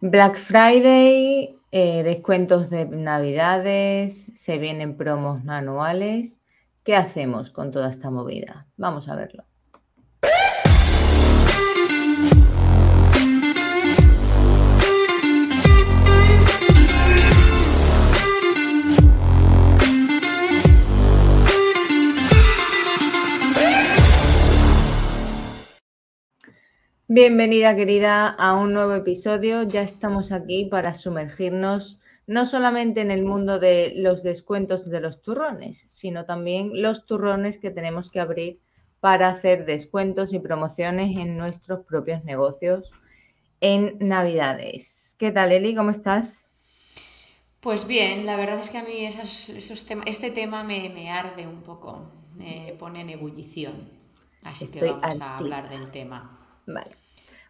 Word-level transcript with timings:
Black 0.00 0.36
Friday, 0.36 1.58
eh, 1.72 2.02
descuentos 2.02 2.68
de 2.68 2.84
navidades, 2.84 4.30
se 4.34 4.58
vienen 4.58 4.96
promos 4.96 5.42
manuales. 5.42 6.38
¿Qué 6.84 6.94
hacemos 6.94 7.50
con 7.50 7.70
toda 7.70 7.90
esta 7.90 8.10
movida? 8.10 8.66
Vamos 8.76 9.08
a 9.08 9.16
verlo. 9.16 9.44
Bienvenida 27.16 27.74
querida 27.74 28.28
a 28.28 28.52
un 28.56 28.74
nuevo 28.74 28.92
episodio. 28.92 29.62
Ya 29.62 29.80
estamos 29.80 30.32
aquí 30.32 30.66
para 30.66 30.94
sumergirnos 30.94 31.98
no 32.26 32.44
solamente 32.44 33.00
en 33.00 33.10
el 33.10 33.24
mundo 33.24 33.58
de 33.58 33.94
los 33.96 34.22
descuentos 34.22 34.84
de 34.90 35.00
los 35.00 35.22
turrones, 35.22 35.86
sino 35.88 36.26
también 36.26 36.82
los 36.82 37.06
turrones 37.06 37.56
que 37.56 37.70
tenemos 37.70 38.10
que 38.10 38.20
abrir 38.20 38.60
para 39.00 39.30
hacer 39.30 39.64
descuentos 39.64 40.34
y 40.34 40.40
promociones 40.40 41.16
en 41.16 41.38
nuestros 41.38 41.86
propios 41.86 42.22
negocios 42.24 42.90
en 43.62 43.96
Navidades. 43.98 45.16
¿Qué 45.18 45.30
tal 45.30 45.52
Eli? 45.52 45.74
¿Cómo 45.74 45.92
estás? 45.92 46.44
Pues 47.60 47.86
bien, 47.86 48.26
la 48.26 48.36
verdad 48.36 48.60
es 48.60 48.68
que 48.68 48.76
a 48.76 48.82
mí 48.82 49.08
este 50.04 50.30
tema 50.32 50.64
me, 50.64 51.10
arde 51.10 51.46
un 51.46 51.62
poco, 51.62 52.10
me 52.34 52.74
pone 52.78 53.00
en 53.00 53.08
ebullición. 53.08 53.72
Así 54.42 54.70
que 54.70 54.84
vamos 54.84 55.18
a 55.22 55.38
hablar 55.38 55.70
del 55.70 55.90
tema. 55.90 56.42
Vale. 56.66 57.05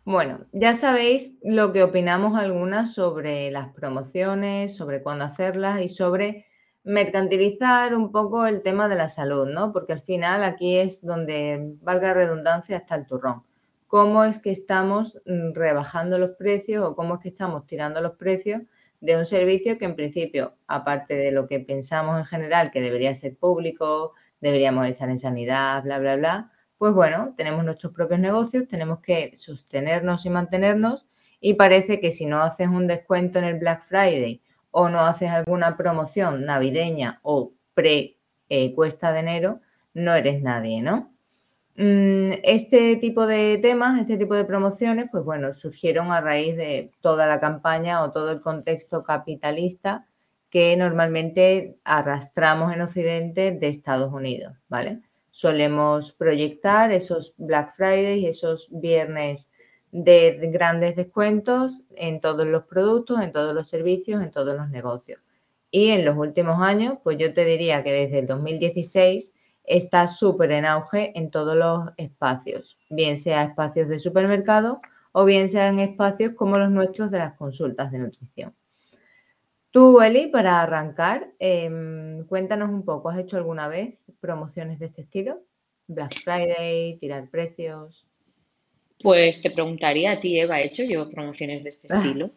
Bueno, 0.06 0.46
ya 0.52 0.76
sabéis 0.76 1.32
lo 1.42 1.72
que 1.72 1.82
opinamos 1.82 2.38
algunas 2.38 2.94
sobre 2.94 3.50
las 3.50 3.72
promociones, 3.74 4.76
sobre 4.76 5.02
cuándo 5.02 5.24
hacerlas 5.24 5.80
y 5.80 5.88
sobre 5.88 6.46
mercantilizar 6.84 7.92
un 7.92 8.12
poco 8.12 8.46
el 8.46 8.62
tema 8.62 8.88
de 8.88 8.94
la 8.94 9.08
salud, 9.08 9.48
¿no? 9.48 9.72
Porque 9.72 9.94
al 9.94 10.02
final 10.02 10.44
aquí 10.44 10.76
es 10.76 11.04
donde, 11.04 11.74
valga 11.82 12.14
redundancia, 12.14 12.76
está 12.76 12.94
el 12.94 13.06
turrón. 13.08 13.42
¿Cómo 13.88 14.22
es 14.22 14.38
que 14.38 14.52
estamos 14.52 15.20
mm, 15.26 15.54
rebajando 15.54 16.18
los 16.20 16.36
precios 16.36 16.84
o 16.86 16.94
cómo 16.94 17.16
es 17.16 17.20
que 17.22 17.30
estamos 17.30 17.66
tirando 17.66 18.00
los 18.00 18.14
precios 18.14 18.62
de 19.00 19.16
un 19.16 19.26
servicio 19.26 19.76
que 19.76 19.86
en 19.86 19.96
principio, 19.96 20.54
aparte 20.68 21.14
de 21.16 21.32
lo 21.32 21.48
que 21.48 21.58
pensamos 21.58 22.16
en 22.16 22.26
general 22.26 22.70
que 22.70 22.80
debería 22.80 23.12
ser 23.16 23.36
público, 23.36 24.12
deberíamos 24.40 24.86
estar 24.86 25.08
en 25.10 25.18
sanidad, 25.18 25.82
bla, 25.82 25.98
bla, 25.98 26.14
bla, 26.14 26.52
pues 26.78 26.92
bueno, 26.94 27.34
tenemos 27.36 27.64
nuestros 27.64 27.92
propios 27.92 28.20
negocios, 28.20 28.68
tenemos 28.68 29.00
que 29.00 29.36
sostenernos 29.36 30.26
y 30.26 30.30
mantenernos 30.30 31.06
y 31.40 31.54
parece 31.54 32.00
que 32.00 32.12
si 32.12 32.26
no 32.26 32.42
haces 32.42 32.68
un 32.68 32.86
descuento 32.86 33.38
en 33.38 33.44
el 33.44 33.58
Black 33.58 33.86
Friday 33.88 34.42
o 34.70 34.88
no 34.88 35.00
haces 35.00 35.30
alguna 35.30 35.76
promoción 35.76 36.44
navideña 36.44 37.20
o 37.22 37.52
pre 37.74 38.16
cuesta 38.74 39.12
de 39.12 39.20
enero, 39.20 39.60
no 39.94 40.14
eres 40.14 40.42
nadie, 40.42 40.82
¿no? 40.82 41.12
Mm, 41.76 42.32
este 42.42 42.96
tipo 42.96 43.26
de 43.26 43.58
temas, 43.58 44.00
este 44.00 44.16
tipo 44.16 44.34
de 44.34 44.44
promociones, 44.44 45.08
pues 45.10 45.24
bueno, 45.24 45.52
surgieron 45.52 46.10
a 46.12 46.20
raíz 46.20 46.56
de 46.56 46.92
toda 47.00 47.26
la 47.26 47.40
campaña 47.40 48.02
o 48.02 48.12
todo 48.12 48.30
el 48.30 48.40
contexto 48.40 49.04
capitalista 49.04 50.06
que 50.50 50.76
normalmente 50.76 51.78
arrastramos 51.84 52.72
en 52.72 52.80
Occidente 52.82 53.52
de 53.52 53.68
Estados 53.68 54.12
Unidos, 54.12 54.54
¿vale? 54.68 55.02
Solemos 55.36 56.12
proyectar 56.12 56.90
esos 56.92 57.34
Black 57.36 57.76
Fridays, 57.76 58.26
esos 58.26 58.68
viernes 58.70 59.50
de 59.92 60.38
grandes 60.50 60.96
descuentos 60.96 61.86
en 61.94 62.22
todos 62.22 62.46
los 62.46 62.64
productos, 62.64 63.20
en 63.20 63.32
todos 63.32 63.54
los 63.54 63.68
servicios, 63.68 64.22
en 64.22 64.30
todos 64.30 64.56
los 64.56 64.70
negocios. 64.70 65.20
Y 65.70 65.90
en 65.90 66.06
los 66.06 66.16
últimos 66.16 66.62
años, 66.62 66.94
pues 67.04 67.18
yo 67.18 67.34
te 67.34 67.44
diría 67.44 67.84
que 67.84 67.92
desde 67.92 68.20
el 68.20 68.26
2016 68.26 69.30
está 69.64 70.08
súper 70.08 70.52
en 70.52 70.64
auge 70.64 71.12
en 71.18 71.30
todos 71.30 71.54
los 71.54 71.90
espacios, 71.98 72.78
bien 72.88 73.18
sea 73.18 73.44
espacios 73.44 73.88
de 73.88 73.98
supermercado 73.98 74.80
o 75.12 75.26
bien 75.26 75.50
sean 75.50 75.80
espacios 75.80 76.32
como 76.32 76.56
los 76.56 76.70
nuestros 76.70 77.10
de 77.10 77.18
las 77.18 77.34
consultas 77.34 77.92
de 77.92 77.98
nutrición. 77.98 78.54
Tú, 79.76 80.00
Eli, 80.00 80.28
para 80.28 80.62
arrancar, 80.62 81.34
em, 81.38 82.26
cuéntanos 82.28 82.70
un 82.70 82.82
poco, 82.82 83.10
¿has 83.10 83.18
hecho 83.18 83.36
alguna 83.36 83.68
vez 83.68 83.98
promociones 84.20 84.78
de 84.78 84.86
este 84.86 85.02
estilo? 85.02 85.42
Black 85.86 86.14
Friday, 86.24 86.96
tirar 86.98 87.28
precios. 87.28 88.06
Pues 89.02 89.42
te 89.42 89.50
preguntaría 89.50 90.12
a 90.12 90.18
ti, 90.18 90.40
Eva, 90.40 90.62
¿he 90.62 90.68
hecho 90.68 90.82
yo 90.82 91.10
promociones 91.10 91.62
de 91.62 91.68
este 91.68 91.88
estilo? 91.94 92.30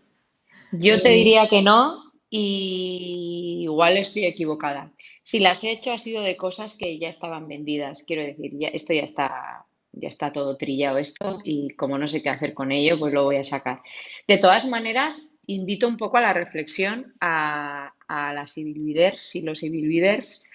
Yo 0.73 0.99
te 0.99 1.11
diría 1.11 1.47
que 1.47 1.61
no 1.61 2.11
y 2.29 3.59
igual 3.61 3.95
estoy 3.95 4.25
equivocada. 4.25 4.91
Si 5.23 5.39
las 5.39 5.63
he 5.63 5.71
hecho 5.71 5.93
ha 5.93 5.97
sido 5.97 6.21
de 6.21 6.35
cosas 6.35 6.75
que 6.75 6.99
ya 6.99 7.07
estaban 7.07 7.47
vendidas, 7.47 8.03
quiero 8.03 8.21
decir, 8.21 8.51
ya, 8.59 8.67
esto 8.67 8.91
ya 8.91 9.03
está, 9.03 9.65
ya 9.93 10.09
está 10.09 10.33
todo 10.33 10.57
trillado 10.57 10.97
esto 10.97 11.39
y 11.45 11.69
como 11.75 11.97
no 11.97 12.09
sé 12.09 12.21
qué 12.21 12.31
hacer 12.31 12.53
con 12.53 12.73
ello, 12.73 12.99
pues 12.99 13.13
lo 13.13 13.23
voy 13.23 13.37
a 13.37 13.45
sacar. 13.45 13.81
De 14.27 14.39
todas 14.39 14.67
maneras, 14.67 15.29
invito 15.49 15.87
un 15.87 15.97
poco 15.97 16.17
a 16.17 16.21
la 16.21 16.33
reflexión 16.33 17.13
a, 17.19 17.93
las 18.07 18.51
civil 18.51 18.85
leaders 18.85 19.35
y 19.35 19.41
los 19.41 19.59
civil 19.59 19.87
leaders 19.87 20.49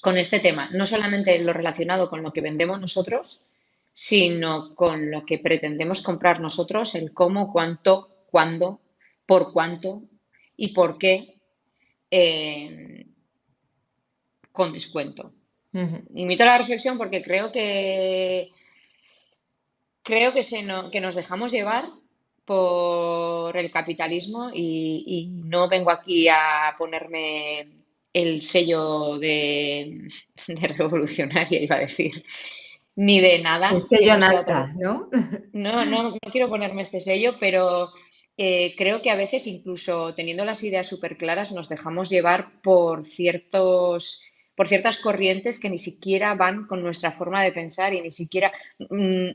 con 0.00 0.16
este 0.18 0.40
tema, 0.40 0.68
no 0.72 0.86
solamente 0.86 1.38
lo 1.38 1.52
relacionado 1.52 2.10
con 2.10 2.22
lo 2.22 2.32
que 2.32 2.40
vendemos 2.40 2.80
nosotros, 2.80 3.42
sino 3.92 4.74
con 4.74 5.10
lo 5.10 5.24
que 5.24 5.38
pretendemos 5.38 6.02
comprar 6.02 6.40
nosotros, 6.40 6.96
el 6.96 7.12
cómo, 7.12 7.52
cuánto, 7.52 8.24
cuándo, 8.26 8.80
por 9.26 9.52
cuánto 9.52 10.02
y 10.56 10.72
por 10.72 10.98
qué 10.98 11.24
eh, 12.10 13.06
con 14.50 14.72
descuento. 14.72 15.32
Invito 16.14 16.42
a 16.42 16.46
la 16.46 16.58
reflexión 16.58 16.98
porque 16.98 17.22
creo 17.22 17.50
que 17.50 18.50
creo 20.02 20.32
que, 20.34 20.42
se 20.42 20.66
que 20.90 21.00
nos 21.00 21.14
dejamos 21.14 21.52
llevar 21.52 21.88
por 22.52 23.56
el 23.56 23.70
capitalismo 23.70 24.50
y, 24.52 25.30
no 25.44 25.68
vengo 25.68 25.90
aquí 25.90 26.28
a 26.28 26.74
ponerme 26.76 27.66
el 28.12 28.42
sello 28.42 29.18
de, 29.18 30.08
revolucionaria, 30.46 31.62
iba 31.62 31.76
a 31.76 31.80
decir, 31.80 32.24
ni 32.94 33.20
de 33.20 33.38
nada. 33.38 33.70
El 33.70 33.80
sello 33.80 34.18
nada, 34.18 34.72
¿no? 34.76 35.08
¿no? 35.52 35.84
No, 35.84 36.10
no, 36.10 36.18
quiero 36.30 36.50
ponerme 36.50 36.82
este 36.82 37.00
sello, 37.00 37.36
pero 37.40 37.90
eh, 38.36 38.74
creo 38.76 39.00
que 39.00 39.10
a 39.10 39.16
veces 39.16 39.46
incluso 39.46 40.14
teniendo 40.14 40.44
las 40.44 40.62
ideas 40.62 40.86
súper 40.86 41.16
claras 41.16 41.52
nos 41.52 41.70
dejamos 41.70 42.10
llevar 42.10 42.60
por 42.60 43.06
ciertos 43.06 44.22
por 44.54 44.68
ciertas 44.68 44.98
corrientes 44.98 45.58
que 45.58 45.70
ni 45.70 45.78
siquiera 45.78 46.34
van 46.34 46.66
con 46.66 46.82
nuestra 46.82 47.12
forma 47.12 47.42
de 47.42 47.52
pensar 47.52 47.94
y 47.94 48.02
ni 48.02 48.10
siquiera 48.10 48.52
mm, 48.78 49.30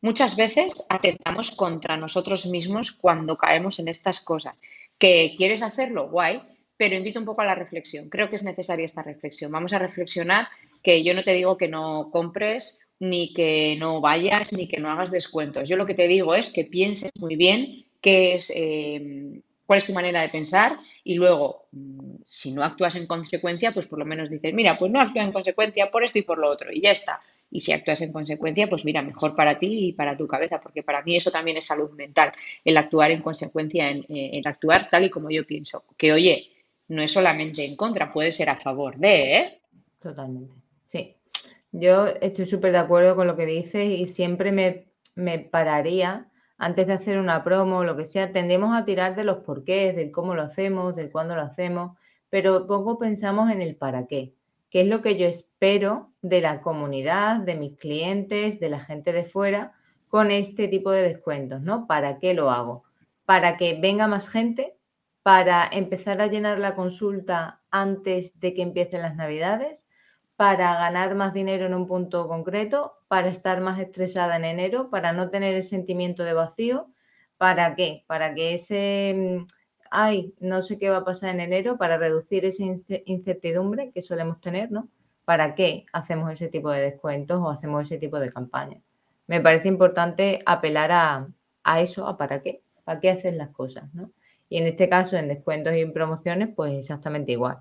Muchas 0.00 0.36
veces 0.36 0.86
atentamos 0.88 1.50
contra 1.50 1.96
nosotros 1.96 2.46
mismos 2.46 2.92
cuando 2.92 3.36
caemos 3.36 3.80
en 3.80 3.88
estas 3.88 4.20
cosas. 4.20 4.54
¿Que 4.96 5.34
quieres 5.36 5.62
hacerlo? 5.62 6.08
Guay, 6.08 6.40
pero 6.76 6.94
invito 6.94 7.18
un 7.18 7.24
poco 7.24 7.42
a 7.42 7.46
la 7.46 7.56
reflexión. 7.56 8.08
Creo 8.08 8.30
que 8.30 8.36
es 8.36 8.44
necesaria 8.44 8.86
esta 8.86 9.02
reflexión. 9.02 9.50
Vamos 9.50 9.72
a 9.72 9.78
reflexionar 9.80 10.48
que 10.84 11.02
yo 11.02 11.14
no 11.14 11.24
te 11.24 11.34
digo 11.34 11.56
que 11.56 11.66
no 11.66 12.10
compres, 12.12 12.88
ni 13.00 13.32
que 13.34 13.76
no 13.78 14.00
vayas, 14.00 14.52
ni 14.52 14.68
que 14.68 14.78
no 14.78 14.90
hagas 14.90 15.10
descuentos. 15.10 15.68
Yo 15.68 15.76
lo 15.76 15.86
que 15.86 15.94
te 15.94 16.06
digo 16.06 16.34
es 16.36 16.52
que 16.52 16.64
pienses 16.64 17.10
muy 17.18 17.34
bien 17.34 17.84
qué 18.00 18.36
es, 18.36 18.52
eh, 18.54 19.42
cuál 19.66 19.78
es 19.78 19.86
tu 19.86 19.92
manera 19.92 20.22
de 20.22 20.28
pensar 20.28 20.76
y 21.02 21.14
luego, 21.14 21.66
mm, 21.72 22.22
si 22.24 22.52
no 22.52 22.62
actúas 22.62 22.94
en 22.94 23.08
consecuencia, 23.08 23.72
pues 23.72 23.86
por 23.86 23.98
lo 23.98 24.04
menos 24.04 24.30
dices, 24.30 24.54
mira, 24.54 24.78
pues 24.78 24.92
no 24.92 25.00
actúa 25.00 25.24
en 25.24 25.32
consecuencia 25.32 25.90
por 25.90 26.04
esto 26.04 26.20
y 26.20 26.22
por 26.22 26.38
lo 26.38 26.48
otro 26.48 26.70
y 26.72 26.80
ya 26.80 26.92
está 26.92 27.20
y 27.50 27.60
si 27.60 27.72
actúas 27.72 28.00
en 28.02 28.12
consecuencia, 28.12 28.68
pues 28.68 28.84
mira, 28.84 29.02
mejor 29.02 29.34
para 29.34 29.58
ti 29.58 29.88
y 29.88 29.92
para 29.92 30.16
tu 30.16 30.26
cabeza, 30.26 30.60
porque 30.60 30.82
para 30.82 31.02
mí 31.02 31.16
eso 31.16 31.30
también 31.30 31.56
es 31.56 31.66
salud 31.66 31.90
mental, 31.92 32.32
el 32.64 32.76
actuar 32.76 33.10
en 33.10 33.22
consecuencia, 33.22 33.90
en, 33.90 34.04
eh, 34.08 34.42
actuar 34.44 34.88
tal 34.90 35.04
y 35.04 35.10
como 35.10 35.30
yo 35.30 35.46
pienso. 35.46 35.84
Que 35.96 36.12
oye, 36.12 36.50
no 36.88 37.02
es 37.02 37.12
solamente 37.12 37.64
en 37.64 37.76
contra, 37.76 38.12
puede 38.12 38.32
ser 38.32 38.50
a 38.50 38.56
favor 38.56 38.96
de, 38.98 39.36
¿eh? 39.36 39.60
Totalmente, 40.00 40.54
sí. 40.84 41.16
Yo 41.72 42.06
estoy 42.06 42.46
súper 42.46 42.72
de 42.72 42.78
acuerdo 42.78 43.14
con 43.14 43.26
lo 43.26 43.36
que 43.36 43.46
dices 43.46 43.88
y 43.88 44.06
siempre 44.06 44.52
me, 44.52 44.86
me 45.14 45.38
pararía 45.38 46.28
antes 46.56 46.86
de 46.86 46.94
hacer 46.94 47.18
una 47.18 47.44
promo 47.44 47.78
o 47.78 47.84
lo 47.84 47.96
que 47.96 48.04
sea, 48.04 48.32
tendemos 48.32 48.76
a 48.76 48.84
tirar 48.84 49.14
de 49.14 49.24
los 49.24 49.38
porqués, 49.38 49.94
del 49.94 50.10
cómo 50.10 50.34
lo 50.34 50.42
hacemos, 50.42 50.96
del 50.96 51.10
cuándo 51.10 51.36
lo 51.36 51.42
hacemos, 51.42 51.96
pero 52.30 52.66
poco 52.66 52.98
pensamos 52.98 53.50
en 53.50 53.62
el 53.62 53.76
para 53.76 54.06
qué 54.06 54.34
qué 54.70 54.82
es 54.82 54.88
lo 54.88 55.02
que 55.02 55.16
yo 55.16 55.26
espero 55.26 56.12
de 56.22 56.40
la 56.40 56.60
comunidad, 56.60 57.40
de 57.40 57.54
mis 57.54 57.76
clientes, 57.76 58.60
de 58.60 58.68
la 58.68 58.80
gente 58.80 59.12
de 59.12 59.24
fuera 59.24 59.72
con 60.08 60.30
este 60.30 60.68
tipo 60.68 60.90
de 60.90 61.02
descuentos, 61.02 61.60
¿no? 61.62 61.86
¿Para 61.86 62.18
qué 62.18 62.34
lo 62.34 62.50
hago? 62.50 62.84
Para 63.24 63.56
que 63.56 63.78
venga 63.80 64.06
más 64.08 64.28
gente, 64.28 64.76
para 65.22 65.68
empezar 65.70 66.20
a 66.20 66.26
llenar 66.26 66.58
la 66.58 66.74
consulta 66.74 67.60
antes 67.70 68.38
de 68.40 68.54
que 68.54 68.62
empiecen 68.62 69.02
las 69.02 69.16
navidades, 69.16 69.86
para 70.36 70.74
ganar 70.78 71.14
más 71.14 71.34
dinero 71.34 71.66
en 71.66 71.74
un 71.74 71.86
punto 71.86 72.28
concreto, 72.28 72.94
para 73.08 73.28
estar 73.28 73.60
más 73.60 73.78
estresada 73.80 74.36
en 74.36 74.44
enero, 74.44 74.88
para 74.90 75.12
no 75.12 75.30
tener 75.30 75.54
el 75.54 75.64
sentimiento 75.64 76.22
de 76.22 76.32
vacío, 76.32 76.92
¿Para 77.38 77.76
qué? 77.76 78.04
Para 78.08 78.34
que 78.34 78.54
ese, 78.54 79.14
mm, 79.16 79.46
ay, 79.90 80.34
no 80.40 80.62
sé 80.62 80.78
qué 80.78 80.90
va 80.90 80.98
a 80.98 81.04
pasar 81.04 81.30
en 81.30 81.40
enero, 81.40 81.78
para 81.78 81.98
reducir 81.98 82.44
esa 82.44 82.62
incertidumbre 83.06 83.90
que 83.92 84.02
solemos 84.02 84.40
tener, 84.40 84.70
¿no? 84.70 84.88
¿Para 85.24 85.54
qué 85.54 85.86
hacemos 85.92 86.32
ese 86.32 86.48
tipo 86.48 86.70
de 86.70 86.80
descuentos 86.80 87.40
o 87.40 87.50
hacemos 87.50 87.82
ese 87.84 87.98
tipo 87.98 88.18
de 88.18 88.32
campañas? 88.32 88.82
Me 89.26 89.40
parece 89.40 89.68
importante 89.68 90.40
apelar 90.46 90.90
a, 90.92 91.28
a 91.64 91.80
eso, 91.80 92.06
a 92.06 92.16
para 92.16 92.40
qué, 92.42 92.62
para 92.84 93.00
qué 93.00 93.10
haces 93.10 93.34
las 93.34 93.50
cosas, 93.50 93.92
¿no? 93.94 94.10
Y 94.48 94.58
en 94.58 94.66
este 94.66 94.88
caso, 94.88 95.16
en 95.16 95.28
descuentos 95.28 95.74
y 95.74 95.80
en 95.80 95.92
promociones, 95.92 96.48
pues 96.54 96.72
exactamente 96.72 97.32
igual. 97.32 97.58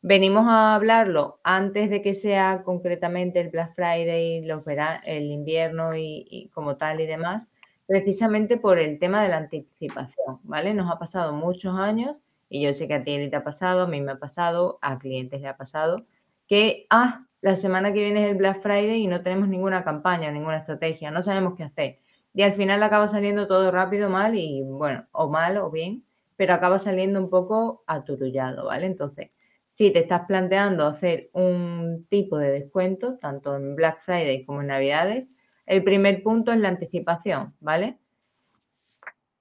Venimos 0.00 0.46
a 0.46 0.76
hablarlo 0.76 1.40
antes 1.42 1.90
de 1.90 2.02
que 2.02 2.14
sea 2.14 2.62
concretamente 2.62 3.40
el 3.40 3.48
Black 3.48 3.74
Friday, 3.74 4.44
los 4.44 4.62
el 5.04 5.32
invierno 5.32 5.96
y, 5.96 6.48
como 6.54 6.76
tal 6.76 7.00
y 7.00 7.06
demás, 7.06 7.48
precisamente 7.88 8.58
por 8.58 8.78
el 8.78 8.98
tema 8.98 9.22
de 9.22 9.30
la 9.30 9.38
anticipación, 9.38 10.40
¿vale? 10.44 10.74
Nos 10.74 10.90
ha 10.90 10.98
pasado 10.98 11.32
muchos 11.32 11.74
años 11.74 12.18
y 12.50 12.62
yo 12.62 12.74
sé 12.74 12.86
que 12.86 12.94
a 12.94 13.02
ti 13.02 13.28
te 13.30 13.36
ha 13.36 13.42
pasado, 13.42 13.82
a 13.82 13.86
mí 13.86 14.00
me 14.02 14.12
ha 14.12 14.18
pasado, 14.18 14.78
a 14.82 14.98
clientes 14.98 15.40
le 15.40 15.48
ha 15.48 15.56
pasado, 15.56 16.04
que, 16.46 16.86
ah, 16.90 17.24
la 17.40 17.56
semana 17.56 17.92
que 17.94 18.04
viene 18.04 18.24
es 18.24 18.30
el 18.32 18.36
Black 18.36 18.60
Friday 18.60 19.02
y 19.02 19.06
no 19.06 19.22
tenemos 19.22 19.48
ninguna 19.48 19.84
campaña, 19.84 20.30
ninguna 20.30 20.58
estrategia, 20.58 21.10
no 21.10 21.22
sabemos 21.22 21.54
qué 21.56 21.64
hacer. 21.64 21.98
Y 22.34 22.42
al 22.42 22.52
final 22.54 22.82
acaba 22.82 23.08
saliendo 23.08 23.46
todo 23.46 23.70
rápido, 23.70 24.10
mal 24.10 24.36
y 24.36 24.62
bueno, 24.62 25.06
o 25.12 25.30
mal 25.30 25.56
o 25.56 25.70
bien, 25.70 26.04
pero 26.36 26.52
acaba 26.52 26.78
saliendo 26.78 27.18
un 27.20 27.30
poco 27.30 27.84
aturullado, 27.86 28.66
¿vale? 28.66 28.84
Entonces, 28.84 29.30
si 29.70 29.90
te 29.92 30.00
estás 30.00 30.26
planteando 30.26 30.86
hacer 30.86 31.30
un 31.32 32.06
tipo 32.10 32.36
de 32.36 32.50
descuento, 32.50 33.16
tanto 33.18 33.56
en 33.56 33.76
Black 33.76 34.02
Friday 34.02 34.44
como 34.44 34.60
en 34.60 34.66
Navidades, 34.66 35.30
el 35.68 35.84
primer 35.84 36.22
punto 36.22 36.50
es 36.52 36.58
la 36.58 36.68
anticipación, 36.68 37.54
¿vale? 37.60 37.98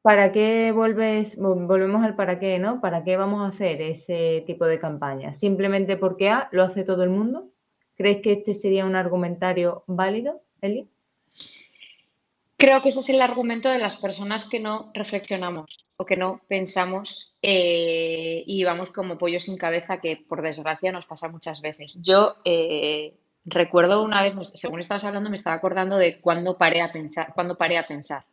¿Para 0.02 0.32
qué 0.32 0.72
vuelves, 0.74 1.36
volvemos 1.38 2.04
al 2.04 2.16
para 2.16 2.40
qué, 2.40 2.60
¿no? 2.60 2.80
¿Para 2.82 3.04
qué 3.04 3.18
vamos 3.18 3.42
a 3.42 3.54
hacer 3.54 3.82
ese 3.82 4.44
tipo 4.46 4.66
de 4.66 4.80
campaña? 4.80 5.34
¿Simplemente 5.34 5.98
porque 5.98 6.30
A 6.30 6.50
lo 6.52 6.64
hace 6.64 6.84
todo 6.84 7.04
el 7.04 7.10
mundo? 7.10 7.50
¿Crees 7.96 8.22
que 8.22 8.34
este 8.34 8.54
sería 8.54 8.86
un 8.86 8.96
argumentario 8.96 9.84
válido, 9.88 10.42
Eli? 10.62 10.88
Creo 12.58 12.82
que 12.82 12.90
ese 12.90 13.00
es 13.02 13.10
el 13.10 13.22
argumento 13.22 13.70
de 13.70 13.80
las 13.80 13.98
personas 13.98 14.46
que 14.46 14.60
no 14.60 14.92
reflexionamos 14.94 15.88
o 15.96 16.06
que 16.06 16.18
no 16.18 16.42
pensamos 16.48 17.36
eh, 17.42 18.44
y 18.46 18.64
vamos 18.64 18.90
como 18.90 19.18
pollo 19.18 19.40
sin 19.40 19.58
cabeza, 19.58 20.00
que 20.00 20.26
por 20.28 20.42
desgracia 20.42 20.92
nos 20.92 21.06
pasa 21.06 21.30
muchas 21.30 21.62
veces. 21.62 22.00
Yo 22.02 22.36
eh, 22.46 23.14
recuerdo 23.48 24.04
una 24.04 24.22
vez, 24.22 24.34
según 24.54 24.80
estabas 24.80 25.06
hablando, 25.06 25.30
me 25.30 25.36
estaba 25.36 25.56
acordando 25.56 25.98
de 25.98 26.20
cuando 26.20 26.58
paré 26.58 26.82
a 26.82 26.92
pensar, 26.92 27.34
cuando 27.34 27.58
paré 27.58 27.78
a 27.78 27.88
pensar. 27.88 28.26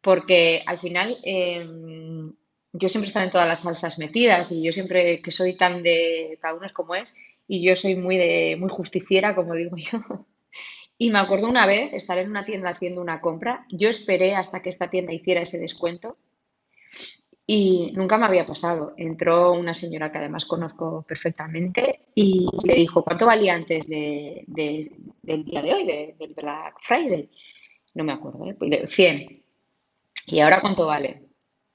Porque 0.00 0.62
al 0.66 0.78
final 0.78 1.16
em, 1.22 2.34
yo 2.72 2.88
siempre 2.88 3.06
estaba 3.06 3.24
en 3.24 3.30
todas 3.30 3.48
las 3.48 3.60
salsas 3.60 3.98
metidas 3.98 4.50
y 4.50 4.62
yo 4.62 4.72
siempre 4.72 5.22
que 5.22 5.30
soy 5.30 5.56
tan 5.56 5.82
de 5.82 6.38
cada 6.42 6.54
uno 6.54 6.66
es 6.66 6.72
como 6.72 6.94
es 6.94 7.14
y 7.46 7.62
yo 7.62 7.76
soy 7.76 7.94
muy 7.94 8.16
de 8.16 8.56
muy 8.58 8.68
justiciera, 8.68 9.34
como 9.34 9.54
digo 9.54 9.76
yo. 9.76 10.00
Y 10.98 11.10
me 11.10 11.18
acuerdo 11.18 11.48
una 11.48 11.66
vez 11.66 11.92
estar 11.94 12.18
en 12.18 12.30
una 12.30 12.44
tienda 12.44 12.70
haciendo 12.70 13.00
una 13.00 13.20
compra. 13.20 13.66
Yo 13.70 13.88
esperé 13.88 14.36
hasta 14.36 14.62
que 14.62 14.68
esta 14.68 14.88
tienda 14.88 15.12
hiciera 15.12 15.40
ese 15.40 15.58
descuento 15.58 16.16
y 17.46 17.92
nunca 17.94 18.18
me 18.18 18.26
había 18.26 18.46
pasado. 18.46 18.94
Entró 18.96 19.52
una 19.52 19.74
señora 19.74 20.10
que 20.10 20.18
además 20.18 20.44
conozco 20.44 21.02
perfectamente 21.06 22.06
y 22.14 22.48
le 22.64 22.74
dijo, 22.74 23.02
¿cuánto 23.02 23.26
valía 23.26 23.54
antes 23.54 23.86
del 23.88 24.44
día 24.46 25.62
de 25.62 25.74
hoy, 25.74 25.86
del 26.18 26.34
Black 26.34 26.76
Friday? 26.80 27.30
No 27.94 28.04
me 28.04 28.12
acuerdo, 28.12 28.46
¿eh? 28.46 28.86
100. 28.86 29.42
¿Y 30.26 30.40
ahora 30.40 30.60
cuánto 30.60 30.86
vale? 30.86 31.28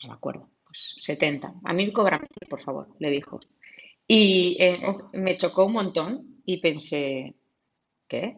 No 0.04 0.10
me 0.10 0.16
acuerdo, 0.16 0.50
pues 0.66 0.96
70. 1.00 1.56
A 1.64 1.74
mí 1.74 1.92
cobra, 1.92 2.22
por 2.50 2.62
favor, 2.62 2.88
le 3.00 3.12
dijo. 3.12 3.40
Y 4.08 4.58
eh, 4.60 4.80
me 5.14 5.38
chocó 5.38 5.66
un 5.66 5.74
montón 5.74 6.42
y 6.46 6.62
pensé, 6.62 7.36
¿qué? 8.08 8.38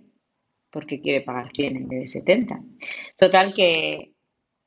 porque 0.71 1.01
quiere 1.01 1.21
pagar 1.21 1.49
100 1.53 1.75
en 1.75 1.87
vez 1.87 1.99
de 2.01 2.07
70. 2.07 2.61
Total 3.17 3.53
que 3.53 4.13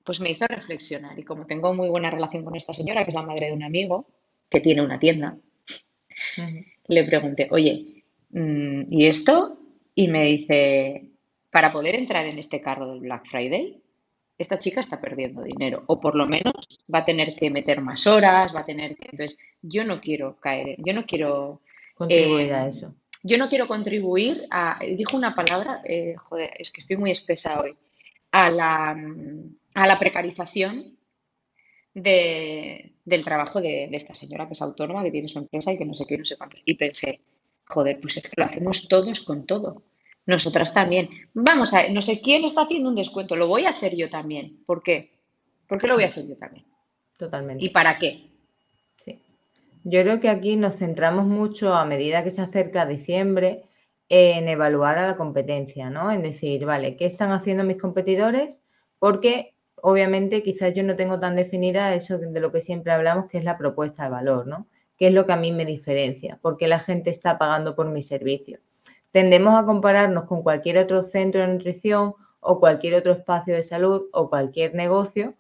pues 0.05 0.21
me 0.21 0.31
hizo 0.31 0.47
reflexionar. 0.47 1.19
Y 1.19 1.25
como 1.25 1.47
tengo 1.47 1.75
muy 1.75 1.89
buena 1.89 2.11
relación 2.11 2.45
con 2.45 2.57
esta 2.57 2.75
señora, 2.75 3.05
que 3.05 3.11
es 3.11 3.15
la 3.15 3.23
madre 3.23 3.47
de 3.47 3.53
un 3.53 3.63
amigo 3.63 4.07
que 4.49 4.61
tiene 4.61 4.83
una 4.83 4.99
tienda, 4.99 5.37
le 6.89 7.05
pregunté, 7.05 7.49
oye, 7.51 8.05
mm, 8.31 8.83
¿y 8.89 9.07
esto? 9.07 9.59
Y 9.95 10.09
me 10.09 10.25
dice, 10.25 11.07
para 11.51 11.73
poder 11.73 11.95
entrar 11.95 12.27
en 12.27 12.39
este 12.39 12.61
carro 12.61 12.89
del 12.89 13.01
Black 13.01 13.27
Friday, 13.29 13.83
esta 14.39 14.59
chica 14.59 14.81
está 14.81 15.01
perdiendo 15.01 15.43
dinero 15.43 15.85
o 15.87 16.01
por 16.01 16.15
lo 16.15 16.27
menos 16.27 16.53
va 16.93 17.01
a 17.01 17.05
tener 17.05 17.37
que 17.37 17.51
meter 17.51 17.81
más 17.81 18.07
horas, 18.07 18.55
va 18.55 18.61
a 18.61 18.65
tener 18.65 18.97
que... 18.97 19.09
Entonces, 19.11 19.39
yo 19.61 19.85
no 19.85 20.01
quiero 20.01 20.37
caer, 20.41 20.77
yo 20.79 20.93
no 20.93 21.07
quiero... 21.07 21.61
Contribuir 21.95 22.53
a 22.53 22.67
eh, 22.67 22.71
eso. 22.71 22.95
yo 23.23 23.39
no 23.39 23.49
quiero 23.49 23.69
contribuir 23.69 24.45
a, 24.51 24.81
dijo 24.81 25.17
una 25.17 25.35
palabra, 25.35 25.83
eh, 25.85 26.17
joder, 26.17 26.51
es 26.59 26.73
que 26.73 26.81
estoy 26.81 26.97
muy 26.97 27.11
espesa 27.11 27.61
hoy, 27.61 27.77
a 28.33 28.51
la, 28.51 28.97
a 29.75 29.87
la 29.87 29.99
precarización 29.99 30.99
del 31.95 33.25
trabajo 33.25 33.61
de, 33.61 33.89
esta 33.93 34.15
señora 34.15 34.47
que 34.47 34.55
es 34.55 34.63
autónoma, 34.63 35.03
que 35.03 35.11
tiene 35.11 35.29
su 35.29 35.39
empresa 35.39 35.73
y 35.73 35.79
que 35.79 35.85
no 35.85 35.95
sé 35.95 36.07
qué, 36.07 36.19
no 36.19 36.25
sé 36.25 36.37
cuánto. 36.37 36.59
Y 36.65 36.75
pensé, 36.75 37.21
joder, 37.67 38.01
pues 38.01 38.17
es 38.17 38.25
que 38.25 38.41
lo 38.41 38.45
hacemos 38.45 38.89
todos 38.89 39.21
con 39.21 39.47
todo. 39.47 39.83
Nosotras 40.25 40.73
también. 40.73 41.09
Vamos 41.35 41.75
a 41.75 41.83
ver, 41.83 41.93
no 41.93 42.01
sé 42.01 42.21
quién 42.21 42.45
está 42.45 42.63
haciendo 42.63 42.89
un 42.89 42.97
descuento, 42.97 43.37
lo 43.37 43.49
voy 43.49 43.65
a 43.65 43.71
hacer 43.71 43.97
yo 43.97 44.09
también. 44.09 44.63
¿Por 44.65 44.83
qué? 44.83 45.19
¿Por 45.67 45.81
qué 45.81 45.89
lo 45.89 45.95
voy 45.95 46.05
a 46.05 46.09
hacer 46.09 46.27
yo 46.29 46.37
también? 46.37 46.65
Totalmente. 47.19 47.65
¿Y 47.65 47.71
para 47.71 47.99
qué? 47.99 48.33
Yo 49.85 50.01
creo 50.03 50.21
que 50.21 50.29
aquí 50.29 50.57
nos 50.57 50.77
centramos 50.77 51.27
mucho 51.27 51.75
a 51.75 51.85
medida 51.85 52.23
que 52.23 52.31
se 52.31 52.41
acerca 52.41 52.87
diciembre 52.87 53.65
en 54.09 54.49
evaluar 54.49 54.99
a 54.99 55.07
la 55.09 55.17
competencia, 55.17 55.91
¿no? 55.91 56.13
En 56.13 56.23
decir, 56.23 56.65
vale, 56.65 56.97
¿qué 56.97 57.07
están 57.07 57.33
haciendo 57.33 57.65
mis 57.65 57.81
competidores? 57.81 58.63
Porque 58.99 59.55
obviamente 59.83 60.43
quizás 60.43 60.73
yo 60.75 60.83
no 60.83 60.97
tengo 60.97 61.21
tan 61.21 61.37
definida 61.37 61.95
eso 61.95 62.17
de 62.17 62.41
lo 62.41 62.51
que 62.51 62.61
siempre 62.61 62.93
hablamos, 62.93 63.29
que 63.29 63.39
es 63.39 63.45
la 63.45 63.59
propuesta 63.59 64.05
de 64.05 64.11
valor, 64.11 64.47
¿no? 64.47 64.67
¿Qué 64.97 65.09
es 65.09 65.13
lo 65.13 65.27
que 65.27 65.33
a 65.33 65.37
mí 65.37 65.53
me 65.53 65.67
diferencia? 65.67 66.39
¿Por 66.41 66.57
qué 66.57 66.69
la 66.69 66.79
gente 66.79 67.11
está 67.11 67.37
pagando 67.37 67.75
por 67.75 67.87
mi 67.91 68.01
servicio? 68.01 68.61
Tendemos 69.11 69.55
a 69.55 69.67
compararnos 69.67 70.25
con 70.25 70.43
cualquier 70.43 70.79
otro 70.79 71.03
centro 71.03 71.41
de 71.41 71.49
nutrición 71.49 72.15
o 72.41 72.61
cualquier 72.61 72.95
otro 72.95 73.13
espacio 73.13 73.55
de 73.55 73.65
salud 73.65 74.05
o 74.13 74.31
cualquier 74.31 74.75
negocio 74.75 75.35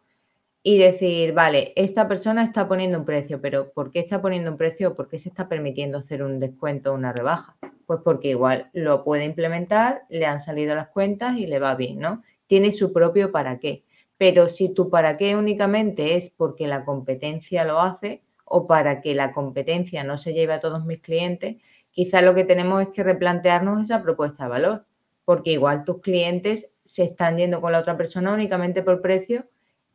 y 0.64 0.78
decir, 0.78 1.32
vale, 1.32 1.72
esta 1.76 2.08
persona 2.08 2.42
está 2.42 2.66
poniendo 2.66 2.98
un 2.98 3.04
precio, 3.04 3.40
pero 3.40 3.70
¿por 3.72 3.92
qué 3.92 4.00
está 4.00 4.20
poniendo 4.20 4.50
un 4.50 4.56
precio? 4.56 4.96
¿Por 4.96 5.08
qué 5.08 5.18
se 5.18 5.28
está 5.28 5.48
permitiendo 5.48 5.98
hacer 5.98 6.22
un 6.22 6.40
descuento 6.40 6.90
o 6.90 6.94
una 6.94 7.12
rebaja? 7.12 7.56
Pues 7.86 8.00
porque 8.04 8.30
igual 8.30 8.70
lo 8.72 9.04
puede 9.04 9.24
implementar, 9.24 10.02
le 10.08 10.26
han 10.26 10.40
salido 10.40 10.74
las 10.74 10.88
cuentas 10.88 11.36
y 11.38 11.46
le 11.46 11.60
va 11.60 11.76
bien, 11.76 12.00
¿no? 12.00 12.22
Tiene 12.48 12.72
su 12.72 12.92
propio 12.92 13.30
para 13.30 13.58
qué. 13.60 13.84
Pero 14.22 14.48
si 14.48 14.68
tu 14.68 14.88
para 14.88 15.16
qué 15.16 15.34
únicamente 15.34 16.14
es 16.14 16.30
porque 16.30 16.68
la 16.68 16.84
competencia 16.84 17.64
lo 17.64 17.80
hace 17.80 18.22
o 18.44 18.68
para 18.68 19.00
que 19.00 19.16
la 19.16 19.32
competencia 19.32 20.04
no 20.04 20.16
se 20.16 20.32
lleve 20.32 20.52
a 20.52 20.60
todos 20.60 20.84
mis 20.84 21.00
clientes, 21.00 21.56
quizá 21.90 22.22
lo 22.22 22.32
que 22.32 22.44
tenemos 22.44 22.82
es 22.82 22.90
que 22.90 23.02
replantearnos 23.02 23.82
esa 23.82 24.00
propuesta 24.00 24.44
de 24.44 24.50
valor, 24.50 24.84
porque 25.24 25.50
igual 25.50 25.82
tus 25.82 26.00
clientes 26.02 26.70
se 26.84 27.02
están 27.02 27.36
yendo 27.36 27.60
con 27.60 27.72
la 27.72 27.80
otra 27.80 27.96
persona 27.96 28.32
únicamente 28.32 28.84
por 28.84 29.02
precio 29.02 29.46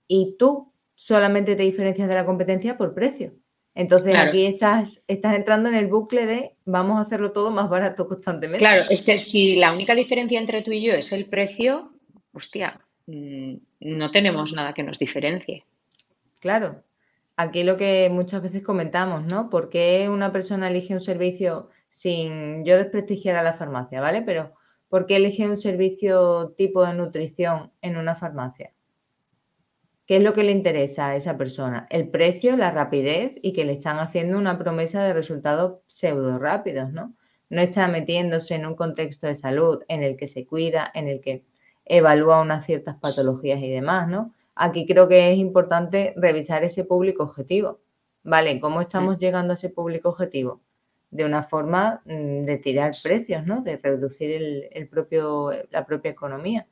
y 0.10 0.36
tú 0.38 0.74
solamente 0.94 1.56
te 1.56 1.64
diferencias 1.64 2.10
de 2.10 2.16
la 2.16 2.26
competencia 2.26 2.78
por 2.78 2.94
precio. 2.94 3.32
Entonces 3.76 4.14
aquí 4.14 4.46
estás, 4.46 5.02
estás 5.08 5.38
entrando 5.38 5.70
en 5.70 5.76
el 5.76 5.88
bucle 5.88 6.26
de 6.26 6.56
vamos 6.66 6.98
a 6.98 7.04
hacerlo 7.04 7.32
todo 7.32 7.50
más 7.50 7.70
barato 7.70 8.10
constantemente. 8.10 8.60
Claro, 8.60 8.84
es 8.90 9.06
que 9.06 9.20
si 9.20 9.56
la 9.56 9.72
única 9.72 9.96
diferencia 9.96 10.38
entre 10.38 10.64
tú 10.64 10.74
y 10.74 10.84
yo 10.84 10.96
es 10.96 11.14
el 11.14 11.30
precio, 11.30 11.94
hostia, 12.34 12.82
no 13.08 14.12
tenemos 14.12 14.54
nada 14.54 14.74
que 14.74 14.84
nos 14.84 15.00
diferencie. 15.00 15.64
Claro, 16.40 16.84
aquí 17.38 17.64
lo 17.64 17.78
que 17.78 18.10
muchas 18.12 18.42
veces 18.42 18.62
comentamos, 18.62 19.26
¿no? 19.26 19.50
¿Por 19.50 19.70
qué 19.70 20.10
una 20.10 20.32
persona 20.32 20.70
elige 20.70 20.94
un 20.94 21.02
servicio 21.02 21.70
sin 21.90 22.66
yo 22.66 22.78
desprestigiar 22.78 23.38
a 23.38 23.44
la 23.44 23.54
farmacia, 23.54 24.02
¿vale? 24.02 24.22
Pero 24.22 24.54
¿por 24.90 25.08
qué 25.08 25.16
elige 25.16 25.48
un 25.48 25.58
servicio 25.58 26.54
tipo 26.58 26.86
de 26.86 26.94
nutrición 26.94 27.72
en 27.82 27.98
una 27.98 28.16
farmacia? 28.16 28.74
¿Qué 30.06 30.18
es 30.18 30.24
lo 30.24 30.34
que 30.34 30.44
le 30.44 30.52
interesa 30.52 31.08
a 31.08 31.16
esa 31.16 31.38
persona? 31.38 31.88
El 31.90 32.10
precio, 32.10 32.56
la 32.56 32.72
rapidez 32.72 33.34
y 33.42 33.52
que 33.52 33.66
le 33.66 33.74
están 33.74 34.00
haciendo 34.00 34.38
una 34.38 34.58
promesa 34.58 35.04
de 35.04 35.14
resultados 35.14 35.80
pseudo 35.88 36.40
rápidos, 36.40 36.92
¿no? 36.94 37.14
No 37.50 37.62
está 37.62 37.88
metiéndose 37.88 38.56
en 38.56 38.66
un 38.66 38.76
contexto 38.76 39.28
de 39.28 39.36
salud 39.36 39.84
en 39.88 40.04
el 40.04 40.16
que 40.18 40.28
se 40.28 40.46
cuida, 40.46 40.92
en 40.94 41.08
el 41.08 41.20
que 41.20 41.44
evalúa 41.90 42.42
unas 42.42 42.66
ciertas 42.66 42.96
patologías 42.98 43.62
y 43.62 43.70
demás, 43.70 44.08
¿no? 44.08 44.34
Aquí 44.56 44.86
creo 44.86 45.08
que 45.08 45.32
es 45.32 45.38
importante 45.38 46.14
revisar 46.18 46.64
ese 46.64 46.84
público 46.84 47.24
objetivo. 47.24 47.80
¿Vale? 48.24 48.60
¿Cómo 48.60 48.82
estamos 48.82 49.18
llegando 49.20 49.54
a 49.54 49.56
ese 49.56 49.70
público 49.70 50.10
objetivo? 50.10 50.62
De 51.12 51.24
una 51.24 51.44
forma 51.44 52.02
mm, 52.06 52.42
de 52.42 52.58
tirar 52.58 52.92
precios, 53.02 53.46
¿no? 53.46 53.62
De 53.62 53.78
reducir 53.78 54.70
el 54.72 54.88
propio, 54.90 55.52
la 55.72 55.86
propia 55.86 56.12
economía. 56.12 56.68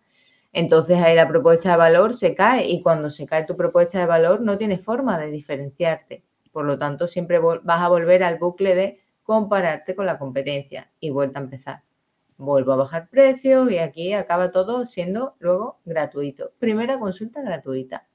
Entonces 0.56 1.02
ahí 1.02 1.14
la 1.16 1.28
propuesta 1.28 1.72
de 1.72 1.78
valor 1.78 2.14
se 2.14 2.34
cae 2.34 2.66
y 2.70 2.82
cuando 2.82 3.10
se 3.10 3.26
cae 3.26 3.44
tu 3.44 3.58
propuesta 3.58 4.00
de 4.00 4.06
valor 4.06 4.40
no 4.40 4.58
tienes 4.58 4.82
forma 4.82 5.20
de 5.20 5.30
diferenciarte. 5.30 6.24
Por 6.54 6.64
lo 6.64 6.80
tanto, 6.80 7.08
siempre 7.08 7.40
vas 7.40 7.82
a 7.82 7.90
volver 7.90 8.24
al 8.24 8.38
bucle 8.38 8.74
de 8.74 9.02
compararte 9.24 9.96
con 9.96 10.06
la 10.06 10.18
competencia 10.18 10.90
y 11.02 11.10
vuelta 11.10 11.40
a 11.40 11.44
empezar. 11.44 11.84
Vuelvo 12.38 12.74
a 12.74 12.78
bajar 12.78 13.10
precios 13.10 13.72
y 13.72 13.78
aquí 13.78 14.14
acaba 14.14 14.52
todo 14.52 14.86
siendo 14.86 15.36
luego 15.40 15.80
gratuito. 15.86 16.52
Primera 16.60 17.00
consulta 17.00 17.42
gratuita. 17.42 18.06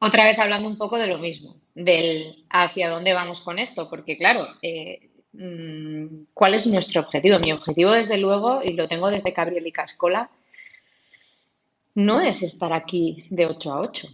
Otra 0.00 0.24
vez 0.24 0.38
hablando 0.38 0.68
un 0.68 0.78
poco 0.78 0.96
de 0.96 1.08
lo 1.08 1.18
mismo, 1.18 1.56
del 1.74 2.44
hacia 2.50 2.88
dónde 2.88 3.14
vamos 3.14 3.40
con 3.40 3.58
esto, 3.58 3.90
porque 3.90 4.16
claro, 4.16 4.46
eh, 4.62 5.10
mm, 5.32 6.26
¿cuál 6.32 6.54
es 6.54 6.66
nuestro 6.68 7.00
objetivo? 7.00 7.38
Mi 7.40 7.52
objetivo, 7.52 7.90
desde 7.90 8.16
luego, 8.16 8.62
y 8.62 8.74
lo 8.74 8.86
tengo 8.86 9.10
desde 9.10 9.32
Cabriel 9.32 9.66
y 9.66 9.72
Cascola, 9.72 10.30
no 11.94 12.20
es 12.20 12.44
estar 12.44 12.72
aquí 12.72 13.26
de 13.28 13.46
8 13.46 13.72
a 13.72 13.80
8, 13.80 14.08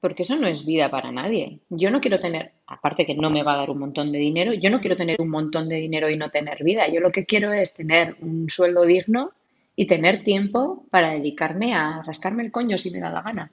porque 0.00 0.22
eso 0.22 0.36
no 0.36 0.46
es 0.46 0.64
vida 0.64 0.90
para 0.90 1.10
nadie. 1.10 1.60
Yo 1.68 1.90
no 1.90 2.00
quiero 2.00 2.20
tener, 2.20 2.52
aparte 2.66 3.04
que 3.04 3.14
no 3.14 3.30
me 3.30 3.42
va 3.42 3.54
a 3.54 3.58
dar 3.58 3.70
un 3.70 3.78
montón 3.78 4.12
de 4.12 4.18
dinero, 4.18 4.52
yo 4.52 4.70
no 4.70 4.80
quiero 4.80 4.96
tener 4.96 5.20
un 5.20 5.28
montón 5.28 5.68
de 5.68 5.76
dinero 5.76 6.08
y 6.08 6.16
no 6.16 6.30
tener 6.30 6.62
vida. 6.62 6.88
Yo 6.88 7.00
lo 7.00 7.10
que 7.10 7.26
quiero 7.26 7.52
es 7.52 7.74
tener 7.74 8.16
un 8.20 8.48
sueldo 8.48 8.84
digno 8.84 9.32
y 9.74 9.86
tener 9.86 10.22
tiempo 10.22 10.86
para 10.90 11.12
dedicarme 11.12 11.74
a 11.74 12.02
rascarme 12.02 12.44
el 12.44 12.52
coño 12.52 12.78
si 12.78 12.90
me 12.90 13.00
da 13.00 13.10
la 13.10 13.22
gana. 13.22 13.50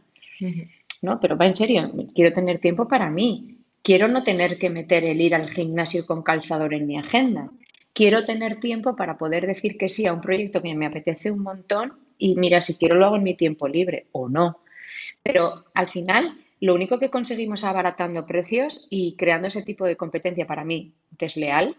No, 1.02 1.20
pero 1.20 1.38
va 1.38 1.46
en 1.46 1.56
serio, 1.56 1.92
quiero 2.14 2.34
tener 2.34 2.60
tiempo 2.60 2.88
para 2.88 3.10
mí. 3.10 3.58
Quiero 3.82 4.08
no 4.08 4.24
tener 4.24 4.58
que 4.58 4.70
meter 4.70 5.04
el 5.04 5.22
ir 5.22 5.36
al 5.36 5.50
gimnasio 5.50 6.06
con 6.06 6.24
calzador 6.24 6.74
en 6.74 6.88
mi 6.88 6.98
agenda. 6.98 7.52
Quiero 7.94 8.26
tener 8.26 8.60
tiempo 8.60 8.96
para 8.96 9.18
poder 9.18 9.46
decir 9.46 9.78
que 9.78 9.90
sí 9.90 10.08
a 10.08 10.14
un 10.14 10.22
proyecto 10.22 10.62
que 10.62 10.74
me 10.74 10.86
apetece 10.88 11.32
un 11.32 11.44
montón 11.44 11.94
y 12.18 12.36
mira, 12.36 12.62
si 12.62 12.78
quiero 12.78 12.96
lo 12.96 13.06
hago 13.06 13.18
en 13.18 13.24
mi 13.24 13.36
tiempo 13.36 13.68
libre 13.68 14.08
o 14.12 14.28
no. 14.30 14.60
Pero 15.24 15.66
al 15.74 15.88
final, 15.88 16.38
lo 16.60 16.74
único 16.74 17.00
que 17.00 17.10
conseguimos 17.10 17.64
abaratando 17.64 18.26
precios 18.26 18.88
y 18.90 19.16
creando 19.18 19.48
ese 19.48 19.64
tipo 19.64 19.86
de 19.86 19.98
competencia 19.98 20.48
para 20.48 20.64
mí 20.64 20.94
desleal 21.12 21.78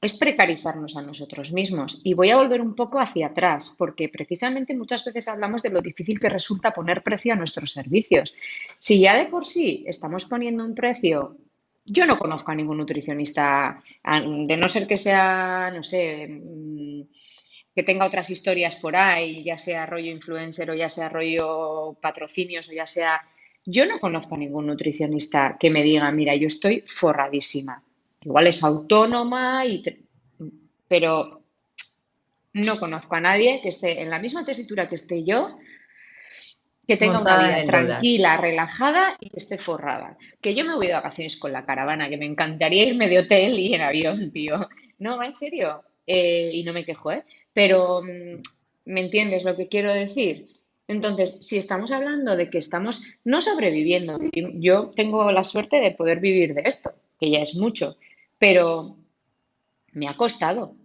es 0.00 0.12
precarizarnos 0.12 0.96
a 0.96 1.02
nosotros 1.02 1.52
mismos. 1.52 2.00
Y 2.04 2.14
voy 2.14 2.30
a 2.30 2.36
volver 2.36 2.60
un 2.60 2.74
poco 2.74 3.00
hacia 3.00 3.28
atrás, 3.28 3.74
porque 3.78 4.08
precisamente 4.08 4.76
muchas 4.76 5.04
veces 5.04 5.28
hablamos 5.28 5.62
de 5.62 5.70
lo 5.70 5.80
difícil 5.80 6.20
que 6.20 6.28
resulta 6.28 6.72
poner 6.72 7.02
precio 7.02 7.32
a 7.32 7.36
nuestros 7.36 7.72
servicios. 7.72 8.34
Si 8.78 9.00
ya 9.00 9.16
de 9.16 9.26
por 9.26 9.46
sí 9.46 9.84
estamos 9.86 10.26
poniendo 10.26 10.64
un 10.64 10.74
precio, 10.74 11.36
yo 11.84 12.06
no 12.06 12.18
conozco 12.18 12.52
a 12.52 12.54
ningún 12.54 12.78
nutricionista, 12.78 13.82
de 14.04 14.56
no 14.56 14.68
ser 14.68 14.86
que 14.86 14.98
sea, 14.98 15.70
no 15.74 15.82
sé, 15.82 16.28
mm, 16.28 17.02
que 17.76 17.82
tenga 17.82 18.06
otras 18.06 18.30
historias 18.30 18.74
por 18.76 18.96
ahí, 18.96 19.44
ya 19.44 19.58
sea 19.58 19.84
rollo 19.84 20.10
influencer 20.10 20.70
o 20.70 20.74
ya 20.74 20.88
sea 20.88 21.10
rollo 21.10 21.94
patrocinios 22.00 22.70
o 22.70 22.72
ya 22.72 22.86
sea... 22.86 23.20
Yo 23.66 23.84
no 23.84 24.00
conozco 24.00 24.34
a 24.34 24.38
ningún 24.38 24.66
nutricionista 24.66 25.58
que 25.60 25.68
me 25.68 25.82
diga, 25.82 26.10
mira, 26.10 26.34
yo 26.34 26.46
estoy 26.46 26.84
forradísima. 26.86 27.82
Igual 28.22 28.46
es 28.46 28.64
autónoma, 28.64 29.66
y 29.66 29.82
pero 30.88 31.42
no 32.54 32.78
conozco 32.78 33.16
a 33.16 33.20
nadie 33.20 33.60
que 33.60 33.68
esté 33.68 34.00
en 34.00 34.08
la 34.08 34.20
misma 34.20 34.44
tesitura 34.44 34.88
que 34.88 34.94
esté 34.94 35.22
yo, 35.24 35.58
que 36.88 36.96
tenga 36.96 37.20
una 37.20 37.42
vida 37.42 37.66
tranquila, 37.66 38.38
relajada 38.38 39.18
y 39.20 39.28
que 39.28 39.40
esté 39.40 39.58
forrada. 39.58 40.16
Que 40.40 40.54
yo 40.54 40.64
me 40.64 40.76
voy 40.76 40.86
de 40.86 40.94
vacaciones 40.94 41.36
con 41.36 41.52
la 41.52 41.66
caravana, 41.66 42.08
que 42.08 42.16
me 42.16 42.24
encantaría 42.24 42.86
irme 42.86 43.08
de 43.08 43.18
hotel 43.18 43.58
y 43.58 43.74
en 43.74 43.82
avión, 43.82 44.32
tío. 44.32 44.66
No, 44.98 45.22
en 45.22 45.34
serio. 45.34 45.82
Eh, 46.06 46.50
y 46.54 46.62
no 46.62 46.72
me 46.72 46.84
quejo, 46.84 47.12
¿eh? 47.12 47.24
Pero, 47.52 48.02
mm, 48.02 48.42
¿me 48.86 49.00
entiendes 49.00 49.44
lo 49.44 49.56
que 49.56 49.68
quiero 49.68 49.92
decir? 49.92 50.46
Entonces, 50.88 51.38
si 51.40 51.56
estamos 51.56 51.90
hablando 51.90 52.36
de 52.36 52.48
que 52.48 52.58
estamos 52.58 53.02
no 53.24 53.40
sobreviviendo, 53.40 54.18
yo 54.54 54.90
tengo 54.94 55.30
la 55.32 55.42
suerte 55.42 55.80
de 55.80 55.90
poder 55.90 56.20
vivir 56.20 56.54
de 56.54 56.62
esto, 56.62 56.92
que 57.18 57.30
ya 57.30 57.40
es 57.40 57.56
mucho, 57.56 57.96
pero 58.38 58.96
me 59.92 60.06
ha 60.06 60.16
costado 60.16 60.76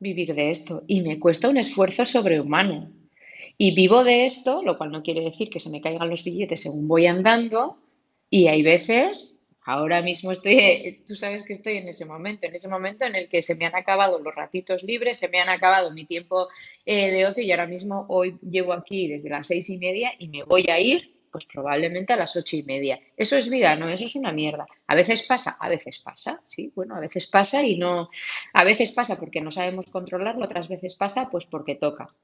vivir 0.00 0.34
de 0.34 0.50
esto 0.50 0.82
y 0.86 1.02
me 1.02 1.20
cuesta 1.20 1.48
un 1.48 1.56
esfuerzo 1.56 2.04
sobrehumano. 2.04 2.90
Y 3.58 3.74
vivo 3.74 4.04
de 4.04 4.26
esto, 4.26 4.62
lo 4.62 4.76
cual 4.76 4.90
no 4.90 5.02
quiere 5.02 5.22
decir 5.22 5.50
que 5.50 5.60
se 5.60 5.70
me 5.70 5.80
caigan 5.80 6.10
los 6.10 6.24
billetes 6.24 6.60
según 6.60 6.88
voy 6.88 7.06
andando, 7.06 7.78
y 8.28 8.48
hay 8.48 8.62
veces 8.62 9.35
Ahora 9.68 10.00
mismo 10.00 10.30
estoy, 10.30 11.02
tú 11.08 11.16
sabes 11.16 11.42
que 11.42 11.54
estoy 11.54 11.78
en 11.78 11.88
ese 11.88 12.04
momento, 12.04 12.46
en 12.46 12.54
ese 12.54 12.68
momento 12.68 13.04
en 13.04 13.16
el 13.16 13.28
que 13.28 13.42
se 13.42 13.56
me 13.56 13.66
han 13.66 13.74
acabado 13.74 14.20
los 14.20 14.32
ratitos 14.32 14.84
libres, 14.84 15.18
se 15.18 15.28
me 15.28 15.40
han 15.40 15.48
acabado 15.48 15.90
mi 15.90 16.04
tiempo 16.04 16.46
eh, 16.84 17.10
de 17.10 17.26
ocio 17.26 17.42
y 17.42 17.50
ahora 17.50 17.66
mismo 17.66 18.06
hoy 18.08 18.38
llevo 18.48 18.72
aquí 18.72 19.08
desde 19.08 19.28
las 19.28 19.48
seis 19.48 19.68
y 19.68 19.78
media 19.78 20.12
y 20.20 20.28
me 20.28 20.44
voy 20.44 20.66
a 20.70 20.78
ir 20.78 21.16
pues 21.32 21.46
probablemente 21.46 22.12
a 22.12 22.16
las 22.16 22.36
ocho 22.36 22.54
y 22.54 22.62
media. 22.62 23.00
Eso 23.16 23.36
es 23.36 23.50
vida, 23.50 23.74
no, 23.74 23.88
eso 23.88 24.04
es 24.04 24.14
una 24.14 24.30
mierda. 24.30 24.68
A 24.86 24.94
veces 24.94 25.22
pasa, 25.22 25.56
a 25.58 25.68
veces 25.68 25.98
pasa, 25.98 26.40
sí, 26.46 26.72
bueno, 26.76 26.94
a 26.94 27.00
veces 27.00 27.26
pasa 27.26 27.64
y 27.64 27.76
no, 27.76 28.08
a 28.52 28.62
veces 28.62 28.92
pasa 28.92 29.18
porque 29.18 29.40
no 29.40 29.50
sabemos 29.50 29.86
controlarlo, 29.86 30.44
otras 30.44 30.68
veces 30.68 30.94
pasa 30.94 31.28
pues 31.28 31.44
porque 31.44 31.74
toca. 31.74 32.14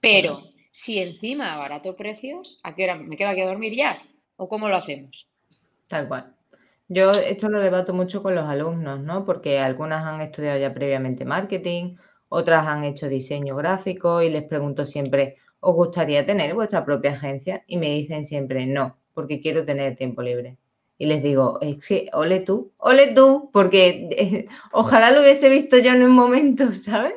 Pero 0.00 0.42
si 0.72 0.98
encima 0.98 1.56
barato 1.56 1.94
precios, 1.94 2.58
¿a 2.64 2.74
qué 2.74 2.82
hora 2.82 2.96
me 2.96 3.16
quedo 3.16 3.28
aquí 3.28 3.42
a 3.42 3.46
dormir 3.46 3.76
ya? 3.76 4.02
¿O 4.36 4.48
cómo 4.48 4.68
lo 4.68 4.74
hacemos? 4.74 5.28
Tal 5.86 6.08
cual. 6.08 6.34
Yo 6.88 7.10
esto 7.12 7.48
lo 7.48 7.62
debato 7.62 7.94
mucho 7.94 8.22
con 8.22 8.34
los 8.34 8.46
alumnos, 8.46 9.00
¿no? 9.00 9.24
Porque 9.24 9.58
algunas 9.58 10.04
han 10.04 10.20
estudiado 10.20 10.58
ya 10.58 10.74
previamente 10.74 11.24
marketing, 11.24 11.96
otras 12.28 12.66
han 12.66 12.84
hecho 12.84 13.08
diseño 13.08 13.56
gráfico 13.56 14.20
y 14.22 14.30
les 14.30 14.44
pregunto 14.44 14.84
siempre, 14.84 15.36
¿os 15.60 15.74
gustaría 15.74 16.26
tener 16.26 16.54
vuestra 16.54 16.84
propia 16.84 17.12
agencia? 17.12 17.64
Y 17.66 17.78
me 17.78 17.90
dicen 17.90 18.24
siempre, 18.24 18.66
no, 18.66 18.98
porque 19.14 19.40
quiero 19.40 19.64
tener 19.64 19.96
tiempo 19.96 20.22
libre. 20.22 20.58
Y 20.98 21.06
les 21.06 21.22
digo, 21.22 21.58
es 21.60 21.84
que, 21.86 22.10
ole 22.12 22.40
tú, 22.40 22.72
ole 22.76 23.14
tú, 23.14 23.50
porque 23.52 24.46
ojalá 24.72 25.10
lo 25.10 25.22
hubiese 25.22 25.48
visto 25.48 25.78
yo 25.78 25.92
en 25.92 26.02
un 26.02 26.12
momento, 26.12 26.72
¿sabes? 26.74 27.14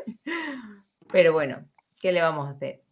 Pero 1.12 1.34
bueno, 1.34 1.66
¿qué 2.00 2.12
le 2.12 2.22
vamos 2.22 2.48
a 2.48 2.52
hacer? 2.52 2.87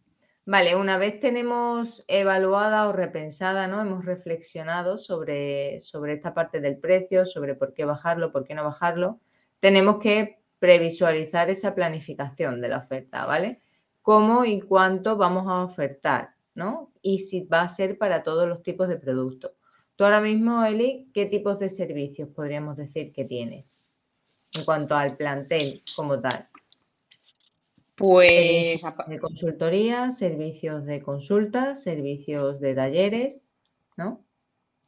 Vale, 0.48 0.76
una 0.76 0.96
vez 0.96 1.18
tenemos 1.18 2.04
evaluada 2.06 2.86
o 2.86 2.92
repensada, 2.92 3.66
¿no? 3.66 3.80
Hemos 3.80 4.04
reflexionado 4.04 4.96
sobre, 4.96 5.80
sobre 5.80 6.12
esta 6.12 6.34
parte 6.34 6.60
del 6.60 6.78
precio, 6.78 7.26
sobre 7.26 7.56
por 7.56 7.74
qué 7.74 7.84
bajarlo, 7.84 8.30
por 8.30 8.44
qué 8.44 8.54
no 8.54 8.62
bajarlo, 8.62 9.18
tenemos 9.58 9.98
que 9.98 10.38
previsualizar 10.60 11.50
esa 11.50 11.74
planificación 11.74 12.60
de 12.60 12.68
la 12.68 12.78
oferta, 12.78 13.26
¿vale? 13.26 13.60
Cómo 14.02 14.44
y 14.44 14.60
cuánto 14.60 15.16
vamos 15.16 15.48
a 15.48 15.64
ofertar, 15.64 16.36
¿no? 16.54 16.92
Y 17.02 17.18
si 17.20 17.40
va 17.40 17.62
a 17.62 17.68
ser 17.68 17.98
para 17.98 18.22
todos 18.22 18.48
los 18.48 18.62
tipos 18.62 18.86
de 18.86 18.98
productos. 18.98 19.50
Tú 19.96 20.04
ahora 20.04 20.20
mismo, 20.20 20.64
Eli, 20.64 21.10
¿qué 21.12 21.26
tipos 21.26 21.58
de 21.58 21.70
servicios 21.70 22.28
podríamos 22.28 22.76
decir 22.76 23.12
que 23.12 23.24
tienes 23.24 23.76
en 24.56 24.64
cuanto 24.64 24.94
al 24.94 25.16
plantel 25.16 25.82
como 25.96 26.20
tal? 26.20 26.48
Pues 27.96 28.82
de 29.08 29.18
consultoría, 29.18 30.10
servicios 30.10 30.84
de 30.84 31.00
consulta, 31.00 31.76
servicios 31.76 32.60
de 32.60 32.74
talleres, 32.74 33.42
¿no? 33.96 34.22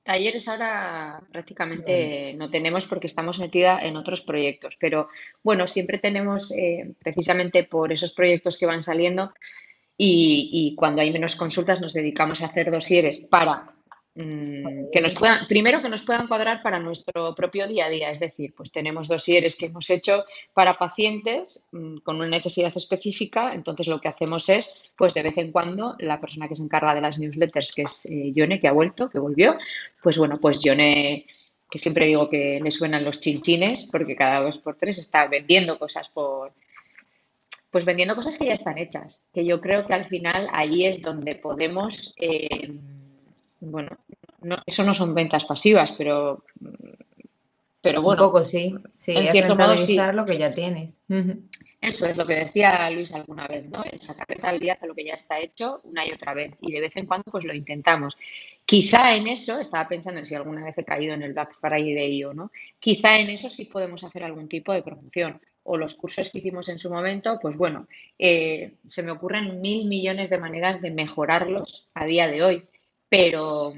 Talleres 0.02 0.46
ahora 0.46 1.22
prácticamente 1.32 2.34
no 2.34 2.50
tenemos 2.50 2.86
porque 2.86 3.06
estamos 3.06 3.40
metida 3.40 3.80
en 3.80 3.96
otros 3.96 4.20
proyectos, 4.20 4.76
pero 4.78 5.08
bueno, 5.42 5.66
siempre 5.66 5.98
tenemos 5.98 6.50
eh, 6.50 6.94
precisamente 6.98 7.64
por 7.64 7.92
esos 7.92 8.12
proyectos 8.12 8.58
que 8.58 8.66
van 8.66 8.82
saliendo 8.82 9.32
y, 9.96 10.50
y, 10.52 10.74
cuando 10.76 11.00
hay 11.00 11.10
menos 11.10 11.34
consultas 11.34 11.80
nos 11.80 11.94
dedicamos 11.94 12.42
a 12.42 12.46
hacer 12.46 12.70
dosieres 12.70 13.18
para 13.18 13.74
que 14.18 15.00
nos 15.00 15.14
puedan, 15.14 15.46
primero 15.46 15.80
que 15.80 15.88
nos 15.88 16.02
puedan 16.02 16.26
cuadrar 16.26 16.60
para 16.60 16.80
nuestro 16.80 17.36
propio 17.36 17.68
día 17.68 17.86
a 17.86 17.88
día, 17.88 18.10
es 18.10 18.18
decir, 18.18 18.52
pues 18.56 18.72
tenemos 18.72 19.06
dosieres 19.06 19.54
que 19.54 19.66
hemos 19.66 19.88
hecho 19.90 20.24
para 20.52 20.76
pacientes 20.76 21.68
mm, 21.70 21.98
con 21.98 22.16
una 22.16 22.26
necesidad 22.26 22.72
específica, 22.74 23.54
entonces 23.54 23.86
lo 23.86 24.00
que 24.00 24.08
hacemos 24.08 24.48
es, 24.48 24.90
pues 24.96 25.14
de 25.14 25.22
vez 25.22 25.38
en 25.38 25.52
cuando, 25.52 25.94
la 26.00 26.20
persona 26.20 26.48
que 26.48 26.56
se 26.56 26.64
encarga 26.64 26.96
de 26.96 27.00
las 27.00 27.20
newsletters, 27.20 27.72
que 27.72 27.82
es 27.82 28.06
eh, 28.06 28.32
Yone, 28.34 28.58
que 28.58 28.66
ha 28.66 28.72
vuelto, 28.72 29.08
que 29.08 29.20
volvió, 29.20 29.56
pues 30.02 30.18
bueno, 30.18 30.40
pues 30.40 30.60
Yone, 30.64 31.24
que 31.70 31.78
siempre 31.78 32.06
digo 32.06 32.28
que 32.28 32.60
le 32.60 32.70
suenan 32.72 33.04
los 33.04 33.20
chinchines, 33.20 33.88
porque 33.92 34.16
cada 34.16 34.40
dos 34.40 34.58
por 34.58 34.76
tres 34.76 34.98
está 34.98 35.28
vendiendo 35.28 35.78
cosas 35.78 36.08
por, 36.08 36.52
pues 37.70 37.84
vendiendo 37.84 38.16
cosas 38.16 38.36
que 38.36 38.46
ya 38.46 38.54
están 38.54 38.78
hechas, 38.78 39.28
que 39.32 39.44
yo 39.44 39.60
creo 39.60 39.86
que 39.86 39.94
al 39.94 40.06
final 40.06 40.48
ahí 40.50 40.86
es 40.86 41.02
donde 41.02 41.36
podemos 41.36 42.14
eh, 42.18 42.72
bueno, 43.60 43.98
no, 44.40 44.58
eso 44.66 44.84
no 44.84 44.94
son 44.94 45.14
ventas 45.14 45.44
pasivas, 45.44 45.92
pero, 45.92 46.44
pero 47.80 48.02
bueno. 48.02 48.24
Un 48.24 48.30
poco 48.30 48.44
sí, 48.44 48.74
sí, 48.96 49.12
en 49.16 49.30
cierto 49.32 49.56
modo 49.56 49.76
sí. 49.76 49.98
lo 50.12 50.24
que 50.24 50.38
ya 50.38 50.54
tienes. 50.54 50.94
Eso 51.80 52.06
es 52.06 52.16
lo 52.16 52.26
que 52.26 52.34
decía 52.34 52.90
Luis 52.90 53.12
alguna 53.14 53.46
vez, 53.46 53.68
¿no? 53.68 53.84
El 53.84 54.00
sacar 54.00 54.26
rentabilidad 54.28 54.78
a 54.80 54.86
lo 54.86 54.94
que 54.94 55.04
ya 55.04 55.14
está 55.14 55.38
hecho 55.38 55.80
una 55.84 56.04
y 56.06 56.12
otra 56.12 56.34
vez. 56.34 56.54
Y 56.60 56.72
de 56.72 56.80
vez 56.80 56.96
en 56.96 57.06
cuando 57.06 57.30
pues 57.30 57.44
lo 57.44 57.54
intentamos. 57.54 58.16
Quizá 58.64 59.14
en 59.14 59.28
eso, 59.28 59.60
estaba 59.60 59.88
pensando 59.88 60.18
en 60.18 60.26
si 60.26 60.34
alguna 60.34 60.64
vez 60.64 60.76
he 60.76 60.84
caído 60.84 61.14
en 61.14 61.22
el 61.22 61.32
Black 61.32 61.56
Friday 61.60 62.24
o 62.24 62.34
no, 62.34 62.50
quizá 62.80 63.18
en 63.18 63.30
eso 63.30 63.48
sí 63.48 63.66
podemos 63.66 64.02
hacer 64.02 64.24
algún 64.24 64.48
tipo 64.48 64.72
de 64.72 64.82
promoción 64.82 65.40
o 65.62 65.76
los 65.76 65.94
cursos 65.94 66.30
que 66.30 66.38
hicimos 66.38 66.68
en 66.70 66.78
su 66.78 66.90
momento, 66.90 67.38
pues 67.40 67.56
bueno, 67.56 67.86
eh, 68.18 68.76
se 68.86 69.02
me 69.02 69.10
ocurren 69.10 69.60
mil 69.60 69.86
millones 69.86 70.30
de 70.30 70.38
maneras 70.38 70.80
de 70.80 70.90
mejorarlos 70.90 71.88
a 71.94 72.06
día 72.06 72.26
de 72.26 72.42
hoy. 72.42 72.68
Pero, 73.08 73.72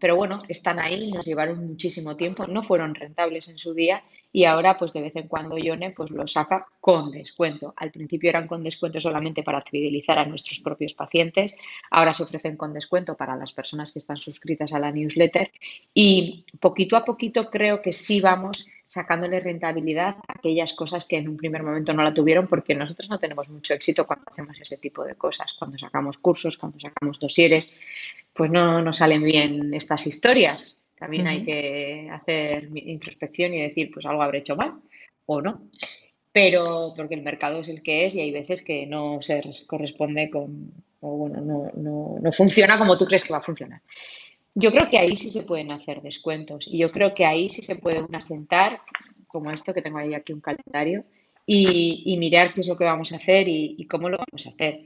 pero 0.00 0.16
bueno, 0.16 0.42
están 0.48 0.78
ahí, 0.78 1.10
nos 1.10 1.26
llevaron 1.26 1.66
muchísimo 1.66 2.16
tiempo, 2.16 2.46
no 2.46 2.62
fueron 2.62 2.94
rentables 2.94 3.48
en 3.48 3.58
su 3.58 3.74
día 3.74 4.02
y 4.32 4.44
ahora 4.44 4.76
pues 4.78 4.92
de 4.92 5.00
vez 5.00 5.16
en 5.16 5.28
cuando 5.28 5.56
Yone 5.56 5.90
pues 5.92 6.10
lo 6.10 6.26
saca 6.26 6.66
con 6.80 7.10
descuento. 7.10 7.72
Al 7.76 7.90
principio 7.90 8.30
eran 8.30 8.46
con 8.46 8.62
descuento 8.62 9.00
solamente 9.00 9.42
para 9.42 9.62
fidelizar 9.62 10.18
a 10.18 10.26
nuestros 10.26 10.60
propios 10.60 10.94
pacientes, 10.94 11.56
ahora 11.90 12.14
se 12.14 12.22
ofrecen 12.22 12.56
con 12.56 12.72
descuento 12.72 13.16
para 13.16 13.36
las 13.36 13.52
personas 13.52 13.92
que 13.92 13.98
están 13.98 14.18
suscritas 14.18 14.72
a 14.72 14.78
la 14.78 14.92
newsletter 14.92 15.50
y 15.94 16.44
poquito 16.60 16.96
a 16.96 17.04
poquito 17.04 17.50
creo 17.50 17.80
que 17.80 17.92
sí 17.92 18.20
vamos 18.20 18.70
sacándole 18.84 19.40
rentabilidad 19.40 20.16
a 20.26 20.38
aquellas 20.38 20.72
cosas 20.72 21.06
que 21.06 21.18
en 21.18 21.28
un 21.28 21.36
primer 21.36 21.62
momento 21.62 21.92
no 21.92 22.02
la 22.02 22.14
tuvieron 22.14 22.46
porque 22.46 22.74
nosotros 22.74 23.10
no 23.10 23.18
tenemos 23.18 23.48
mucho 23.50 23.74
éxito 23.74 24.06
cuando 24.06 24.24
hacemos 24.30 24.58
ese 24.58 24.78
tipo 24.78 25.04
de 25.04 25.14
cosas, 25.14 25.54
cuando 25.58 25.76
sacamos 25.78 26.16
cursos, 26.18 26.56
cuando 26.56 26.80
sacamos 26.80 27.18
dosieres, 27.18 27.76
pues 28.38 28.50
no 28.50 28.80
nos 28.80 28.96
salen 28.96 29.22
bien 29.22 29.74
estas 29.74 30.06
historias 30.06 30.78
también 30.98 31.28
hay 31.28 31.44
que 31.44 32.08
hacer 32.10 32.68
introspección 32.74 33.54
y 33.54 33.62
decir, 33.62 33.90
pues 33.92 34.04
algo 34.04 34.22
habré 34.22 34.40
hecho 34.40 34.56
mal 34.56 34.74
o 35.26 35.40
no. 35.40 35.62
Pero 36.32 36.92
porque 36.96 37.14
el 37.14 37.22
mercado 37.22 37.60
es 37.60 37.68
el 37.68 37.82
que 37.82 38.06
es 38.06 38.14
y 38.14 38.20
hay 38.20 38.32
veces 38.32 38.62
que 38.62 38.86
no 38.86 39.22
se 39.22 39.42
corresponde 39.66 40.28
con, 40.28 40.72
o 41.00 41.16
bueno, 41.16 41.40
no, 41.40 41.70
no, 41.76 42.16
no 42.20 42.32
funciona 42.32 42.78
como 42.78 42.98
tú 42.98 43.06
crees 43.06 43.24
que 43.24 43.32
va 43.32 43.38
a 43.38 43.42
funcionar. 43.42 43.80
Yo 44.54 44.72
creo 44.72 44.88
que 44.88 44.98
ahí 44.98 45.14
sí 45.14 45.30
se 45.30 45.44
pueden 45.44 45.70
hacer 45.70 46.02
descuentos 46.02 46.66
y 46.66 46.78
yo 46.78 46.90
creo 46.90 47.14
que 47.14 47.24
ahí 47.24 47.48
sí 47.48 47.62
se 47.62 47.76
puede 47.76 48.04
asentar, 48.12 48.80
como 49.28 49.52
esto 49.52 49.72
que 49.72 49.82
tengo 49.82 49.98
ahí 49.98 50.14
aquí 50.14 50.32
un 50.32 50.40
calendario, 50.40 51.04
y, 51.46 52.16
mirar 52.18 52.52
qué 52.52 52.60
es 52.60 52.66
lo 52.66 52.76
que 52.76 52.84
vamos 52.84 53.12
a 53.12 53.16
hacer 53.16 53.48
y, 53.48 53.86
cómo 53.86 54.10
lo 54.10 54.18
vamos 54.18 54.46
a 54.46 54.50
hacer. 54.50 54.80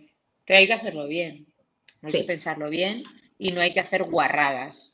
Pero 0.44 0.58
hay 0.58 0.66
que 0.66 0.74
hacerlo 0.74 1.08
bien, 1.08 1.46
hay 2.02 2.12
que 2.12 2.24
pensarlo 2.24 2.68
bien 2.70 3.02
y 3.42 3.50
no 3.50 3.60
hay 3.60 3.72
que 3.72 3.80
hacer 3.80 4.04
guarradas. 4.04 4.92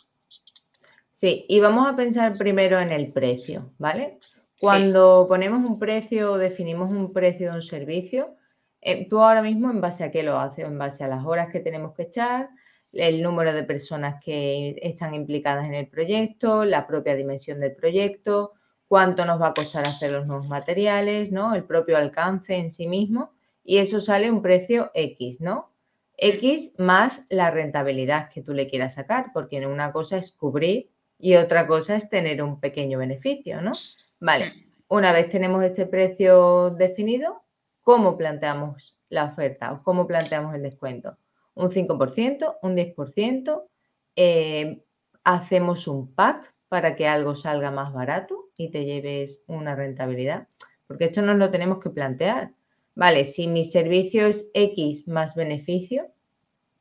Sí, 1.11 1.45
y 1.49 1.61
vamos 1.61 1.87
a 1.87 1.95
pensar 1.95 2.33
primero 2.39 2.81
en 2.81 2.91
el 2.91 3.13
precio, 3.13 3.75
¿vale? 3.77 4.19
Cuando 4.59 5.27
ponemos 5.29 5.69
un 5.69 5.79
precio 5.79 6.33
o 6.33 6.39
definimos 6.39 6.91
un 6.91 7.13
precio 7.13 7.51
de 7.51 7.57
un 7.57 7.63
servicio, 7.63 8.37
eh, 8.81 9.07
tú 9.07 9.21
ahora 9.21 9.43
mismo 9.43 9.71
en 9.71 9.83
base 9.83 10.03
a 10.03 10.11
qué 10.11 10.23
lo 10.23 10.39
haces, 10.39 10.65
en 10.65 10.79
base 10.79 11.05
a 11.05 11.09
las 11.09 11.27
horas 11.27 11.49
que 11.53 11.61
tenemos 11.61 11.95
que 11.95 12.05
echar, 12.05 12.49
el 12.93 13.23
número 13.23 13.53
de 13.53 13.65
personas 13.65 14.23
que 14.25 14.77
están 14.81 15.13
implicadas 15.13 15.67
en 15.67 15.75
el 15.75 15.89
proyecto, 15.89 16.65
la 16.65 16.87
propia 16.87 17.15
dimensión 17.15 17.61
del 17.61 17.77
proyecto, 17.77 18.55
cuánto 18.87 19.27
nos 19.27 19.43
va 19.43 19.49
a 19.49 19.55
costar 19.55 19.87
hacer 19.87 20.11
los 20.11 20.27
nuevos 20.27 20.49
materiales, 20.49 21.31
¿no? 21.31 21.55
El 21.55 21.65
propio 21.65 21.99
alcance 21.99 22.57
en 22.57 22.71
sí 22.71 22.87
mismo 22.87 23.33
y 23.63 23.77
eso 23.77 24.01
sale 24.01 24.31
un 24.31 24.41
precio 24.41 24.91
X, 24.95 25.43
¿no? 25.43 25.71
X 26.19 26.73
más 26.79 27.23
la 27.31 27.51
rentabilidad 27.51 28.29
que 28.31 28.43
tú 28.43 28.53
le 28.53 28.69
quieras 28.69 28.95
sacar, 28.95 29.31
porque 29.33 29.65
una 29.67 29.93
cosa 29.93 30.19
es 30.19 30.33
cubrir 30.33 30.91
y 31.19 31.37
otra 31.37 31.67
cosa 31.67 31.97
es 31.97 32.09
tener 32.11 32.43
un 32.43 32.61
pequeño 32.61 32.99
beneficio, 32.99 33.63
¿no? 33.63 33.73
Vale, 34.21 34.53
una 34.89 35.13
vez 35.13 35.31
tenemos 35.31 35.63
este 35.63 35.87
precio 35.87 36.71
definido, 36.71 37.43
¿cómo 37.83 38.17
planteamos 38.17 38.97
la 39.09 39.25
oferta 39.25 39.73
o 39.73 39.83
cómo 39.83 40.07
planteamos 40.07 40.55
el 40.55 40.63
descuento? 40.63 41.17
Un 41.55 41.71
5%, 41.71 42.59
un 42.63 42.77
10%, 42.77 43.69
eh, 44.17 44.83
hacemos 45.25 45.87
un 45.87 46.15
pack 46.15 46.55
para 46.69 46.97
que 46.97 47.07
algo 47.07 47.35
salga 47.35 47.71
más 47.71 47.93
barato 47.93 48.49
y 48.57 48.71
te 48.71 48.85
lleves 48.85 49.43
una 49.47 49.75
rentabilidad, 49.75 50.49
porque 50.87 51.07
esto 51.07 51.23
nos 51.23 51.37
lo 51.37 51.51
tenemos 51.51 51.79
que 51.81 51.91
plantear. 51.91 52.53
Vale, 52.99 53.27
si 53.27 53.47
mi 53.47 53.65
servicio 53.65 54.27
es 54.27 54.49
X 54.55 55.07
más 55.07 55.37
beneficio, 55.37 56.09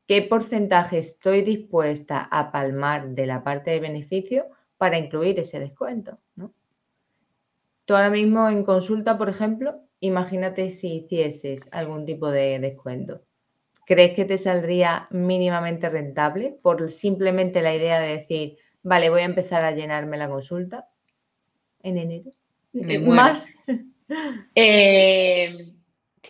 qué 0.07 0.23
porcentaje 0.23 0.97
estoy 0.97 1.43
dispuesta 1.43 2.27
a 2.31 2.51
palmar 2.51 3.09
de 3.09 3.27
la 3.27 3.43
parte 3.43 3.69
de 3.69 3.79
beneficio 3.79 4.47
para 4.79 4.97
incluir 4.97 5.37
ese 5.39 5.59
descuento. 5.59 6.17
¿no? 6.35 6.51
Tú 7.85 7.93
ahora 7.93 8.09
mismo 8.09 8.49
en 8.49 8.63
consulta, 8.63 9.15
por 9.15 9.29
ejemplo, 9.29 9.79
imagínate 9.99 10.71
si 10.71 10.95
hicieses 10.95 11.67
algún 11.69 12.07
tipo 12.07 12.31
de 12.31 12.57
descuento. 12.57 13.21
¿Crees 13.85 14.15
que 14.15 14.25
te 14.25 14.39
saldría 14.39 15.07
mínimamente 15.11 15.87
rentable 15.87 16.57
por 16.63 16.89
simplemente 16.89 17.61
la 17.61 17.75
idea 17.75 17.99
de 17.99 18.17
decir, 18.17 18.57
vale, 18.81 19.11
voy 19.11 19.21
a 19.21 19.25
empezar 19.25 19.63
a 19.63 19.71
llenarme 19.71 20.17
la 20.17 20.29
consulta 20.29 20.87
en 21.83 21.99
enero? 21.99 22.31
¿Más? 22.73 23.53
Eh, 24.55 25.76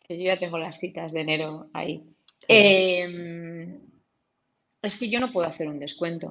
yo 0.10 0.16
ya 0.16 0.38
tengo 0.38 0.58
las 0.58 0.80
citas 0.80 1.12
de 1.14 1.22
enero 1.22 1.70
ahí. 1.74 2.04
Em, 2.48 3.80
es 4.82 4.96
que 4.96 5.10
yo 5.10 5.20
no 5.20 5.32
puedo 5.32 5.48
hacer 5.48 5.68
un 5.68 5.80
descuento. 5.80 6.30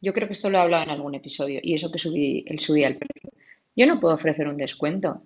Yo 0.00 0.12
creo 0.12 0.28
que 0.28 0.34
esto 0.34 0.50
lo 0.50 0.58
he 0.58 0.60
hablado 0.60 0.84
en 0.84 0.90
algún 0.90 1.14
episodio 1.14 1.60
y 1.62 1.74
eso 1.74 1.90
que 1.90 1.98
subí, 1.98 2.44
el 2.46 2.60
subí 2.60 2.84
al 2.84 2.96
precio. 2.96 3.30
Yo 3.74 3.86
no 3.86 4.00
puedo 4.00 4.14
ofrecer 4.14 4.46
un 4.46 4.56
descuento. 4.56 5.22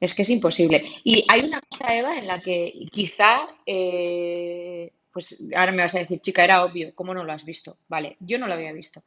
Es 0.00 0.14
que 0.14 0.22
es 0.22 0.30
imposible. 0.30 0.84
Y 1.04 1.24
hay 1.28 1.44
una 1.44 1.60
cosa, 1.60 1.96
Eva, 1.96 2.18
en 2.18 2.26
la 2.26 2.40
que 2.40 2.88
quizá, 2.92 3.46
eh, 3.64 4.92
pues 5.12 5.42
ahora 5.54 5.72
me 5.72 5.82
vas 5.82 5.94
a 5.94 6.00
decir, 6.00 6.20
chica, 6.20 6.44
era 6.44 6.64
obvio, 6.64 6.94
¿cómo 6.94 7.14
no 7.14 7.24
lo 7.24 7.32
has 7.32 7.44
visto? 7.44 7.78
Vale, 7.88 8.16
yo 8.20 8.38
no 8.38 8.48
lo 8.48 8.54
había 8.54 8.72
visto. 8.72 9.02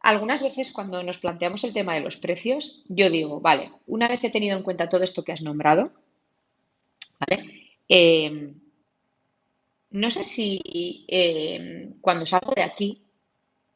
Algunas 0.00 0.42
veces 0.42 0.70
cuando 0.70 1.02
nos 1.02 1.18
planteamos 1.18 1.64
el 1.64 1.72
tema 1.72 1.94
de 1.94 2.00
los 2.00 2.18
precios, 2.18 2.84
yo 2.88 3.08
digo, 3.08 3.40
vale, 3.40 3.70
una 3.86 4.06
vez 4.06 4.22
he 4.22 4.30
tenido 4.30 4.54
en 4.54 4.62
cuenta 4.62 4.90
todo 4.90 5.02
esto 5.02 5.24
que 5.24 5.32
has 5.32 5.40
nombrado, 5.40 5.92
Em, 7.88 8.54
no 9.90 10.10
sé 10.10 10.24
si 10.24 11.06
eh, 11.08 11.92
cuando 12.00 12.26
salgo 12.26 12.52
de 12.54 12.62
aquí 12.62 13.04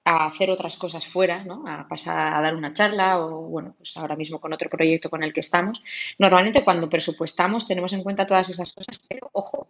a 0.05 0.27
hacer 0.27 0.51
otras 0.51 0.77
cosas 0.77 1.07
fuera, 1.07 1.45
¿no? 1.45 1.65
a 1.67 1.87
pasar 1.87 2.35
a 2.35 2.41
dar 2.41 2.57
una 2.57 2.73
charla 2.73 3.21
o, 3.21 3.43
bueno, 3.43 3.75
pues 3.77 3.97
ahora 3.97 4.17
mismo 4.17 4.41
con 4.41 4.53
otro 4.53 4.71
proyecto 4.71 5.11
con 5.11 5.23
el 5.23 5.33
que 5.35 5.41
estamos, 5.41 5.83
normalmente 6.19 6.65
cuando 6.65 6.89
presupuestamos 6.89 7.67
tenemos 7.67 7.93
en 7.93 8.03
cuenta 8.03 8.27
todas 8.27 8.49
esas 8.49 8.73
cosas, 8.73 9.01
pero 9.07 9.29
ojo, 9.33 9.69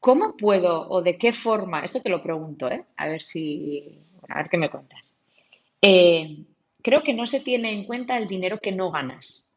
¿cómo 0.00 0.36
puedo 0.36 0.88
o 0.90 1.02
de 1.02 1.16
qué 1.16 1.32
forma, 1.32 1.80
esto 1.80 2.02
te 2.02 2.10
lo 2.10 2.22
pregunto, 2.22 2.70
¿eh? 2.70 2.84
a 2.96 3.08
ver 3.08 3.22
si, 3.22 3.98
a 4.28 4.36
ver 4.36 4.48
qué 4.50 4.58
me 4.58 4.70
cuentas. 4.70 5.12
Eh, 5.80 6.44
creo 6.82 7.02
que 7.02 7.14
no 7.14 7.26
se 7.26 7.40
tiene 7.40 7.72
en 7.72 7.84
cuenta 7.84 8.18
el 8.18 8.28
dinero 8.28 8.58
que 8.58 8.72
no 8.72 8.90
ganas. 8.90 9.52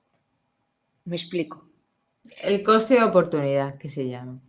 Me 1.05 1.15
explico. 1.15 1.68
El 2.42 2.63
coste 2.63 2.96
de 2.96 3.04
oportunidad, 3.04 3.78
que 3.78 3.89
se 3.89 4.08
llama. 4.08 4.39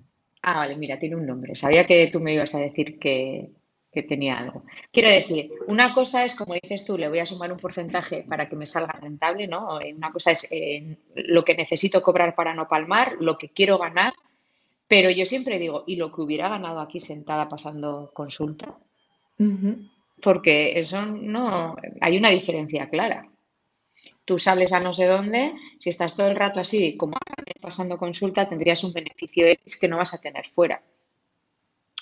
Ah, 0.42 0.58
vale, 0.58 0.76
mira, 0.76 0.98
tiene 0.98 1.16
un 1.16 1.26
nombre. 1.26 1.54
Sabía 1.54 1.86
que 1.86 2.08
tú 2.12 2.20
me 2.20 2.34
ibas 2.34 2.54
a 2.54 2.58
decir 2.58 2.98
que, 2.98 3.50
tenía 4.08 4.38
algo. 4.38 4.62
Quiero 4.92 5.10
decir, 5.10 5.50
una 5.66 5.92
cosa 5.92 6.24
es, 6.24 6.34
como 6.34 6.54
dices 6.54 6.84
tú, 6.84 6.96
le 6.96 7.08
voy 7.08 7.18
a 7.18 7.26
sumar 7.26 7.52
un 7.52 7.58
porcentaje 7.58 8.24
para 8.26 8.48
que 8.48 8.56
me 8.56 8.64
salga 8.64 8.92
rentable, 8.92 9.46
¿no? 9.48 9.80
Eh, 9.80 9.92
una 9.92 10.12
cosa 10.12 10.30
es 10.30 10.50
eh, 10.52 10.96
lo 11.14 11.44
que 11.44 11.54
necesito 11.56 12.00
cobrar 12.00 12.34
para 12.34 12.54
no 12.54 12.68
palmar, 12.68 13.16
lo 13.20 13.36
que 13.36 13.48
quiero 13.48 13.78
ganar, 13.78 14.14
pero 14.90 15.08
yo 15.08 15.24
siempre 15.24 15.60
digo, 15.60 15.84
¿y 15.86 15.94
lo 15.94 16.10
que 16.10 16.20
hubiera 16.20 16.48
ganado 16.48 16.80
aquí 16.80 16.98
sentada 16.98 17.48
pasando 17.48 18.10
consulta? 18.12 18.76
Porque 20.20 20.78
eso 20.80 21.06
no, 21.06 21.76
hay 22.00 22.18
una 22.18 22.30
diferencia 22.30 22.88
clara. 22.88 23.29
Tú 24.30 24.38
sales 24.38 24.72
a 24.72 24.78
no 24.78 24.92
sé 24.92 25.06
dónde, 25.06 25.54
si 25.80 25.90
estás 25.90 26.14
todo 26.14 26.28
el 26.28 26.36
rato 26.36 26.60
así, 26.60 26.96
como 26.96 27.16
pasando 27.60 27.98
consulta, 27.98 28.48
tendrías 28.48 28.84
un 28.84 28.92
beneficio 28.92 29.44
X 29.44 29.76
que 29.76 29.88
no 29.88 29.96
vas 29.96 30.14
a 30.14 30.20
tener 30.20 30.46
fuera. 30.54 30.80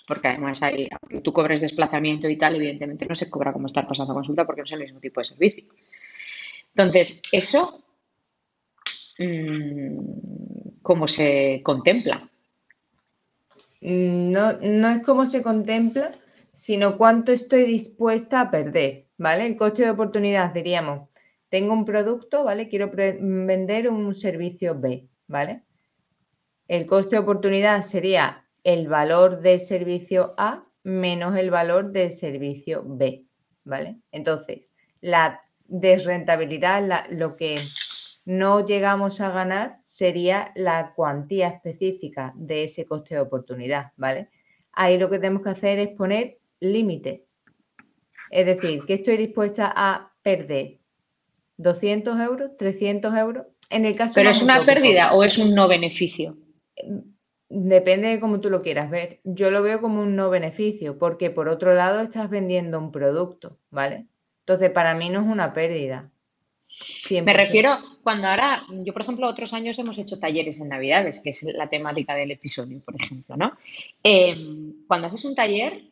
Porque 0.07 0.29
además 0.29 0.63
hay, 0.63 0.91
aunque 0.91 1.23
tú 1.23 1.33
cobres 1.33 1.63
desplazamiento 1.63 2.29
y 2.29 2.37
tal, 2.37 2.57
evidentemente 2.57 3.07
no 3.07 3.15
se 3.15 3.31
cobra 3.31 3.55
como 3.55 3.67
estar 3.67 3.89
pasando 3.89 4.13
consulta 4.13 4.45
porque 4.45 4.61
no 4.61 4.67
es 4.67 4.73
el 4.73 4.81
mismo 4.81 5.01
tipo 5.01 5.23
de 5.23 5.25
servicio. 5.25 5.65
Entonces, 6.77 7.23
eso, 7.33 7.83
mm, 9.19 10.83
¿cómo 10.83 11.09
se 11.09 11.63
contempla? 11.65 12.29
No, 13.81 14.53
no 14.53 14.91
es 14.91 15.03
como 15.03 15.25
se 15.25 15.41
contempla, 15.41 16.11
sino 16.53 16.99
cuánto 16.99 17.33
estoy 17.33 17.65
dispuesta 17.65 18.43
a 18.43 18.51
perder, 18.51 19.07
¿vale? 19.17 19.47
El 19.47 19.57
coste 19.57 19.85
de 19.85 19.91
oportunidad, 19.93 20.53
diríamos, 20.53 21.09
tengo 21.49 21.73
un 21.73 21.85
producto, 21.85 22.45
¿vale? 22.45 22.69
Quiero 22.69 22.91
vender 22.91 23.89
un 23.89 24.15
servicio 24.15 24.79
B, 24.79 25.09
¿vale? 25.27 25.63
El 26.67 26.87
coste 26.87 27.17
de 27.17 27.23
oportunidad 27.23 27.85
sería 27.85 28.45
el 28.65 28.89
valor 28.89 29.41
del 29.41 29.61
servicio 29.61 30.35
A 30.37 30.69
menos 30.83 31.37
el 31.37 31.51
valor 31.51 31.93
del 31.93 32.11
servicio 32.11 32.83
B, 32.85 33.25
¿vale? 33.65 33.99
Entonces, 34.11 34.67
la 35.01 35.43
desrentabilidad, 35.67 37.07
lo 37.11 37.37
que 37.37 37.61
no 38.25 38.67
llegamos 38.67 39.21
a 39.21 39.31
ganar 39.31 39.81
sería 39.85 40.53
la 40.55 40.93
cuantía 40.95 41.49
específica 41.49 42.33
de 42.37 42.65
ese 42.65 42.87
coste 42.87 43.15
de 43.15 43.21
oportunidad, 43.21 43.93
¿vale? 43.97 44.31
Ahí 44.73 44.99
lo 44.99 45.11
que 45.11 45.19
tenemos 45.19 45.43
que 45.43 45.51
hacer 45.51 45.79
es 45.79 45.89
poner 45.89 46.39
límite. 46.61 47.27
Es 48.31 48.47
decir, 48.47 48.85
que 48.87 48.95
estoy 48.95 49.17
dispuesta 49.17 49.73
a 49.75 50.13
perder 50.23 50.79
200 51.59 52.19
euros, 52.21 52.57
300 52.57 53.15
euros, 53.17 53.47
en 53.71 53.85
el 53.85 53.97
caso 53.97 54.15
¿Pero 54.15 54.31
es 54.31 54.43
una 54.43 54.65
pérdida 54.65 55.15
o 55.15 55.23
es 55.23 55.39
un 55.39 55.55
no 55.55 55.69
beneficio? 55.69 56.37
Depende 57.51 58.09
de 58.09 58.21
cómo 58.21 58.41
tú 58.41 58.51
lo 58.51 58.63
quieras 58.63 58.91
ver. 58.91 59.21
Yo 59.25 59.51
lo 59.51 59.63
veo 59.63 59.81
como 59.81 60.03
un 60.03 60.17
no 60.17 60.31
beneficio, 60.31 60.99
porque 60.99 61.31
por 61.31 61.49
otro 61.49 61.75
lado 61.75 62.01
estás 62.01 62.31
vendiendo 62.31 62.79
un 62.79 62.93
producto, 62.93 63.59
¿vale? 63.71 64.07
Entonces, 64.41 64.71
para 64.71 64.95
mí 64.95 65.11
no 65.11 65.21
es 65.21 65.27
una 65.27 65.53
pérdida. 65.53 66.11
Me 67.11 67.33
refiero 67.33 67.79
cuando 68.03 68.29
ahora, 68.29 68.63
yo 68.85 68.93
por 68.93 69.03
ejemplo, 69.03 69.27
otros 69.29 69.53
años 69.53 69.79
hemos 69.79 69.99
hecho 69.99 70.19
talleres 70.19 70.61
en 70.61 70.69
Navidades, 70.69 71.21
que 71.23 71.31
es 71.31 71.43
la 71.43 71.69
temática 71.69 72.15
del 72.15 72.31
episodio, 72.31 72.81
por 72.81 72.95
ejemplo, 72.95 73.37
¿no? 73.37 73.53
Em, 74.03 74.87
cuando 74.87 75.09
haces 75.09 75.25
un 75.25 75.35
taller, 75.35 75.83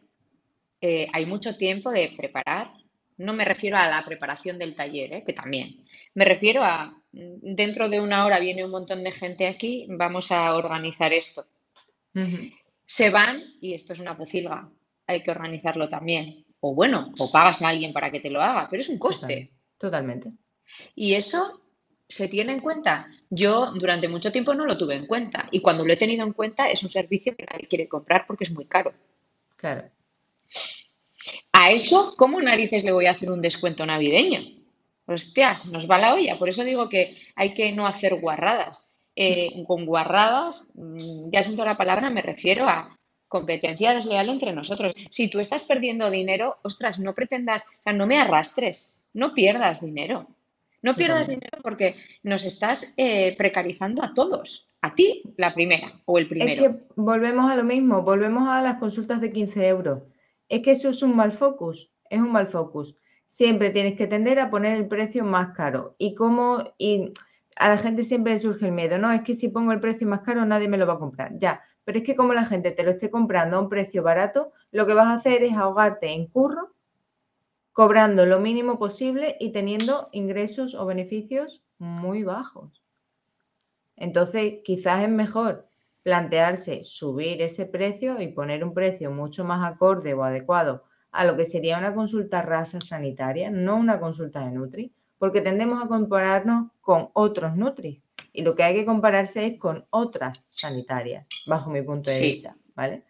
eh, 0.80 1.08
hay 1.12 1.26
mucho 1.26 1.56
tiempo 1.56 1.90
de 1.90 2.12
preparar. 2.16 2.70
No 3.18 3.32
me 3.32 3.44
refiero 3.44 3.76
a 3.76 3.88
la 3.88 4.04
preparación 4.04 4.58
del 4.58 4.74
taller, 4.74 5.12
¿eh? 5.12 5.24
que 5.24 5.32
también. 5.32 5.84
Me 6.14 6.24
refiero 6.24 6.62
a, 6.62 7.00
dentro 7.12 7.88
de 7.88 8.00
una 8.00 8.26
hora 8.26 8.38
viene 8.38 8.64
un 8.64 8.70
montón 8.70 9.02
de 9.02 9.12
gente 9.12 9.46
aquí, 9.46 9.86
vamos 9.88 10.30
a 10.32 10.54
organizar 10.54 11.12
esto. 11.12 11.46
Se 12.86 13.10
van 13.10 13.42
y 13.60 13.74
esto 13.74 13.92
es 13.92 14.00
una 14.00 14.16
pocilga, 14.16 14.70
hay 15.06 15.22
que 15.22 15.30
organizarlo 15.30 15.88
también. 15.88 16.44
O 16.60 16.74
bueno, 16.74 17.12
o 17.18 17.30
pagas 17.30 17.62
a 17.62 17.68
alguien 17.68 17.92
para 17.92 18.10
que 18.10 18.20
te 18.20 18.30
lo 18.30 18.40
haga, 18.40 18.68
pero 18.70 18.80
es 18.80 18.88
un 18.88 18.98
coste. 18.98 19.50
Totalmente. 19.78 20.32
Y 20.94 21.14
eso 21.14 21.62
se 22.08 22.28
tiene 22.28 22.52
en 22.52 22.60
cuenta. 22.60 23.08
Yo 23.30 23.72
durante 23.72 24.08
mucho 24.08 24.32
tiempo 24.32 24.54
no 24.54 24.64
lo 24.64 24.78
tuve 24.78 24.94
en 24.94 25.06
cuenta 25.06 25.48
y 25.50 25.60
cuando 25.60 25.84
lo 25.84 25.92
he 25.92 25.96
tenido 25.96 26.24
en 26.24 26.32
cuenta 26.32 26.68
es 26.68 26.82
un 26.82 26.90
servicio 26.90 27.36
que 27.36 27.46
nadie 27.50 27.66
quiere 27.68 27.88
comprar 27.88 28.26
porque 28.26 28.44
es 28.44 28.52
muy 28.52 28.66
caro. 28.66 28.92
Claro. 29.56 29.90
A 31.58 31.70
eso, 31.70 32.14
¿cómo 32.18 32.40
narices 32.42 32.84
le 32.84 32.92
voy 32.92 33.06
a 33.06 33.12
hacer 33.12 33.30
un 33.30 33.40
descuento 33.40 33.86
navideño? 33.86 34.40
Hostias, 35.06 35.72
nos 35.72 35.88
va 35.90 35.98
la 35.98 36.12
olla. 36.12 36.38
Por 36.38 36.50
eso 36.50 36.64
digo 36.64 36.90
que 36.90 37.16
hay 37.34 37.54
que 37.54 37.72
no 37.72 37.86
hacer 37.86 38.16
guarradas. 38.16 38.92
Eh, 39.14 39.64
con 39.66 39.86
guarradas, 39.86 40.68
mm, 40.74 41.30
ya 41.32 41.42
siento 41.42 41.64
la 41.64 41.78
palabra, 41.78 42.10
me 42.10 42.20
refiero 42.20 42.68
a 42.68 42.98
competencia 43.26 43.94
desleal 43.94 44.28
entre 44.28 44.52
nosotros. 44.52 44.92
Si 45.08 45.30
tú 45.30 45.40
estás 45.40 45.64
perdiendo 45.64 46.10
dinero, 46.10 46.58
ostras, 46.62 46.98
no 46.98 47.14
pretendas, 47.14 47.62
o 47.62 47.82
sea, 47.84 47.94
no 47.94 48.06
me 48.06 48.18
arrastres, 48.18 49.08
no 49.14 49.32
pierdas 49.32 49.80
dinero. 49.80 50.28
No 50.82 50.94
pierdas 50.94 51.26
dinero 51.26 51.58
porque 51.62 51.96
nos 52.22 52.44
estás 52.44 52.92
eh, 52.98 53.34
precarizando 53.38 54.04
a 54.04 54.12
todos. 54.12 54.68
A 54.82 54.94
ti, 54.94 55.22
la 55.38 55.54
primera 55.54 56.00
o 56.04 56.18
el 56.18 56.28
primero. 56.28 56.52
Es 56.52 56.68
que 56.68 56.82
volvemos 56.96 57.50
a 57.50 57.56
lo 57.56 57.64
mismo, 57.64 58.02
volvemos 58.02 58.46
a 58.46 58.60
las 58.60 58.78
consultas 58.78 59.22
de 59.22 59.32
15 59.32 59.66
euros. 59.66 60.02
Es 60.48 60.62
que 60.62 60.72
eso 60.72 60.90
es 60.90 61.02
un 61.02 61.16
mal 61.16 61.32
focus, 61.32 61.90
es 62.10 62.20
un 62.20 62.32
mal 62.32 62.46
focus. 62.46 62.96
Siempre 63.26 63.70
tienes 63.70 63.96
que 63.96 64.06
tender 64.06 64.38
a 64.38 64.50
poner 64.50 64.76
el 64.76 64.88
precio 64.88 65.24
más 65.24 65.54
caro. 65.56 65.96
Y 65.98 66.14
como 66.14 66.58
a 67.56 67.68
la 67.68 67.78
gente 67.78 68.04
siempre 68.04 68.34
le 68.34 68.38
surge 68.38 68.66
el 68.66 68.72
miedo, 68.72 68.98
no, 68.98 69.10
es 69.10 69.22
que 69.22 69.34
si 69.34 69.48
pongo 69.48 69.72
el 69.72 69.80
precio 69.80 70.06
más 70.06 70.20
caro 70.20 70.44
nadie 70.44 70.68
me 70.68 70.78
lo 70.78 70.86
va 70.86 70.94
a 70.94 70.98
comprar. 70.98 71.38
Ya, 71.38 71.62
pero 71.84 71.98
es 71.98 72.04
que 72.04 72.16
como 72.16 72.34
la 72.34 72.44
gente 72.44 72.70
te 72.70 72.82
lo 72.82 72.90
esté 72.90 73.10
comprando 73.10 73.56
a 73.56 73.60
un 73.60 73.68
precio 73.68 74.02
barato, 74.02 74.52
lo 74.70 74.86
que 74.86 74.94
vas 74.94 75.06
a 75.06 75.14
hacer 75.14 75.42
es 75.42 75.54
ahogarte 75.54 76.12
en 76.12 76.26
curro 76.26 76.72
cobrando 77.72 78.24
lo 78.24 78.40
mínimo 78.40 78.78
posible 78.78 79.36
y 79.38 79.52
teniendo 79.52 80.08
ingresos 80.12 80.74
o 80.74 80.86
beneficios 80.86 81.62
muy 81.78 82.22
bajos. 82.22 82.82
Entonces, 83.96 84.60
quizás 84.64 85.02
es 85.02 85.10
mejor 85.10 85.68
plantearse 86.06 86.84
subir 86.84 87.42
ese 87.42 87.66
precio 87.66 88.20
y 88.20 88.28
poner 88.28 88.62
un 88.62 88.72
precio 88.72 89.10
mucho 89.10 89.42
más 89.42 89.68
acorde 89.68 90.14
o 90.14 90.22
adecuado 90.22 90.84
a 91.10 91.24
lo 91.24 91.36
que 91.36 91.46
sería 91.46 91.78
una 91.78 91.96
consulta 91.96 92.42
rasa 92.42 92.80
sanitaria, 92.80 93.50
no 93.50 93.74
una 93.74 93.98
consulta 93.98 94.44
de 94.44 94.52
Nutri, 94.52 94.92
porque 95.18 95.40
tendemos 95.40 95.82
a 95.82 95.88
compararnos 95.88 96.70
con 96.80 97.08
otros 97.12 97.56
Nutris 97.56 98.00
y 98.32 98.42
lo 98.42 98.54
que 98.54 98.62
hay 98.62 98.74
que 98.76 98.84
compararse 98.84 99.46
es 99.46 99.58
con 99.58 99.84
otras 99.90 100.44
sanitarias, 100.50 101.26
bajo 101.44 101.70
mi 101.70 101.82
punto 101.82 102.08
de 102.08 102.20
vista, 102.20 102.56
¿vale? 102.76 103.02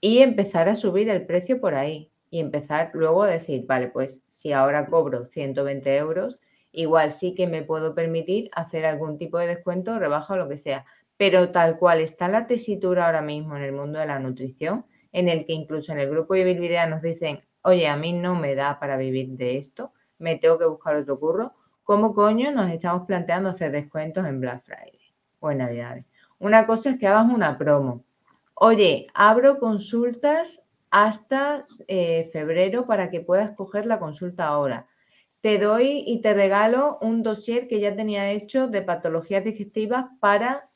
Y 0.00 0.20
empezar 0.20 0.70
a 0.70 0.76
subir 0.76 1.10
el 1.10 1.26
precio 1.26 1.60
por 1.60 1.74
ahí 1.74 2.10
y 2.30 2.40
empezar 2.40 2.92
luego 2.94 3.24
a 3.24 3.28
decir, 3.28 3.66
vale, 3.66 3.88
pues 3.88 4.22
si 4.30 4.54
ahora 4.54 4.86
cobro 4.86 5.26
120 5.26 5.98
euros, 5.98 6.38
igual 6.72 7.12
sí 7.12 7.34
que 7.34 7.46
me 7.46 7.62
puedo 7.62 7.94
permitir 7.94 8.48
hacer 8.54 8.86
algún 8.86 9.18
tipo 9.18 9.38
de 9.38 9.48
descuento, 9.48 9.98
rebaja 9.98 10.32
o 10.32 10.38
lo 10.38 10.48
que 10.48 10.56
sea. 10.56 10.86
Pero 11.22 11.50
tal 11.50 11.78
cual 11.78 12.00
está 12.00 12.26
la 12.26 12.48
tesitura 12.48 13.06
ahora 13.06 13.22
mismo 13.22 13.56
en 13.56 13.62
el 13.62 13.70
mundo 13.70 14.00
de 14.00 14.06
la 14.06 14.18
nutrición, 14.18 14.86
en 15.12 15.28
el 15.28 15.46
que 15.46 15.52
incluso 15.52 15.92
en 15.92 16.00
el 16.00 16.10
grupo 16.10 16.34
de 16.34 16.42
Bilvidea 16.42 16.88
nos 16.88 17.00
dicen, 17.00 17.44
oye, 17.62 17.86
a 17.86 17.96
mí 17.96 18.12
no 18.12 18.34
me 18.34 18.56
da 18.56 18.80
para 18.80 18.96
vivir 18.96 19.28
de 19.36 19.56
esto, 19.56 19.92
me 20.18 20.36
tengo 20.38 20.58
que 20.58 20.64
buscar 20.64 20.96
otro 20.96 21.20
curro, 21.20 21.52
¿cómo 21.84 22.12
coño 22.12 22.50
nos 22.50 22.72
estamos 22.72 23.06
planteando 23.06 23.50
hacer 23.50 23.70
descuentos 23.70 24.26
en 24.26 24.40
Black 24.40 24.64
Friday 24.64 25.14
o 25.38 25.52
en 25.52 25.58
Navidades? 25.58 26.06
Una 26.40 26.66
cosa 26.66 26.90
es 26.90 26.98
que 26.98 27.06
hagas 27.06 27.32
una 27.32 27.56
promo. 27.56 28.02
Oye, 28.54 29.06
abro 29.14 29.60
consultas 29.60 30.64
hasta 30.90 31.64
eh, 31.86 32.30
febrero 32.32 32.84
para 32.84 33.10
que 33.10 33.20
puedas 33.20 33.52
coger 33.52 33.86
la 33.86 34.00
consulta 34.00 34.48
ahora. 34.48 34.88
Te 35.40 35.60
doy 35.60 36.02
y 36.04 36.20
te 36.20 36.34
regalo 36.34 36.98
un 37.00 37.22
dossier 37.22 37.68
que 37.68 37.78
ya 37.78 37.94
tenía 37.94 38.32
hecho 38.32 38.66
de 38.66 38.82
patologías 38.82 39.44
digestivas 39.44 40.06
para 40.18 40.68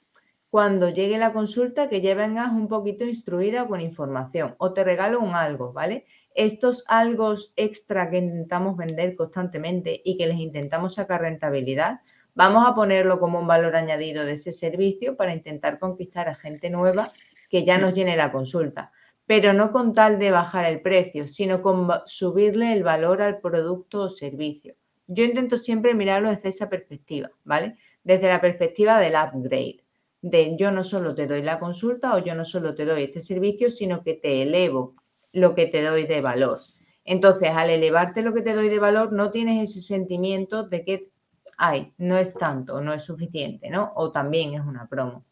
cuando 0.57 0.89
llegue 0.89 1.19
la 1.19 1.35
consulta 1.35 1.91
que 1.91 2.01
ya 2.01 2.15
vengas 2.15 2.51
un 2.51 2.67
poquito 2.67 3.05
instruida 3.05 3.67
con 3.67 3.83
información. 3.83 4.55
O 4.57 4.73
te 4.73 4.85
regalo 4.85 5.21
un 5.21 5.35
algo, 5.35 5.75
¿vale? 5.75 6.07
Estos 6.35 6.83
algo 6.87 7.35
extra 7.57 8.09
que 8.09 8.17
intentamos 8.17 8.75
vender 8.75 9.17
constantemente 9.17 10.01
y 10.03 10.17
que 10.17 10.27
les 10.27 10.39
intentamos 10.39 10.95
sacar 10.95 11.21
rentabilidad, 11.21 12.01
vamos 12.35 12.67
a 12.67 12.75
ponerlo 12.75 13.21
como 13.21 13.39
un 13.39 13.47
valor 13.47 13.77
añadido 13.77 14.25
de 14.25 14.33
ese 14.33 14.51
servicio 14.51 15.15
para 15.15 15.35
intentar 15.35 15.79
conquistar 15.79 16.27
a 16.31 16.35
gente 16.35 16.71
nueva 16.71 17.11
que 17.51 17.67
ya 17.67 17.77
nos 17.77 17.93
llene 17.93 18.17
la 18.17 18.33
consulta 18.33 18.93
pero 19.27 19.53
no 19.53 19.73
con 19.73 19.93
tal 19.93 20.19
de 20.19 20.31
bajar 20.31 20.65
el 20.65 20.81
precio, 20.81 21.29
sino 21.29 21.61
con 21.61 21.91
subirle 22.07 22.73
el 22.73 22.83
valor 22.83 23.21
al 23.21 23.41
producto 23.41 24.03
o 24.03 24.09
servicio. 24.09 24.75
Yo 25.07 25.25
intento 25.25 25.59
siempre 25.59 25.93
mirarlo 25.95 26.31
desde 26.31 26.49
esa 26.49 26.71
perspectiva, 26.71 27.31
¿vale? 27.45 27.77
Desde 28.05 28.29
la 28.29 28.41
perspectiva 28.41 29.01
del 29.01 29.15
upgrade, 29.15 29.86
de 30.29 30.57
yo 30.57 30.71
no 30.71 30.85
solo 30.85 31.15
te 31.15 31.27
doy 31.27 31.43
la 31.43 31.59
consulta 31.59 32.15
o 32.15 32.19
yo 32.19 32.35
no 32.35 32.45
solo 32.45 32.75
te 32.75 32.85
doy 32.85 33.05
este 33.05 33.21
servicio, 33.21 33.71
sino 33.71 34.03
que 34.03 34.15
te 34.15 34.43
elevo 34.43 34.95
lo 35.33 35.55
que 35.55 35.67
te 35.67 35.83
doy 35.83 36.07
de 36.07 36.21
valor. 36.21 36.59
Entonces, 37.05 37.51
al 37.51 37.71
elevarte 37.71 38.23
lo 38.23 38.35
que 38.35 38.43
te 38.43 38.55
doy 38.55 38.69
de 38.69 38.79
valor, 38.79 39.13
no 39.13 39.31
tienes 39.31 39.71
ese 39.71 39.83
sentimiento 39.83 40.65
de 40.65 40.85
que, 40.85 41.11
ay, 41.59 41.93
no 41.99 42.19
es 42.19 42.35
tanto, 42.35 42.81
no 42.81 42.93
es 42.93 43.05
suficiente, 43.05 43.71
¿no? 43.71 43.93
O 43.95 44.11
también 44.11 44.55
es 44.55 44.61
una 44.61 44.89
promo. 44.89 45.25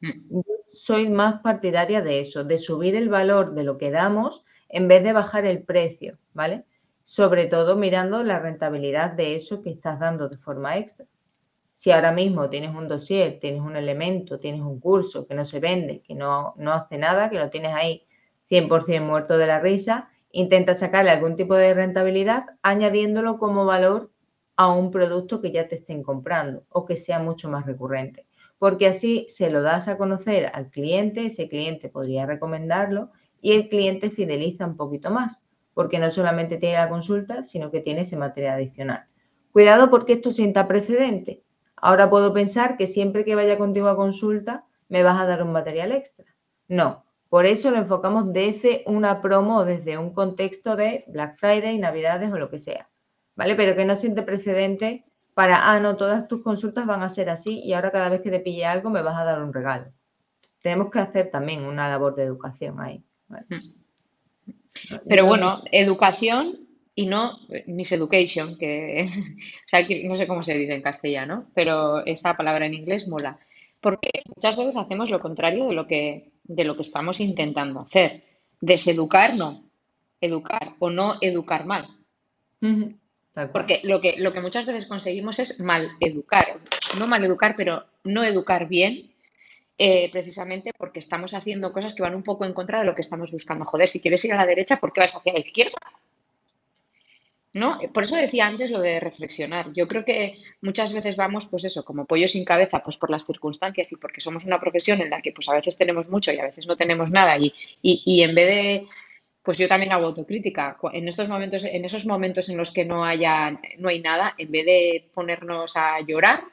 Mm 0.00 0.40
soy 0.72 1.08
más 1.08 1.40
partidaria 1.40 2.02
de 2.02 2.20
eso, 2.20 2.44
de 2.44 2.58
subir 2.58 2.96
el 2.96 3.08
valor 3.08 3.54
de 3.54 3.64
lo 3.64 3.78
que 3.78 3.90
damos 3.90 4.44
en 4.68 4.88
vez 4.88 5.04
de 5.04 5.12
bajar 5.12 5.44
el 5.44 5.62
precio, 5.62 6.18
¿vale? 6.32 6.64
Sobre 7.04 7.46
todo 7.46 7.76
mirando 7.76 8.22
la 8.22 8.38
rentabilidad 8.38 9.10
de 9.10 9.34
eso 9.36 9.60
que 9.62 9.70
estás 9.70 10.00
dando 10.00 10.28
de 10.28 10.38
forma 10.38 10.78
extra. 10.78 11.06
Si 11.72 11.90
ahora 11.90 12.12
mismo 12.12 12.48
tienes 12.48 12.74
un 12.74 12.88
dossier, 12.88 13.38
tienes 13.40 13.60
un 13.60 13.76
elemento, 13.76 14.38
tienes 14.38 14.60
un 14.60 14.78
curso 14.80 15.26
que 15.26 15.34
no 15.34 15.44
se 15.44 15.60
vende, 15.60 16.00
que 16.02 16.14
no, 16.14 16.54
no 16.56 16.72
hace 16.72 16.98
nada, 16.98 17.30
que 17.30 17.38
lo 17.38 17.50
tienes 17.50 17.74
ahí 17.74 18.06
100% 18.50 19.02
muerto 19.02 19.38
de 19.38 19.46
la 19.46 19.60
risa, 19.60 20.10
intenta 20.30 20.74
sacarle 20.74 21.10
algún 21.10 21.36
tipo 21.36 21.54
de 21.54 21.74
rentabilidad 21.74 22.46
añadiéndolo 22.62 23.38
como 23.38 23.64
valor 23.64 24.10
a 24.56 24.72
un 24.72 24.90
producto 24.90 25.40
que 25.40 25.50
ya 25.50 25.68
te 25.68 25.76
estén 25.76 26.02
comprando 26.02 26.64
o 26.68 26.84
que 26.84 26.96
sea 26.96 27.18
mucho 27.18 27.48
más 27.48 27.66
recurrente 27.66 28.26
porque 28.62 28.86
así 28.86 29.26
se 29.28 29.50
lo 29.50 29.60
das 29.60 29.88
a 29.88 29.96
conocer 29.96 30.48
al 30.54 30.70
cliente, 30.70 31.26
ese 31.26 31.48
cliente 31.48 31.88
podría 31.88 32.26
recomendarlo 32.26 33.10
y 33.40 33.54
el 33.54 33.68
cliente 33.68 34.08
fideliza 34.10 34.64
un 34.64 34.76
poquito 34.76 35.10
más, 35.10 35.40
porque 35.74 35.98
no 35.98 36.12
solamente 36.12 36.58
tiene 36.58 36.76
la 36.76 36.88
consulta, 36.88 37.42
sino 37.42 37.72
que 37.72 37.80
tiene 37.80 38.02
ese 38.02 38.16
material 38.16 38.54
adicional. 38.54 39.06
Cuidado 39.50 39.90
porque 39.90 40.12
esto 40.12 40.30
sienta 40.30 40.68
precedente. 40.68 41.42
Ahora 41.82 42.08
puedo 42.08 42.32
pensar 42.32 42.76
que 42.76 42.86
siempre 42.86 43.24
que 43.24 43.34
vaya 43.34 43.58
contigo 43.58 43.88
a 43.88 43.96
consulta 43.96 44.64
me 44.88 45.02
vas 45.02 45.20
a 45.20 45.26
dar 45.26 45.42
un 45.42 45.52
material 45.52 45.90
extra. 45.90 46.24
No, 46.68 47.04
por 47.28 47.44
eso 47.44 47.72
lo 47.72 47.76
enfocamos 47.76 48.32
desde 48.32 48.84
una 48.86 49.20
promo 49.20 49.58
o 49.58 49.64
desde 49.64 49.98
un 49.98 50.14
contexto 50.14 50.76
de 50.76 51.04
Black 51.08 51.38
Friday, 51.38 51.76
Navidades 51.78 52.32
o 52.32 52.38
lo 52.38 52.50
que 52.50 52.60
sea. 52.60 52.88
¿Vale? 53.34 53.56
Pero 53.56 53.74
que 53.74 53.84
no 53.84 53.96
siente 53.96 54.22
precedente 54.22 55.04
para, 55.34 55.72
ah, 55.72 55.80
no, 55.80 55.96
todas 55.96 56.28
tus 56.28 56.42
consultas 56.42 56.86
van 56.86 57.02
a 57.02 57.08
ser 57.08 57.28
así 57.30 57.60
y 57.60 57.72
ahora 57.72 57.90
cada 57.90 58.10
vez 58.10 58.20
que 58.20 58.30
te 58.30 58.38
pille 58.38 58.64
algo 58.64 58.88
me 58.88 59.02
vas 59.02 59.18
a 59.18 59.24
dar 59.24 59.42
un 59.42 59.52
regalo. 59.52 59.90
Tenemos 60.62 60.88
que 60.88 61.00
hacer 61.00 61.30
también 61.32 61.64
una 61.64 61.88
labor 61.88 62.14
de 62.14 62.22
educación 62.22 62.80
ahí. 62.80 63.02
Mm. 63.28 64.98
Pero 65.08 65.26
bueno, 65.26 65.62
educación 65.72 66.60
y 66.94 67.06
no 67.06 67.38
miseducation, 67.66 68.58
que 68.58 69.06
o 69.66 69.68
sea, 69.68 69.86
no 70.04 70.16
sé 70.16 70.26
cómo 70.26 70.42
se 70.42 70.54
dice 70.54 70.74
en 70.74 70.82
castellano, 70.82 71.46
pero 71.54 72.04
esa 72.04 72.36
palabra 72.36 72.66
en 72.66 72.74
inglés 72.74 73.08
mola. 73.08 73.38
Porque 73.80 74.10
muchas 74.36 74.56
veces 74.56 74.76
hacemos 74.76 75.10
lo 75.10 75.20
contrario 75.20 75.66
de 75.66 75.74
lo 75.74 75.86
que, 75.86 76.30
de 76.44 76.64
lo 76.64 76.76
que 76.76 76.82
estamos 76.82 77.18
intentando 77.20 77.80
hacer. 77.80 78.22
Deseducar, 78.60 79.34
no. 79.34 79.64
Educar 80.20 80.74
o 80.78 80.88
no 80.88 81.16
educar 81.20 81.66
mal. 81.66 81.88
Porque 83.52 83.80
lo 83.82 84.00
que, 84.00 84.16
lo 84.18 84.32
que 84.32 84.40
muchas 84.40 84.66
veces 84.66 84.86
conseguimos 84.86 85.38
es 85.38 85.58
mal 85.58 85.90
educar, 86.00 86.60
no 86.98 87.06
mal 87.06 87.24
educar, 87.24 87.54
pero 87.56 87.84
no 88.04 88.22
educar 88.22 88.68
bien, 88.68 89.10
eh, 89.78 90.10
precisamente 90.12 90.72
porque 90.76 91.00
estamos 91.00 91.32
haciendo 91.34 91.72
cosas 91.72 91.94
que 91.94 92.02
van 92.02 92.14
un 92.14 92.22
poco 92.22 92.44
en 92.44 92.52
contra 92.52 92.80
de 92.80 92.84
lo 92.84 92.94
que 92.94 93.00
estamos 93.00 93.32
buscando. 93.32 93.64
Joder, 93.64 93.88
si 93.88 94.00
quieres 94.00 94.24
ir 94.24 94.34
a 94.34 94.36
la 94.36 94.46
derecha, 94.46 94.76
¿por 94.76 94.92
qué 94.92 95.00
vas 95.00 95.16
hacia 95.16 95.32
la 95.32 95.40
izquierda? 95.40 95.78
¿No? 97.54 97.78
Por 97.92 98.04
eso 98.04 98.16
decía 98.16 98.46
antes 98.46 98.70
lo 98.70 98.80
de 98.80 98.98
reflexionar. 98.98 99.72
Yo 99.74 99.86
creo 99.86 100.06
que 100.06 100.38
muchas 100.62 100.92
veces 100.94 101.16
vamos, 101.16 101.46
pues 101.46 101.64
eso, 101.64 101.84
como 101.84 102.06
pollo 102.06 102.26
sin 102.26 102.46
cabeza, 102.46 102.82
pues 102.82 102.96
por 102.96 103.10
las 103.10 103.26
circunstancias 103.26 103.92
y 103.92 103.96
porque 103.96 104.22
somos 104.22 104.46
una 104.46 104.58
profesión 104.58 105.02
en 105.02 105.10
la 105.10 105.20
que 105.20 105.32
pues 105.32 105.50
a 105.50 105.54
veces 105.54 105.76
tenemos 105.76 106.08
mucho 106.08 106.32
y 106.32 106.38
a 106.38 106.44
veces 106.44 106.66
no 106.66 106.76
tenemos 106.76 107.10
nada 107.10 107.36
y, 107.38 107.52
en 108.22 108.34
vez 108.34 108.46
de 108.46 108.86
pues 109.42 109.58
yo 109.58 109.68
también 109.68 109.92
hago 109.92 110.06
autocrítica. 110.06 110.78
En 110.92 111.08
estos 111.08 111.28
momentos, 111.28 111.64
en 111.64 111.84
esos 111.84 112.06
momentos 112.06 112.48
en 112.48 112.56
los 112.56 112.70
que 112.70 112.84
no 112.86 113.04
haya, 113.04 113.60
no 113.76 113.88
hay 113.88 114.00
nada, 114.00 114.34
en 114.38 114.50
vez 114.50 114.64
de 114.64 115.10
ponernos 115.12 115.76
a 115.76 116.00
llorar, 116.00 116.44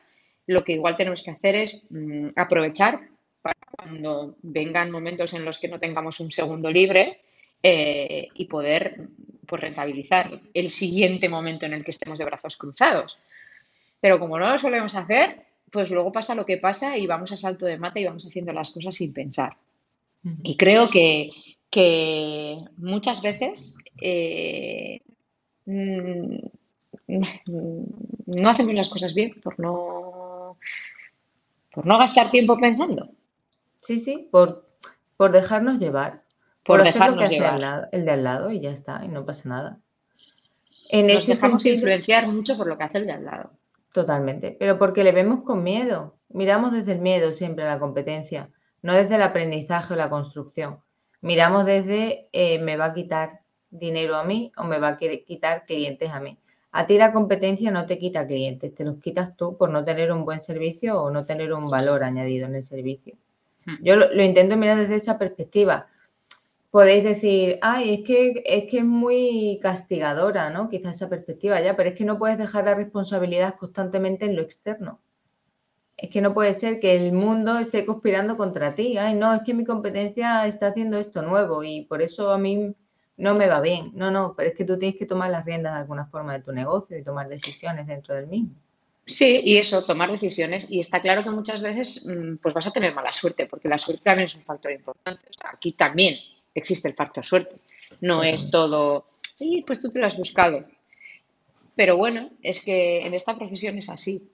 lo 0.47 0.63
que 0.63 0.73
igual 0.73 0.97
tenemos 0.97 1.21
que 1.21 1.31
hacer 1.31 1.55
es 1.55 1.83
mm, 1.91 2.29
aprovechar 2.35 2.99
para 3.41 3.55
cuando 3.71 4.35
vengan 4.41 4.91
momentos 4.91 5.33
en 5.33 5.45
los 5.45 5.59
que 5.59 5.67
no 5.67 5.79
tengamos 5.79 6.19
un 6.19 6.31
segundo 6.31 6.71
libre 6.71 7.21
eh, 7.63 8.27
y 8.33 8.45
poder 8.45 9.09
pues, 9.45 9.61
rentabilizar 9.61 10.39
el 10.53 10.69
siguiente 10.69 11.27
momento 11.27 11.65
en 11.65 11.73
el 11.73 11.83
que 11.83 11.91
estemos 11.91 12.19
de 12.19 12.25
brazos 12.25 12.57
cruzados. 12.57 13.19
Pero 13.99 14.19
como 14.19 14.39
no 14.39 14.49
lo 14.49 14.57
solemos 14.57 14.95
hacer, 14.95 15.45
pues 15.71 15.91
luego 15.91 16.11
pasa 16.11 16.35
lo 16.35 16.45
que 16.45 16.57
pasa 16.57 16.97
y 16.97 17.07
vamos 17.07 17.31
a 17.31 17.37
salto 17.37 17.65
de 17.65 17.77
mata 17.77 17.99
y 17.99 18.05
vamos 18.05 18.25
haciendo 18.25 18.53
las 18.53 18.71
cosas 18.71 18.95
sin 18.95 19.13
pensar. 19.13 19.57
Y 20.43 20.57
creo 20.57 20.89
que, 20.89 21.31
que 21.69 22.57
muchas 22.77 23.21
veces 23.21 23.77
eh, 24.01 25.01
mm, 25.65 26.35
no 28.27 28.49
hacemos 28.49 28.73
las 28.73 28.89
cosas 28.89 29.13
bien 29.13 29.39
por 29.41 29.59
no, 29.59 30.57
por 31.71 31.85
no 31.85 31.97
gastar 31.97 32.31
tiempo 32.31 32.57
pensando. 32.57 33.09
Sí, 33.81 33.99
sí, 33.99 34.27
por, 34.31 34.67
por 35.17 35.31
dejarnos 35.31 35.79
llevar. 35.79 36.23
Por, 36.69 36.83
dejarnos 36.83 37.29
llevar. 37.29 37.89
El, 37.91 38.05
de 38.05 38.11
al 38.11 38.23
lado 38.23 38.51
y 38.51 38.59
ya 38.59 38.71
está, 38.71 39.01
y 39.03 39.07
no 39.07 39.25
pasa 39.25 39.49
nada. 39.49 39.77
En 40.89 41.07
Nos 41.07 41.27
dejamos 41.27 41.65
influenciar 41.65 42.27
mucho 42.27 42.57
por 42.57 42.67
lo 42.67 42.77
que 42.77 42.83
hace 42.83 42.99
el 42.99 43.05
de 43.05 43.13
al 43.13 43.25
lado. 43.25 43.51
Totalmente, 43.91 44.55
pero 44.57 44.77
porque 44.77 45.03
le 45.03 45.11
vemos 45.11 45.43
con 45.43 45.63
miedo. 45.63 46.15
Miramos 46.29 46.71
desde 46.71 46.93
el 46.93 46.99
miedo 46.99 47.31
siempre 47.33 47.65
a 47.65 47.73
la 47.73 47.79
competencia, 47.79 48.49
no 48.81 48.93
desde 48.95 49.15
el 49.15 49.21
aprendizaje 49.23 49.93
o 49.93 49.97
la 49.97 50.09
construcción 50.09 50.79
miramos 51.21 51.65
desde 51.65 52.27
eh, 52.31 52.59
me 52.59 52.77
va 52.77 52.85
a 52.85 52.93
quitar 52.93 53.41
dinero 53.69 54.15
a 54.15 54.23
mí 54.23 54.51
o 54.57 54.63
me 54.63 54.79
va 54.79 54.89
a 54.89 54.97
quitar 54.97 55.65
clientes 55.65 56.09
a 56.09 56.19
mí. 56.19 56.37
A 56.71 56.85
ti 56.85 56.97
la 56.97 57.11
competencia 57.11 57.71
no 57.71 57.85
te 57.85 57.97
quita 57.97 58.27
clientes, 58.27 58.73
te 58.75 58.83
los 58.83 58.99
quitas 58.99 59.35
tú 59.35 59.57
por 59.57 59.69
no 59.69 59.83
tener 59.83 60.11
un 60.11 60.23
buen 60.23 60.39
servicio 60.39 61.01
o 61.01 61.11
no 61.11 61.25
tener 61.25 61.51
un 61.53 61.69
valor 61.69 62.03
añadido 62.03 62.47
en 62.47 62.55
el 62.55 62.63
servicio. 62.63 63.15
Hmm. 63.65 63.75
Yo 63.81 63.95
lo, 63.95 64.23
intento 64.23 64.55
mirar 64.55 64.77
desde 64.77 64.95
esa 64.95 65.17
perspectiva. 65.17 65.87
Podéis 66.71 67.03
decir, 67.03 67.57
ay, 67.61 67.95
es 67.95 68.07
que, 68.07 68.43
es 68.45 68.69
que 68.69 68.77
es 68.79 68.85
muy 68.85 69.59
castigadora, 69.61 70.49
¿no? 70.51 70.69
Quizás 70.69 70.97
esa 70.97 71.09
perspectiva 71.09 71.59
ya, 71.61 71.75
pero 71.75 71.89
es 71.89 71.95
que 71.95 72.05
no 72.05 72.19
puedes 72.19 72.37
dejar 72.37 72.65
la 72.65 72.75
responsabilidad 72.75 73.55
constantemente 73.55 74.25
en 74.25 74.35
lo 74.35 74.41
externo 74.41 74.99
es 76.01 76.09
que 76.09 76.21
no 76.21 76.33
puede 76.33 76.53
ser 76.53 76.79
que 76.79 76.95
el 76.95 77.11
mundo 77.11 77.57
esté 77.59 77.85
conspirando 77.85 78.37
contra 78.37 78.73
ti. 78.73 78.97
Ay, 78.97 79.15
no, 79.15 79.33
es 79.33 79.41
que 79.43 79.53
mi 79.53 79.65
competencia 79.65 80.47
está 80.47 80.67
haciendo 80.67 80.97
esto 80.97 81.21
nuevo 81.21 81.63
y 81.63 81.85
por 81.85 82.01
eso 82.01 82.31
a 82.31 82.37
mí 82.37 82.73
no 83.17 83.35
me 83.35 83.47
va 83.47 83.59
bien. 83.59 83.91
No, 83.93 84.09
no, 84.09 84.33
pero 84.35 84.49
es 84.49 84.55
que 84.55 84.63
tú 84.63 84.79
tienes 84.79 84.97
que 84.97 85.05
tomar 85.05 85.29
las 85.29 85.45
riendas 85.45 85.73
de 85.73 85.79
alguna 85.81 86.05
forma 86.05 86.33
de 86.33 86.43
tu 86.43 86.53
negocio 86.53 86.97
y 86.97 87.03
tomar 87.03 87.27
decisiones 87.27 87.85
dentro 87.87 88.15
del 88.15 88.27
mismo. 88.27 88.55
Sí, 89.05 89.41
y 89.43 89.57
eso, 89.57 89.83
tomar 89.83 90.09
decisiones. 90.09 90.67
Y 90.69 90.79
está 90.79 91.01
claro 91.01 91.23
que 91.23 91.31
muchas 91.31 91.61
veces 91.61 92.07
mm, 92.07 92.37
pues 92.37 92.53
vas 92.53 92.67
a 92.67 92.71
tener 92.71 92.93
mala 92.93 93.11
suerte, 93.11 93.45
porque 93.47 93.67
la 93.67 93.77
suerte 93.77 94.03
también 94.03 94.27
es 94.27 94.35
un 94.35 94.43
factor 94.43 94.71
importante. 94.71 95.25
aquí 95.43 95.73
también 95.73 96.15
existe 96.59 96.87
el 96.87 96.95
factor 96.95 97.25
suerte. 97.25 97.55
No 98.01 98.23
es 98.23 98.51
todo, 98.51 99.07
sí, 99.21 99.63
pues 99.65 99.81
tú 99.81 99.89
te 99.89 99.99
lo 99.99 100.05
has 100.05 100.17
buscado. 100.17 100.65
Pero 101.75 101.97
bueno, 101.97 102.29
es 102.43 102.63
que 102.63 103.05
en 103.05 103.13
esta 103.13 103.35
profesión 103.35 103.77
es 103.77 103.89
así. 103.89 104.31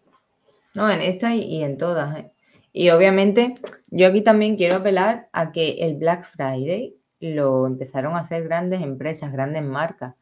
¿no? 0.76 0.92
En 0.92 1.02
esta 1.02 1.34
y, 1.34 1.64
en 1.64 1.78
todas. 1.78 2.18
¿eh? 2.18 2.32
Y 2.74 2.90
obviamente 2.90 3.56
yo 3.88 4.08
aquí 4.08 4.22
también 4.22 4.58
quiero 4.58 4.78
apelar 4.78 5.30
a 5.32 5.52
que 5.52 5.78
el 5.80 5.96
Black 5.96 6.30
Friday 6.32 6.96
lo 7.20 7.66
empezaron 7.66 8.16
a 8.16 8.20
hacer 8.20 8.44
grandes 8.44 8.82
empresas, 8.82 9.32
grandes 9.32 9.64
marcas, 9.64 10.16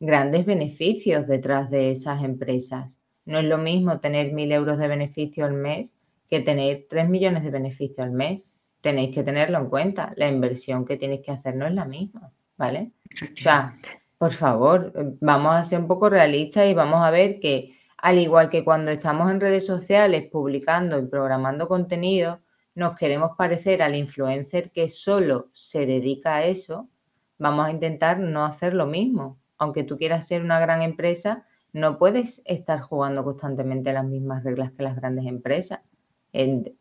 grandes 0.00 0.44
beneficios 0.44 1.26
detrás 1.26 1.70
de 1.70 1.92
esas 1.92 2.24
empresas. 2.24 2.98
No 3.24 3.38
es 3.38 3.44
lo 3.44 3.58
mismo 3.58 4.00
tener 4.00 4.32
mil 4.32 4.50
euros 4.50 4.78
de 4.78 4.88
beneficio 4.88 5.44
al 5.44 5.52
mes 5.52 5.92
que 6.28 6.40
tener 6.40 6.86
tres 6.88 7.08
millones 7.08 7.44
de 7.44 7.50
beneficio 7.50 8.02
al 8.02 8.10
mes. 8.10 8.50
Tenéis 8.82 9.14
que 9.14 9.22
tenerlo 9.22 9.58
en 9.58 9.70
cuenta. 9.70 10.12
La 10.16 10.28
inversión 10.28 10.84
que 10.84 10.98
tenéis 10.98 11.22
que 11.22 11.32
hacer 11.32 11.56
no 11.56 11.66
es 11.66 11.72
la 11.72 11.86
misma, 11.86 12.30
¿vale? 12.58 12.92
O 13.14 13.36
sea, 13.36 13.78
por 14.18 14.32
favor, 14.32 14.92
vamos 15.20 15.54
a 15.54 15.62
ser 15.62 15.80
un 15.80 15.88
poco 15.88 16.10
realistas 16.10 16.68
y 16.68 16.74
vamos 16.74 17.02
a 17.02 17.10
ver 17.10 17.40
que 17.40 17.74
al 17.96 18.18
igual 18.18 18.50
que 18.50 18.64
cuando 18.64 18.90
estamos 18.90 19.30
en 19.30 19.40
redes 19.40 19.64
sociales 19.64 20.28
publicando 20.30 20.98
y 20.98 21.06
programando 21.06 21.68
contenido, 21.68 22.40
nos 22.74 22.96
queremos 22.96 23.36
parecer 23.36 23.82
al 23.82 23.94
influencer 23.94 24.72
que 24.72 24.88
solo 24.88 25.48
se 25.52 25.86
dedica 25.86 26.36
a 26.36 26.44
eso, 26.44 26.88
vamos 27.38 27.66
a 27.66 27.70
intentar 27.70 28.18
no 28.18 28.44
hacer 28.44 28.74
lo 28.74 28.86
mismo. 28.86 29.38
Aunque 29.58 29.84
tú 29.84 29.96
quieras 29.96 30.26
ser 30.26 30.42
una 30.42 30.58
gran 30.58 30.82
empresa, 30.82 31.46
no 31.72 31.98
puedes 31.98 32.42
estar 32.44 32.80
jugando 32.80 33.22
constantemente 33.24 33.92
las 33.92 34.04
mismas 34.04 34.42
reglas 34.42 34.72
que 34.72 34.82
las 34.82 34.96
grandes 34.96 35.26
empresas. 35.26 35.80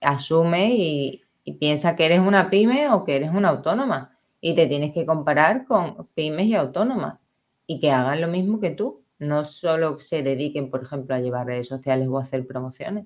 asume 0.01 0.75
y, 0.75 1.21
y 1.43 1.53
piensa 1.53 1.95
que 1.95 2.05
eres 2.05 2.19
una 2.19 2.49
pyme 2.49 2.89
o 2.89 3.03
que 3.03 3.15
eres 3.15 3.31
una 3.31 3.49
autónoma 3.49 4.17
y 4.39 4.55
te 4.55 4.67
tienes 4.67 4.93
que 4.93 5.05
comparar 5.05 5.65
con 5.65 6.07
pymes 6.13 6.47
y 6.47 6.55
autónomas 6.55 7.19
y 7.67 7.79
que 7.79 7.91
hagan 7.91 8.21
lo 8.21 8.27
mismo 8.27 8.59
que 8.59 8.71
tú 8.71 9.03
no 9.19 9.45
solo 9.45 9.99
se 9.99 10.23
dediquen, 10.23 10.71
por 10.71 10.83
ejemplo, 10.83 11.15
a 11.15 11.19
llevar 11.19 11.45
redes 11.45 11.67
sociales 11.67 12.07
o 12.09 12.17
a 12.17 12.23
hacer 12.23 12.45
promociones. 12.47 13.05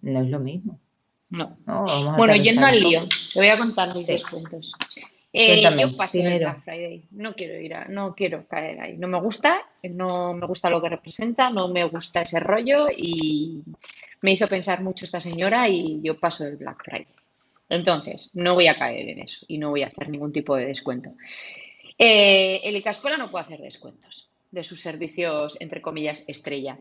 No 0.00 0.20
es 0.20 0.28
lo 0.28 0.40
mismo. 0.40 0.80
No. 1.30 1.56
bueno, 2.18 2.34
yendo 2.36 2.66
al 2.66 2.80
lío, 2.80 3.00
te 3.32 3.38
voy 3.38 3.48
a 3.48 3.56
contar 3.56 3.94
mis 3.96 4.06
descuentos. 4.06 4.74
Eh, 5.32 5.62
yo 5.62 5.96
pasé 5.96 6.20
el 6.20 6.40
Black 6.40 6.62
Friday. 6.62 7.04
No 7.12 7.34
quiero 7.34 7.58
ir 7.58 7.74
a, 7.74 7.86
no 7.86 8.14
quiero 8.14 8.46
caer 8.46 8.80
ahí. 8.80 8.98
No 8.98 9.08
me 9.08 9.18
gusta, 9.18 9.62
no 9.82 10.34
me 10.34 10.46
gusta 10.46 10.68
lo 10.68 10.82
que 10.82 10.90
representa, 10.90 11.48
no 11.48 11.68
me 11.68 11.84
gusta 11.84 12.22
ese 12.22 12.38
rollo 12.38 12.88
y 12.94 13.62
me 14.20 14.32
hizo 14.32 14.46
pensar 14.46 14.82
mucho 14.82 15.06
esta 15.06 15.20
señora 15.20 15.68
y 15.68 16.00
yo 16.02 16.18
paso 16.18 16.44
del 16.44 16.58
Black 16.58 16.84
Friday. 16.84 17.06
Entonces, 17.68 18.30
no 18.34 18.54
voy 18.54 18.66
a 18.66 18.78
caer 18.78 19.08
en 19.08 19.20
eso 19.20 19.44
y 19.48 19.58
no 19.58 19.70
voy 19.70 19.82
a 19.82 19.86
hacer 19.86 20.08
ningún 20.08 20.32
tipo 20.32 20.56
de 20.56 20.66
descuento. 20.66 21.10
Eh, 21.98 22.60
el 22.64 22.76
Icascola 22.76 23.16
no 23.16 23.30
puede 23.30 23.44
hacer 23.44 23.60
descuentos 23.60 24.28
de 24.50 24.62
sus 24.62 24.80
servicios, 24.80 25.56
entre 25.60 25.80
comillas, 25.80 26.24
estrella. 26.28 26.78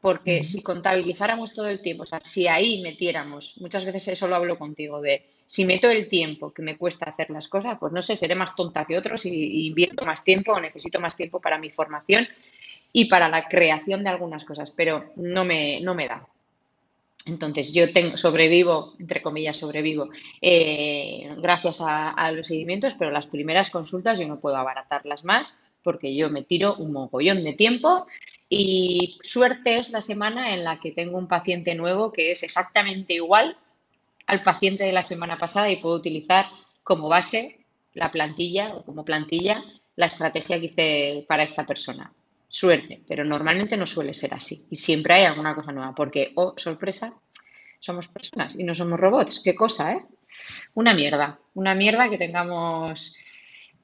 Porque 0.00 0.44
si 0.44 0.62
contabilizáramos 0.62 1.54
todo 1.54 1.68
el 1.68 1.82
tiempo, 1.82 2.04
o 2.04 2.06
sea, 2.06 2.20
si 2.20 2.46
ahí 2.46 2.82
metiéramos, 2.82 3.56
muchas 3.58 3.84
veces 3.84 4.06
eso 4.08 4.28
lo 4.28 4.36
hablo 4.36 4.56
contigo, 4.56 5.00
de 5.00 5.26
si 5.44 5.64
meto 5.64 5.90
el 5.90 6.08
tiempo 6.08 6.52
que 6.52 6.62
me 6.62 6.76
cuesta 6.76 7.06
hacer 7.06 7.30
las 7.30 7.48
cosas, 7.48 7.78
pues 7.80 7.92
no 7.92 8.00
sé, 8.00 8.14
seré 8.14 8.36
más 8.36 8.54
tonta 8.54 8.84
que 8.84 8.96
otros 8.96 9.26
y, 9.26 9.66
invierto 9.66 10.04
más 10.04 10.22
tiempo 10.22 10.52
o 10.52 10.60
necesito 10.60 11.00
más 11.00 11.16
tiempo 11.16 11.40
para 11.40 11.58
mi 11.58 11.70
formación 11.70 12.28
y 12.92 13.06
para 13.06 13.28
la 13.28 13.48
creación 13.48 14.04
de 14.04 14.10
algunas 14.10 14.44
cosas, 14.44 14.70
pero 14.70 15.10
no 15.16 15.44
me, 15.44 15.80
no 15.80 15.94
me 15.94 16.06
da. 16.06 16.28
Entonces, 17.28 17.72
yo 17.72 17.92
tengo, 17.92 18.16
sobrevivo, 18.16 18.94
entre 18.98 19.22
comillas, 19.22 19.56
sobrevivo 19.56 20.08
eh, 20.40 21.30
gracias 21.38 21.80
a, 21.80 22.10
a, 22.10 22.32
los 22.32 22.46
seguimientos, 22.46 22.94
pero 22.98 23.10
las 23.10 23.26
primeras 23.26 23.70
consultas 23.70 24.18
yo 24.18 24.26
no 24.26 24.40
puedo 24.40 24.56
abaratarlas 24.56 25.24
más 25.24 25.58
porque 25.82 26.14
yo 26.14 26.30
me 26.30 26.42
tiro 26.42 26.74
un 26.76 26.92
mogollón 26.92 27.44
de 27.44 27.52
tiempo 27.52 28.06
y 28.48 29.18
suerte 29.22 29.76
es 29.76 29.90
la 29.90 30.00
semana 30.00 30.54
en 30.54 30.64
la 30.64 30.80
que 30.80 30.90
tengo 30.90 31.18
un 31.18 31.28
paciente 31.28 31.74
nuevo 31.74 32.12
que 32.12 32.32
es 32.32 32.42
exactamente 32.42 33.14
igual 33.14 33.56
al 34.26 34.42
paciente 34.42 34.84
de 34.84 34.92
la 34.92 35.02
semana 35.02 35.38
pasada 35.38 35.70
y 35.70 35.76
puedo 35.76 35.96
utilizar 35.96 36.46
como 36.82 37.08
base 37.08 37.60
la 37.94 38.10
plantilla 38.10 38.74
o 38.74 38.84
como 38.84 39.04
plantilla 39.04 39.62
la 39.96 40.06
estrategia 40.06 40.60
que 40.60 40.66
hice 40.66 41.24
para 41.26 41.42
esta 41.42 41.66
persona. 41.66 42.12
Suerte, 42.48 43.02
pero 43.06 43.24
normalmente 43.24 43.76
no 43.76 43.84
suele 43.84 44.14
ser 44.14 44.32
así 44.32 44.66
y 44.70 44.76
siempre 44.76 45.14
hay 45.14 45.24
alguna 45.24 45.54
cosa 45.54 45.70
nueva 45.70 45.94
porque, 45.94 46.32
oh, 46.34 46.54
sorpresa, 46.56 47.12
somos 47.78 48.08
personas 48.08 48.56
y 48.58 48.64
no 48.64 48.74
somos 48.74 48.98
robots. 48.98 49.42
Qué 49.44 49.54
cosa, 49.54 49.92
¿eh? 49.92 50.02
Una 50.74 50.94
mierda, 50.94 51.38
una 51.54 51.74
mierda 51.74 52.08
que 52.08 52.16
tengamos 52.16 53.14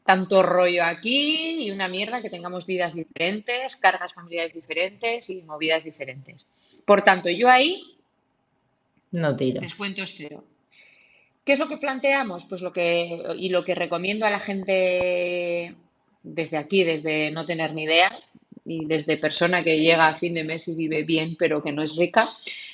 tanto 0.05 0.43
rollo 0.43 0.85
aquí 0.85 1.65
y 1.65 1.71
una 1.71 1.89
mierda 1.89 2.23
que 2.23 2.31
tengamos 2.31 2.67
vidas 2.67 2.95
diferentes, 2.95 3.77
cargas 3.77 4.13
familiares 4.13 4.55
diferentes 4.55 5.31
y 5.31 5.43
movidas 5.43 5.85
diferentes. 5.85 6.49
Por 6.85 7.03
tanto, 7.03 7.31
yo 7.31 7.49
ahí 7.49 7.83
no 9.11 9.37
tiro. 9.37 9.61
Descuento 9.61 10.03
cero. 10.07 10.45
¿Qué 11.45 11.53
es 11.53 11.59
lo 11.59 11.69
que 11.69 11.77
planteamos? 11.77 12.45
Pues 12.47 12.63
lo 12.63 12.73
que 12.73 13.23
y 13.37 13.49
lo 13.51 13.65
que 13.65 13.75
recomiendo 13.75 14.27
a 14.27 14.31
la 14.31 14.41
gente 14.41 15.75
desde 16.23 16.57
aquí, 16.57 16.85
desde 16.85 17.31
no 17.31 17.45
tener 17.45 17.75
ni 17.75 17.85
idea, 17.85 18.11
y 18.65 18.87
desde 18.87 19.19
persona 19.19 19.63
que 19.63 19.79
llega 19.79 20.09
a 20.09 20.19
fin 20.19 20.35
de 20.35 20.45
mes 20.45 20.69
y 20.69 20.75
vive 20.75 21.03
bien, 21.03 21.37
pero 21.39 21.63
que 21.63 21.73
no 21.73 21.83
es 21.83 21.97
rica, 21.97 22.27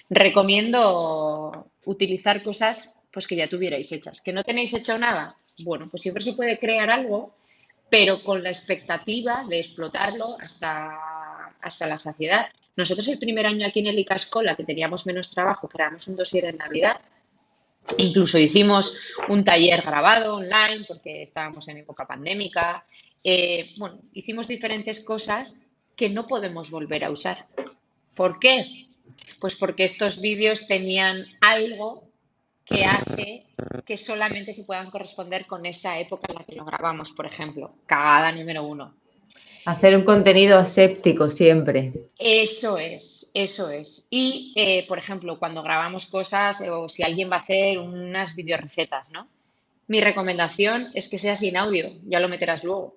recomiendo 0.08 1.66
utilizar 1.84 2.42
cosas 2.42 3.00
pues 3.12 3.26
que 3.26 3.36
ya 3.36 3.48
tuvierais 3.48 3.90
hechas. 3.90 4.20
¿Que 4.20 4.32
no 4.32 4.44
tenéis 4.44 4.72
hecho 4.74 4.98
nada? 4.98 5.36
Bueno, 5.58 5.88
pues 5.90 6.02
siempre 6.02 6.22
se 6.22 6.34
puede 6.34 6.58
crear 6.58 6.90
algo, 6.90 7.34
pero 7.88 8.22
con 8.22 8.42
la 8.42 8.50
expectativa 8.50 9.44
de 9.48 9.60
explotarlo 9.60 10.36
hasta, 10.40 11.56
hasta 11.60 11.86
la 11.86 11.98
saciedad. 11.98 12.46
Nosotros 12.76 13.08
el 13.08 13.18
primer 13.18 13.46
año 13.46 13.66
aquí 13.66 13.80
en 13.80 13.88
el 13.88 13.98
ICASCOLA, 13.98 14.54
que 14.54 14.64
teníamos 14.64 15.06
menos 15.06 15.30
trabajo, 15.30 15.68
creamos 15.68 16.06
un 16.06 16.16
dossier 16.16 16.44
en 16.44 16.58
Navidad, 16.58 17.00
incluso 17.98 18.38
hicimos 18.38 18.96
un 19.28 19.42
taller 19.42 19.82
grabado 19.82 20.36
online 20.36 20.84
porque 20.86 21.22
estábamos 21.22 21.66
en 21.68 21.78
época 21.78 22.06
pandémica. 22.06 22.84
Eh, 23.24 23.72
bueno, 23.76 24.00
hicimos 24.12 24.46
diferentes 24.46 25.00
cosas 25.00 25.62
que 26.00 26.08
no 26.08 26.26
podemos 26.26 26.70
volver 26.70 27.04
a 27.04 27.10
usar. 27.10 27.44
¿Por 28.14 28.38
qué? 28.38 28.86
Pues 29.38 29.54
porque 29.54 29.84
estos 29.84 30.18
vídeos 30.18 30.66
tenían 30.66 31.26
algo 31.42 32.04
que 32.64 32.86
hace 32.86 33.44
que 33.84 33.98
solamente 33.98 34.54
se 34.54 34.64
puedan 34.64 34.90
corresponder 34.90 35.44
con 35.44 35.66
esa 35.66 36.00
época 36.00 36.26
en 36.30 36.36
la 36.36 36.44
que 36.44 36.54
lo 36.54 36.64
grabamos, 36.64 37.12
por 37.12 37.26
ejemplo. 37.26 37.74
Cagada 37.84 38.32
número 38.32 38.64
uno. 38.64 38.94
Hacer 39.66 39.94
un 39.94 40.04
contenido 40.04 40.56
aséptico 40.56 41.28
siempre. 41.28 41.92
Eso 42.18 42.78
es, 42.78 43.30
eso 43.34 43.68
es. 43.68 44.06
Y, 44.08 44.54
eh, 44.56 44.86
por 44.88 44.96
ejemplo, 44.96 45.38
cuando 45.38 45.62
grabamos 45.62 46.06
cosas 46.06 46.62
o 46.62 46.88
si 46.88 47.02
alguien 47.02 47.30
va 47.30 47.36
a 47.36 47.40
hacer 47.40 47.78
unas 47.78 48.34
videorecetas, 48.34 49.06
¿no? 49.10 49.28
Mi 49.86 50.00
recomendación 50.00 50.92
es 50.94 51.10
que 51.10 51.18
sea 51.18 51.36
sin 51.36 51.58
audio, 51.58 51.90
ya 52.06 52.20
lo 52.20 52.28
meterás 52.30 52.64
luego. 52.64 52.96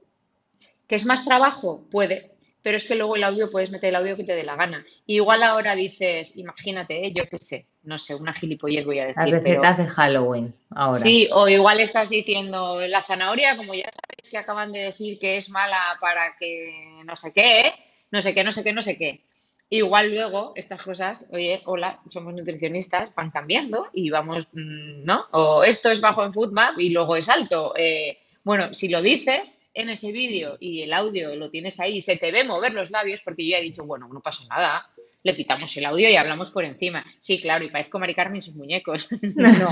¿Que 0.87 0.95
es 0.95 1.05
más 1.05 1.25
trabajo? 1.25 1.83
Puede, 1.91 2.32
pero 2.63 2.77
es 2.77 2.85
que 2.85 2.95
luego 2.95 3.15
el 3.15 3.23
audio 3.23 3.51
puedes 3.51 3.69
meter 3.69 3.89
el 3.89 3.97
audio 3.97 4.15
que 4.15 4.23
te 4.23 4.33
dé 4.33 4.43
la 4.43 4.55
gana. 4.55 4.85
igual 5.05 5.43
ahora 5.43 5.75
dices, 5.75 6.37
imagínate, 6.37 7.05
¿eh? 7.05 7.13
yo 7.13 7.25
qué 7.29 7.37
sé, 7.37 7.67
no 7.83 7.99
sé, 7.99 8.15
una 8.15 8.33
gilipollez 8.33 8.85
voy 8.85 8.99
a 8.99 9.07
decir. 9.07 9.27
Las 9.27 9.43
recetas 9.43 9.77
de 9.77 9.85
Halloween, 9.85 10.55
ahora. 10.71 10.99
Sí, 10.99 11.27
o 11.33 11.47
igual 11.49 11.81
estás 11.81 12.09
diciendo, 12.09 12.79
la 12.87 13.03
zanahoria, 13.03 13.57
como 13.57 13.73
ya 13.73 13.89
sabéis 13.91 14.31
que 14.31 14.37
acaban 14.37 14.71
de 14.71 14.79
decir 14.79 15.19
que 15.19 15.37
es 15.37 15.49
mala 15.49 15.97
para 15.99 16.35
que 16.39 17.01
no 17.05 17.15
sé 17.17 17.33
qué, 17.33 17.73
no 18.11 18.21
sé 18.21 18.33
qué, 18.33 18.43
no 18.43 18.51
sé 18.53 18.63
qué, 18.63 18.73
no 18.73 18.81
sé 18.81 18.97
qué. 18.97 19.21
Igual 19.69 20.13
luego 20.13 20.53
estas 20.55 20.81
cosas, 20.81 21.29
oye, 21.33 21.61
hola, 21.65 21.99
somos 22.07 22.33
nutricionistas, 22.33 23.13
van 23.15 23.31
cambiando 23.31 23.89
y 23.91 24.09
vamos, 24.09 24.47
mm, 24.53 25.03
¿no? 25.03 25.25
O 25.31 25.63
esto 25.63 25.89
es 25.89 25.99
bajo 25.99 26.23
en 26.23 26.31
Foodmap 26.31 26.79
y 26.79 26.91
luego 26.91 27.15
es 27.15 27.27
alto. 27.27 27.73
Eh, 27.75 28.19
bueno, 28.43 28.73
si 28.73 28.89
lo 28.89 29.01
dices 29.01 29.71
en 29.73 29.89
ese 29.89 30.11
vídeo 30.11 30.57
y 30.59 30.81
el 30.81 30.93
audio 30.93 31.35
lo 31.35 31.49
tienes 31.49 31.79
ahí 31.79 31.97
y 31.97 32.01
se 32.01 32.17
te 32.17 32.31
ve 32.31 32.43
mover 32.43 32.73
los 32.73 32.91
labios, 32.91 33.21
porque 33.21 33.45
yo 33.45 33.51
ya 33.51 33.59
he 33.59 33.63
dicho, 33.63 33.85
bueno, 33.85 34.09
no 34.11 34.21
pasa 34.21 34.43
nada, 34.49 34.89
le 35.23 35.35
quitamos 35.35 35.75
el 35.77 35.85
audio 35.85 36.09
y 36.09 36.15
hablamos 36.17 36.51
por 36.51 36.65
encima. 36.65 37.05
Sí, 37.19 37.39
claro, 37.39 37.63
y 37.63 37.69
parezco 37.69 37.99
Mari 37.99 38.13
Carmen 38.13 38.37
y 38.37 38.41
sus 38.41 38.55
muñecos. 38.55 39.07
no, 39.35 39.71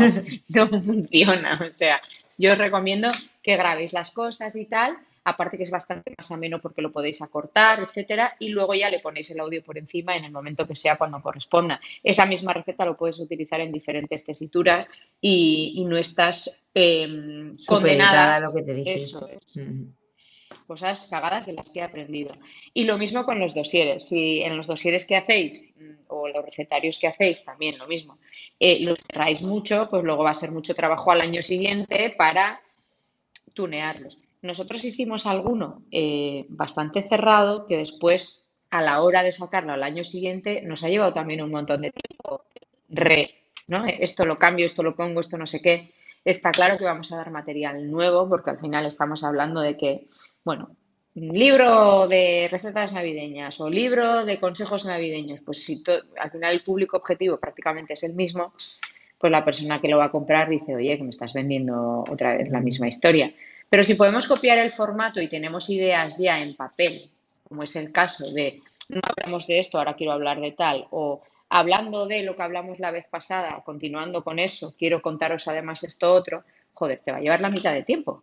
no 0.49 0.67
funciona. 0.81 1.59
O 1.69 1.73
sea, 1.73 2.01
yo 2.37 2.53
os 2.53 2.57
recomiendo 2.57 3.11
que 3.43 3.57
grabéis 3.57 3.91
las 3.93 4.11
cosas 4.11 4.55
y 4.55 4.65
tal, 4.65 4.97
aparte 5.23 5.57
que 5.57 5.63
es 5.63 5.71
bastante 5.71 6.13
más 6.17 6.31
ameno 6.31 6.59
porque 6.59 6.81
lo 6.81 6.91
podéis 6.91 7.21
acortar, 7.21 7.79
etcétera, 7.79 8.35
y 8.39 8.49
luego 8.49 8.73
ya 8.73 8.89
le 8.89 8.99
ponéis 8.99 9.29
el 9.31 9.39
audio 9.39 9.63
por 9.63 9.77
encima 9.77 10.15
en 10.15 10.25
el 10.25 10.31
momento 10.31 10.67
que 10.67 10.75
sea 10.75 10.97
cuando 10.97 11.21
corresponda. 11.21 11.79
Esa 12.03 12.25
misma 12.25 12.53
receta 12.53 12.85
lo 12.85 12.97
puedes 12.97 13.19
utilizar 13.19 13.59
en 13.61 13.71
diferentes 13.71 14.25
tesituras 14.25 14.89
y, 15.19 15.85
no 15.87 15.97
estás 15.97 16.67
eh, 16.73 17.51
condenada 17.67 18.35
a 18.35 18.39
lo 18.39 18.53
que 18.53 18.63
te 18.63 18.73
dije. 18.73 18.93
Eso 18.93 19.27
es. 19.27 19.59
Cosas 20.67 21.07
cagadas 21.09 21.47
de 21.47 21.53
las 21.53 21.69
que 21.69 21.79
he 21.79 21.83
aprendido. 21.83 22.33
Y 22.73 22.85
lo 22.85 22.97
mismo 22.97 23.25
con 23.25 23.39
los 23.39 23.53
dosieres. 23.53 24.07
Si 24.07 24.41
en 24.41 24.55
los 24.55 24.67
dosieres 24.67 25.05
que 25.05 25.17
hacéis 25.17 25.69
mm, 25.75 25.91
o 26.07 26.29
los 26.29 26.45
recetarios 26.45 26.97
que 26.97 27.07
hacéis, 27.07 27.43
también 27.43 27.77
lo 27.77 27.87
mismo, 27.87 28.19
eh, 28.59 28.79
los 28.79 28.99
cerráis 28.99 29.41
mucho, 29.41 29.89
pues 29.89 30.03
luego 30.03 30.23
va 30.23 30.31
a 30.31 30.35
ser 30.35 30.51
mucho 30.51 30.73
trabajo 30.73 31.11
al 31.11 31.21
año 31.21 31.41
siguiente 31.41 32.13
para 32.17 32.61
tunearlos. 33.53 34.17
Nosotros 34.41 34.83
hicimos 34.83 35.25
alguno 35.25 35.83
eh, 35.91 36.45
bastante 36.49 37.07
cerrado 37.07 37.65
que 37.67 37.77
después, 37.77 38.49
a 38.69 38.81
la 38.81 39.01
hora 39.01 39.21
de 39.23 39.31
sacarlo 39.31 39.73
al 39.73 39.83
año 39.83 40.03
siguiente, 40.03 40.61
nos 40.63 40.83
ha 40.83 40.89
llevado 40.89 41.13
también 41.13 41.41
un 41.41 41.51
montón 41.51 41.81
de 41.81 41.91
tiempo. 41.91 42.45
Re, 42.89 43.31
¿no? 43.67 43.85
Esto 43.85 44.25
lo 44.25 44.37
cambio, 44.37 44.65
esto 44.65 44.83
lo 44.83 44.95
pongo, 44.95 45.21
esto 45.21 45.37
no 45.37 45.47
sé 45.47 45.61
qué. 45.61 45.93
Está 46.25 46.51
claro 46.51 46.77
que 46.77 46.85
vamos 46.85 47.11
a 47.11 47.17
dar 47.17 47.31
material 47.31 47.89
nuevo 47.89 48.27
porque 48.27 48.51
al 48.51 48.59
final 48.59 48.85
estamos 48.85 49.23
hablando 49.23 49.61
de 49.61 49.77
que, 49.77 50.07
bueno, 50.43 50.75
libro 51.15 52.07
de 52.07 52.47
recetas 52.51 52.93
navideñas 52.93 53.59
o 53.59 53.69
libro 53.69 54.25
de 54.25 54.39
consejos 54.39 54.85
navideños, 54.85 55.41
pues 55.45 55.63
si 55.63 55.83
al 56.19 56.31
final 56.31 56.53
el 56.53 56.63
público 56.63 56.97
objetivo 56.97 57.37
prácticamente 57.39 57.93
es 57.93 58.03
el 58.03 58.13
mismo, 58.13 58.53
pues 59.17 59.31
la 59.31 59.43
persona 59.43 59.81
que 59.81 59.87
lo 59.87 59.97
va 59.97 60.05
a 60.05 60.11
comprar 60.11 60.49
dice, 60.49 60.75
oye, 60.75 60.97
que 60.97 61.03
me 61.03 61.09
estás 61.09 61.33
vendiendo 61.33 62.03
otra 62.09 62.37
vez 62.37 62.49
la 62.49 62.59
misma 62.59 62.87
historia. 62.87 63.33
Pero 63.71 63.85
si 63.85 63.95
podemos 63.95 64.27
copiar 64.27 64.57
el 64.57 64.73
formato 64.73 65.21
y 65.21 65.29
tenemos 65.29 65.69
ideas 65.69 66.17
ya 66.17 66.41
en 66.41 66.57
papel, 66.57 67.09
como 67.47 67.63
es 67.63 67.73
el 67.77 67.93
caso 67.93 68.29
de 68.33 68.61
no 68.89 68.99
hablamos 69.01 69.47
de 69.47 69.59
esto, 69.59 69.77
ahora 69.77 69.93
quiero 69.93 70.11
hablar 70.11 70.41
de 70.41 70.51
tal, 70.51 70.87
o 70.91 71.21
hablando 71.47 72.05
de 72.05 72.23
lo 72.23 72.35
que 72.35 72.43
hablamos 72.43 72.79
la 72.79 72.91
vez 72.91 73.07
pasada, 73.09 73.63
continuando 73.63 74.25
con 74.25 74.39
eso, 74.39 74.75
quiero 74.77 75.01
contaros 75.01 75.47
además 75.47 75.85
esto 75.85 76.13
otro, 76.13 76.43
joder, 76.73 76.99
te 77.01 77.13
va 77.13 77.19
a 77.19 77.21
llevar 77.21 77.39
la 77.39 77.49
mitad 77.49 77.71
de 77.71 77.83
tiempo. 77.83 78.21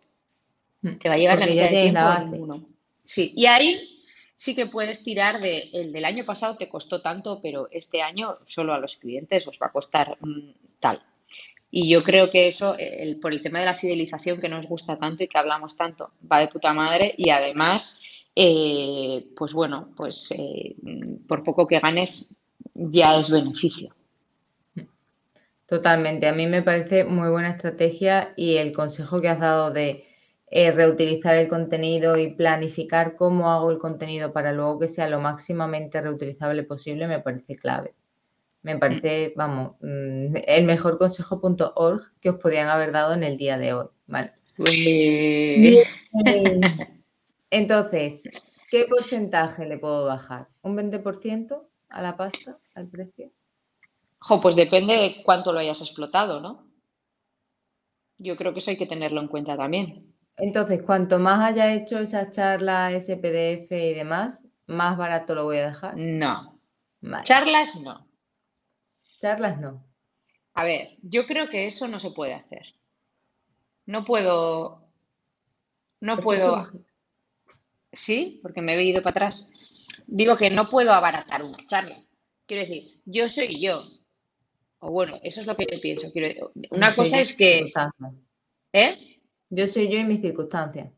Mm. 0.83 0.97
Te 0.99 1.09
va 1.09 1.15
a 1.15 1.17
llevar 1.17 1.39
la 1.39 1.47
mitad 1.47 1.63
de 1.63 1.81
tiempo. 1.81 2.65
Sí, 3.03 3.33
y 3.35 3.47
ahí 3.47 4.03
sí 4.35 4.53
que 4.53 4.67
puedes 4.67 5.03
tirar 5.03 5.41
de 5.41 5.71
el 5.73 5.91
del 5.91 6.05
año 6.05 6.25
pasado 6.25 6.57
te 6.57 6.69
costó 6.69 7.01
tanto, 7.01 7.39
pero 7.41 7.69
este 7.71 8.03
año 8.03 8.37
solo 8.43 8.75
a 8.75 8.77
los 8.77 8.97
clientes 8.97 9.47
os 9.47 9.59
va 9.59 9.65
a 9.65 9.71
costar 9.71 10.15
mm, 10.21 10.51
tal. 10.79 11.01
Y 11.71 11.89
yo 11.89 12.03
creo 12.03 12.29
que 12.29 12.47
eso, 12.47 12.75
el, 12.77 13.19
por 13.19 13.31
el 13.31 13.41
tema 13.41 13.59
de 13.59 13.65
la 13.65 13.75
fidelización 13.75 14.39
que 14.39 14.49
nos 14.49 14.67
gusta 14.67 14.97
tanto 14.97 15.23
y 15.23 15.27
que 15.27 15.37
hablamos 15.37 15.75
tanto, 15.75 16.11
va 16.31 16.39
de 16.39 16.47
puta 16.47 16.73
madre 16.73 17.13
y 17.17 17.29
además, 17.29 18.01
eh, 18.35 19.27
pues 19.35 19.53
bueno, 19.53 19.89
pues 19.95 20.31
eh, 20.31 20.75
por 21.27 21.43
poco 21.43 21.67
que 21.67 21.79
ganes 21.79 22.35
ya 22.73 23.17
es 23.17 23.29
beneficio. 23.29 23.93
Totalmente, 25.67 26.27
a 26.27 26.33
mí 26.33 26.47
me 26.47 26.63
parece 26.63 27.03
muy 27.03 27.29
buena 27.29 27.51
estrategia 27.51 28.33
y 28.35 28.55
el 28.55 28.73
consejo 28.73 29.21
que 29.21 29.29
has 29.29 29.39
dado 29.39 29.71
de 29.71 30.05
eh, 30.47 30.71
reutilizar 30.71 31.35
el 31.35 31.47
contenido 31.47 32.17
y 32.17 32.33
planificar 32.33 33.15
cómo 33.15 33.51
hago 33.51 33.69
el 33.69 33.77
contenido 33.77 34.33
para 34.33 34.51
luego 34.51 34.79
que 34.79 34.87
sea 34.87 35.07
lo 35.07 35.21
máximamente 35.21 36.01
reutilizable 36.01 36.63
posible 36.63 37.07
me 37.07 37.19
parece 37.19 37.55
clave. 37.55 37.93
Me 38.61 38.77
parece, 38.77 39.33
vamos, 39.35 39.75
mm, 39.81 40.35
el 40.45 40.65
mejor 40.65 40.97
consejo.org 40.97 42.11
que 42.19 42.29
os 42.29 42.37
podían 42.37 42.67
haber 42.67 42.91
dado 42.91 43.13
en 43.13 43.23
el 43.23 43.37
día 43.37 43.57
de 43.57 43.73
hoy. 43.73 43.87
Vale. 44.07 44.33
Entonces, 47.49 48.23
¿qué 48.69 48.85
porcentaje 48.85 49.65
le 49.65 49.77
puedo 49.77 50.05
bajar? 50.05 50.49
¿Un 50.61 50.75
20% 50.75 51.65
a 51.89 52.01
la 52.01 52.17
pasta, 52.17 52.57
al 52.75 52.89
precio? 52.89 53.31
Jo, 54.19 54.41
pues 54.41 54.57
depende 54.57 54.93
de 54.93 55.23
cuánto 55.23 55.53
lo 55.53 55.59
hayas 55.59 55.79
explotado, 55.79 56.41
¿no? 56.41 56.67
Yo 58.17 58.35
creo 58.35 58.51
que 58.51 58.59
eso 58.59 58.71
hay 58.71 58.77
que 58.77 58.85
tenerlo 58.85 59.21
en 59.21 59.29
cuenta 59.29 59.55
también. 59.55 60.13
Entonces, 60.35 60.83
cuanto 60.83 61.19
más 61.19 61.39
haya 61.39 61.73
hecho 61.73 61.99
esa 61.99 62.31
charla, 62.31 62.91
ese 62.91 63.15
PDF 63.15 63.71
y 63.71 63.93
demás, 63.93 64.43
más 64.67 64.97
barato 64.97 65.35
lo 65.35 65.45
voy 65.45 65.57
a 65.57 65.67
dejar. 65.67 65.95
No. 65.95 66.59
Charlas 67.23 67.79
no. 67.81 68.08
Charlas 69.19 69.59
no. 69.59 69.85
A 70.53 70.63
ver, 70.63 70.89
yo 71.01 71.25
creo 71.25 71.49
que 71.49 71.65
eso 71.65 71.87
no 71.87 71.99
se 71.99 72.11
puede 72.11 72.33
hacer. 72.33 72.75
No 73.85 74.05
puedo. 74.05 74.87
No 75.99 76.19
puedo. 76.19 76.71
Sí, 77.91 78.39
porque 78.41 78.61
me 78.61 78.75
he 78.75 78.83
ido 78.83 79.01
para 79.01 79.11
atrás. 79.11 79.51
Digo 80.07 80.37
que 80.37 80.49
no 80.49 80.69
puedo 80.69 80.91
abaratar 80.91 81.43
una 81.43 81.65
charla. 81.65 81.97
Quiero 82.45 82.63
decir, 82.63 83.01
yo 83.05 83.27
soy 83.29 83.59
yo. 83.59 83.83
O 84.79 84.91
bueno, 84.91 85.19
eso 85.23 85.41
es 85.41 85.47
lo 85.47 85.55
que 85.55 85.67
yo 85.71 85.81
pienso. 85.81 86.11
Quiero... 86.11 86.51
Una 86.71 86.95
cosa 86.95 87.19
es 87.19 87.37
que. 87.37 87.71
¿Eh? 88.73 89.19
Yo 89.49 89.67
soy 89.67 89.89
yo 89.91 89.97
y 89.97 90.03
mis 90.03 90.21
circunstancias. 90.21 90.91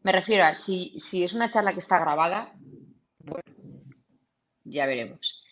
Me 0.00 0.12
refiero 0.12 0.44
a 0.44 0.54
si, 0.54 0.98
si 0.98 1.24
es 1.24 1.34
una 1.34 1.50
charla 1.50 1.72
que 1.72 1.80
está 1.80 1.98
grabada, 1.98 2.54
bueno, 3.18 3.42
ya 4.64 4.86
veremos. 4.86 5.42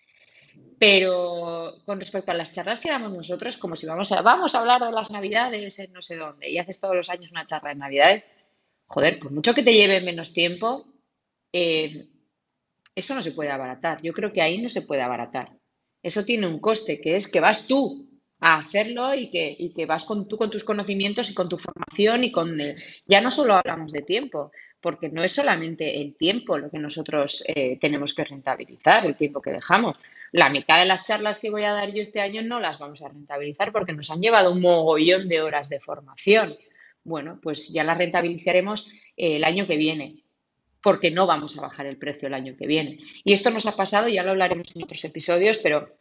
Pero 0.79 1.75
con 1.85 2.01
respecto 2.01 2.33
a 2.33 2.35
las 2.35 2.53
charlas 2.53 2.81
que 2.81 2.91
damos 2.91 3.13
nosotros, 3.13 3.57
como 3.57 3.77
si 3.77 3.87
vamos 3.87 4.11
a, 4.13 4.23
vamos 4.23 4.55
a 4.55 4.61
hablar 4.61 4.83
de 4.83 4.93
las 4.93 5.11
navidades 5.11 5.79
en 5.79 5.93
no 5.93 6.03
sé 6.03 6.17
dónde 6.17 6.51
y 6.51 6.59
haces 6.59 6.81
todos 6.81 6.97
los 6.97 7.11
años 7.11 7.31
una 7.31 7.47
charla 7.47 7.71
de 7.71 7.77
navidades, 7.77 8.25
joder, 8.87 9.19
por 9.19 9.33
mucho 9.33 9.55
que 9.55 9.63
te 9.63 9.73
lleve 9.73 10.01
menos 10.01 10.33
tiempo, 10.33 10.85
eh, 11.53 12.09
eso 12.95 13.15
no 13.15 13.23
se 13.23 13.33
puede 13.33 13.51
abaratar. 13.51 14.01
Yo 14.03 14.13
creo 14.13 14.33
que 14.33 14.43
ahí 14.43 14.61
no 14.61 14.69
se 14.69 14.83
puede 14.83 15.03
abaratar. 15.03 15.51
Eso 16.03 16.25
tiene 16.25 16.47
un 16.47 16.61
coste, 16.61 17.01
que 17.01 17.17
es 17.17 17.29
que 17.29 17.41
vas 17.41 17.67
tú 17.67 18.09
a 18.41 18.59
hacerlo 18.59 19.15
y 19.15 19.31
que, 19.31 19.55
y 19.59 19.73
que 19.73 19.87
vas 19.87 20.05
con, 20.05 20.29
tú 20.29 20.37
con 20.37 20.51
tus 20.51 20.65
conocimientos 20.65 21.31
y 21.31 21.35
con 21.35 21.49
tu 21.49 21.57
formación 21.57 22.25
y 22.25 22.31
con... 22.33 22.59
ya 23.07 23.21
no 23.21 23.31
solo 23.31 23.55
hablamos 23.55 23.91
de 23.91 24.03
tiempo, 24.03 24.53
porque 24.81 25.09
no 25.09 25.23
es 25.25 25.33
solamente 25.33 26.03
el 26.03 26.15
tiempo 26.15 26.59
lo 26.59 26.71
que 26.71 26.79
nosotros 26.79 27.43
eh, 27.47 27.79
tenemos 27.81 28.13
que 28.13 28.25
rentabilizar, 28.25 29.07
el 29.07 29.17
tiempo 29.17 29.41
que 29.41 29.53
dejamos. 29.53 29.97
La 30.35 30.51
mitad 30.51 30.81
de 30.81 30.87
las 30.87 31.05
charlas 31.05 31.39
que 31.39 31.49
voy 31.49 31.63
a 31.63 31.73
dar 31.73 31.93
yo 31.93 32.03
este 32.03 32.21
año 32.21 32.43
no 32.43 32.59
las 32.59 32.81
vamos 32.81 33.01
a 33.03 33.09
rentabilizar 33.09 33.71
porque 33.71 33.93
nos 33.93 34.11
han 34.11 34.21
llevado 34.21 34.51
un 34.51 34.61
mogollón 34.61 35.29
de 35.29 35.41
horas 35.41 35.69
de 35.69 35.79
formación. 35.79 36.57
Bueno, 37.05 37.39
pues 37.41 37.73
ya 37.73 37.85
las 37.85 37.97
rentabilizaremos 37.97 38.91
eh, 39.17 39.37
el 39.37 39.45
año 39.45 39.65
que 39.69 39.77
viene 39.77 40.25
porque 40.83 41.13
no 41.13 41.29
vamos 41.29 41.57
a 41.57 41.61
bajar 41.63 41.87
el 41.87 41.99
precio 41.99 42.27
el 42.27 42.35
año 42.35 42.57
que 42.57 42.67
viene. 42.67 42.99
Y 43.23 43.33
esto 43.33 43.51
nos 43.51 43.67
ha 43.67 43.77
pasado, 43.77 44.09
ya 44.09 44.25
lo 44.25 44.33
hablaremos 44.33 44.75
en 44.75 44.83
otros 44.83 45.05
episodios, 45.05 45.59
pero 45.59 45.99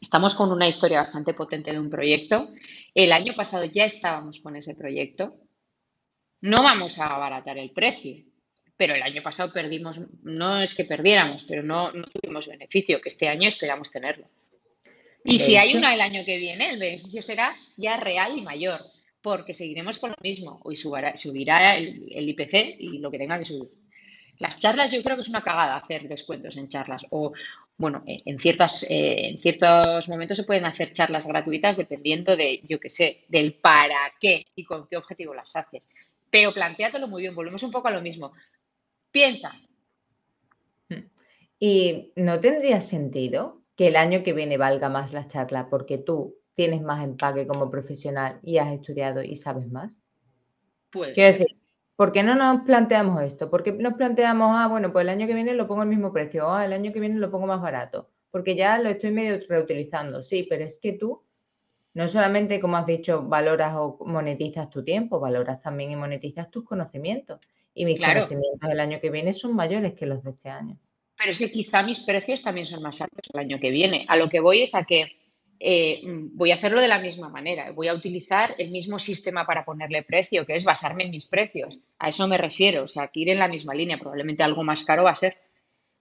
estamos 0.00 0.36
con 0.36 0.52
una 0.52 0.68
historia 0.68 1.00
bastante 1.00 1.34
potente 1.34 1.72
de 1.72 1.80
un 1.80 1.90
proyecto. 1.90 2.50
El 2.94 3.10
año 3.10 3.34
pasado 3.34 3.64
ya 3.64 3.84
estábamos 3.84 4.38
con 4.38 4.54
ese 4.54 4.76
proyecto. 4.76 5.34
No 6.40 6.62
vamos 6.62 7.00
a 7.00 7.12
abaratar 7.12 7.58
el 7.58 7.72
precio, 7.72 8.22
pero 8.76 8.94
el 8.94 9.02
año 9.02 9.22
pasado 9.22 9.52
perdimos, 9.52 10.00
no 10.22 10.60
es 10.60 10.74
que 10.74 10.84
perdiéramos, 10.84 11.44
pero 11.44 11.62
no, 11.62 11.92
tuvimos 11.92 12.48
beneficio, 12.48 13.00
que 13.00 13.08
este 13.08 13.28
año 13.28 13.48
esperamos 13.48 13.90
tenerlo. 13.90 14.26
Y 15.24 15.38
si 15.38 15.56
hay 15.56 15.76
una 15.76 15.94
el 15.94 16.00
año 16.00 16.24
que 16.24 16.38
viene, 16.38 16.70
el 16.70 16.80
beneficio 16.80 17.22
será 17.22 17.54
ya 17.76 17.96
real 17.96 18.36
y 18.36 18.42
mayor, 18.42 18.80
porque 19.20 19.54
seguiremos 19.54 19.98
con 19.98 20.10
lo 20.10 20.16
mismo. 20.20 20.60
Hoy 20.64 20.76
subirá, 20.76 21.76
el 21.76 22.28
IPC 22.28 22.76
y 22.80 22.98
lo 22.98 23.10
que 23.10 23.18
tenga 23.18 23.38
que 23.38 23.44
subir. 23.44 23.70
Las 24.42 24.58
charlas 24.58 24.90
yo 24.90 25.00
creo 25.04 25.14
que 25.14 25.22
es 25.22 25.28
una 25.28 25.42
cagada 25.42 25.76
hacer 25.76 26.08
descuentos 26.08 26.56
en 26.56 26.68
charlas 26.68 27.06
o, 27.10 27.32
bueno, 27.76 28.02
en, 28.06 28.38
ciertas, 28.40 28.82
eh, 28.90 29.28
en 29.28 29.38
ciertos 29.38 30.08
momentos 30.08 30.36
se 30.36 30.42
pueden 30.42 30.64
hacer 30.64 30.92
charlas 30.92 31.28
gratuitas 31.28 31.76
dependiendo 31.76 32.36
de, 32.36 32.60
yo 32.68 32.80
qué 32.80 32.88
sé, 32.88 33.24
del 33.28 33.54
para 33.54 34.12
qué 34.20 34.46
y 34.56 34.64
con 34.64 34.88
qué 34.88 34.96
objetivo 34.96 35.32
las 35.32 35.54
haces. 35.54 35.88
Pero 36.28 36.52
planteátelo 36.52 37.06
muy 37.06 37.22
bien, 37.22 37.36
volvemos 37.36 37.62
un 37.62 37.70
poco 37.70 37.86
a 37.86 37.92
lo 37.92 38.00
mismo. 38.00 38.32
Piensa. 39.12 39.52
¿Y 41.58 42.12
no 42.16 42.40
tendría 42.40 42.80
sentido 42.80 43.62
que 43.76 43.86
el 43.86 43.96
año 43.96 44.24
que 44.24 44.32
viene 44.32 44.56
valga 44.56 44.88
más 44.88 45.12
la 45.12 45.28
charla 45.28 45.68
porque 45.70 45.96
tú 45.96 46.34
tienes 46.54 46.82
más 46.82 47.04
empaque 47.04 47.46
como 47.46 47.70
profesional 47.70 48.40
y 48.42 48.58
has 48.58 48.72
estudiado 48.72 49.22
y 49.22 49.36
sabes 49.36 49.70
más? 49.70 49.96
Pues. 50.90 51.14
Quiero 51.14 51.32
decir, 51.32 51.62
¿Por 52.02 52.10
qué 52.10 52.22
no 52.22 52.34
nos 52.34 52.62
planteamos 52.62 53.22
esto? 53.22 53.48
¿Por 53.48 53.62
qué 53.62 53.70
nos 53.72 53.94
planteamos, 53.94 54.50
ah, 54.52 54.66
bueno, 54.66 54.92
pues 54.92 55.04
el 55.04 55.10
año 55.10 55.26
que 55.26 55.34
viene 55.34 55.54
lo 55.54 55.68
pongo 55.68 55.82
al 55.82 55.88
mismo 55.88 56.12
precio, 56.12 56.48
o 56.48 56.50
ah, 56.50 56.64
el 56.64 56.72
año 56.72 56.92
que 56.92 57.00
viene 57.00 57.20
lo 57.20 57.30
pongo 57.30 57.46
más 57.46 57.60
barato? 57.60 58.10
Porque 58.30 58.56
ya 58.56 58.78
lo 58.78 58.88
estoy 58.88 59.12
medio 59.12 59.38
reutilizando, 59.48 60.22
sí, 60.22 60.46
pero 60.48 60.64
es 60.64 60.80
que 60.80 60.94
tú 60.94 61.22
no 61.94 62.08
solamente, 62.08 62.58
como 62.60 62.76
has 62.76 62.86
dicho, 62.86 63.22
valoras 63.22 63.74
o 63.76 63.98
monetizas 64.06 64.70
tu 64.70 64.82
tiempo, 64.82 65.20
valoras 65.20 65.60
también 65.60 65.90
y 65.90 65.96
monetizas 65.96 66.50
tus 66.50 66.64
conocimientos. 66.64 67.40
Y 67.74 67.84
mis 67.84 68.00
conocimientos 68.00 68.68
del 68.68 68.80
año 68.80 69.00
que 69.00 69.10
viene 69.10 69.32
son 69.32 69.54
mayores 69.54 69.94
que 69.94 70.06
los 70.06 70.22
de 70.22 70.30
este 70.30 70.48
año. 70.48 70.78
Pero 71.16 71.30
es 71.30 71.38
que 71.38 71.50
quizá 71.50 71.82
mis 71.82 72.00
precios 72.00 72.42
también 72.42 72.66
son 72.66 72.82
más 72.82 73.00
altos 73.00 73.28
el 73.32 73.40
año 73.40 73.60
que 73.60 73.70
viene. 73.70 74.06
A 74.08 74.16
lo 74.16 74.28
que 74.28 74.40
voy 74.40 74.62
es 74.62 74.74
a 74.74 74.84
que 74.84 75.16
eh, 75.60 76.00
voy 76.04 76.50
a 76.50 76.54
hacerlo 76.54 76.80
de 76.80 76.88
la 76.88 76.98
misma 76.98 77.28
manera. 77.28 77.70
Voy 77.72 77.88
a 77.88 77.94
utilizar 77.94 78.54
el 78.58 78.70
mismo 78.70 78.98
sistema 78.98 79.46
para 79.46 79.64
ponerle 79.64 80.02
precio, 80.02 80.46
que 80.46 80.56
es 80.56 80.64
basarme 80.64 81.04
en 81.04 81.10
mis 81.10 81.26
precios. 81.26 81.78
A 81.98 82.08
eso 82.08 82.26
me 82.26 82.38
refiero. 82.38 82.84
O 82.84 82.88
sea, 82.88 83.08
que 83.08 83.20
ir 83.20 83.28
en 83.28 83.38
la 83.38 83.48
misma 83.48 83.74
línea. 83.74 83.98
Probablemente 83.98 84.42
algo 84.42 84.64
más 84.64 84.82
caro 84.82 85.04
va 85.04 85.10
a 85.10 85.16
ser. 85.16 85.36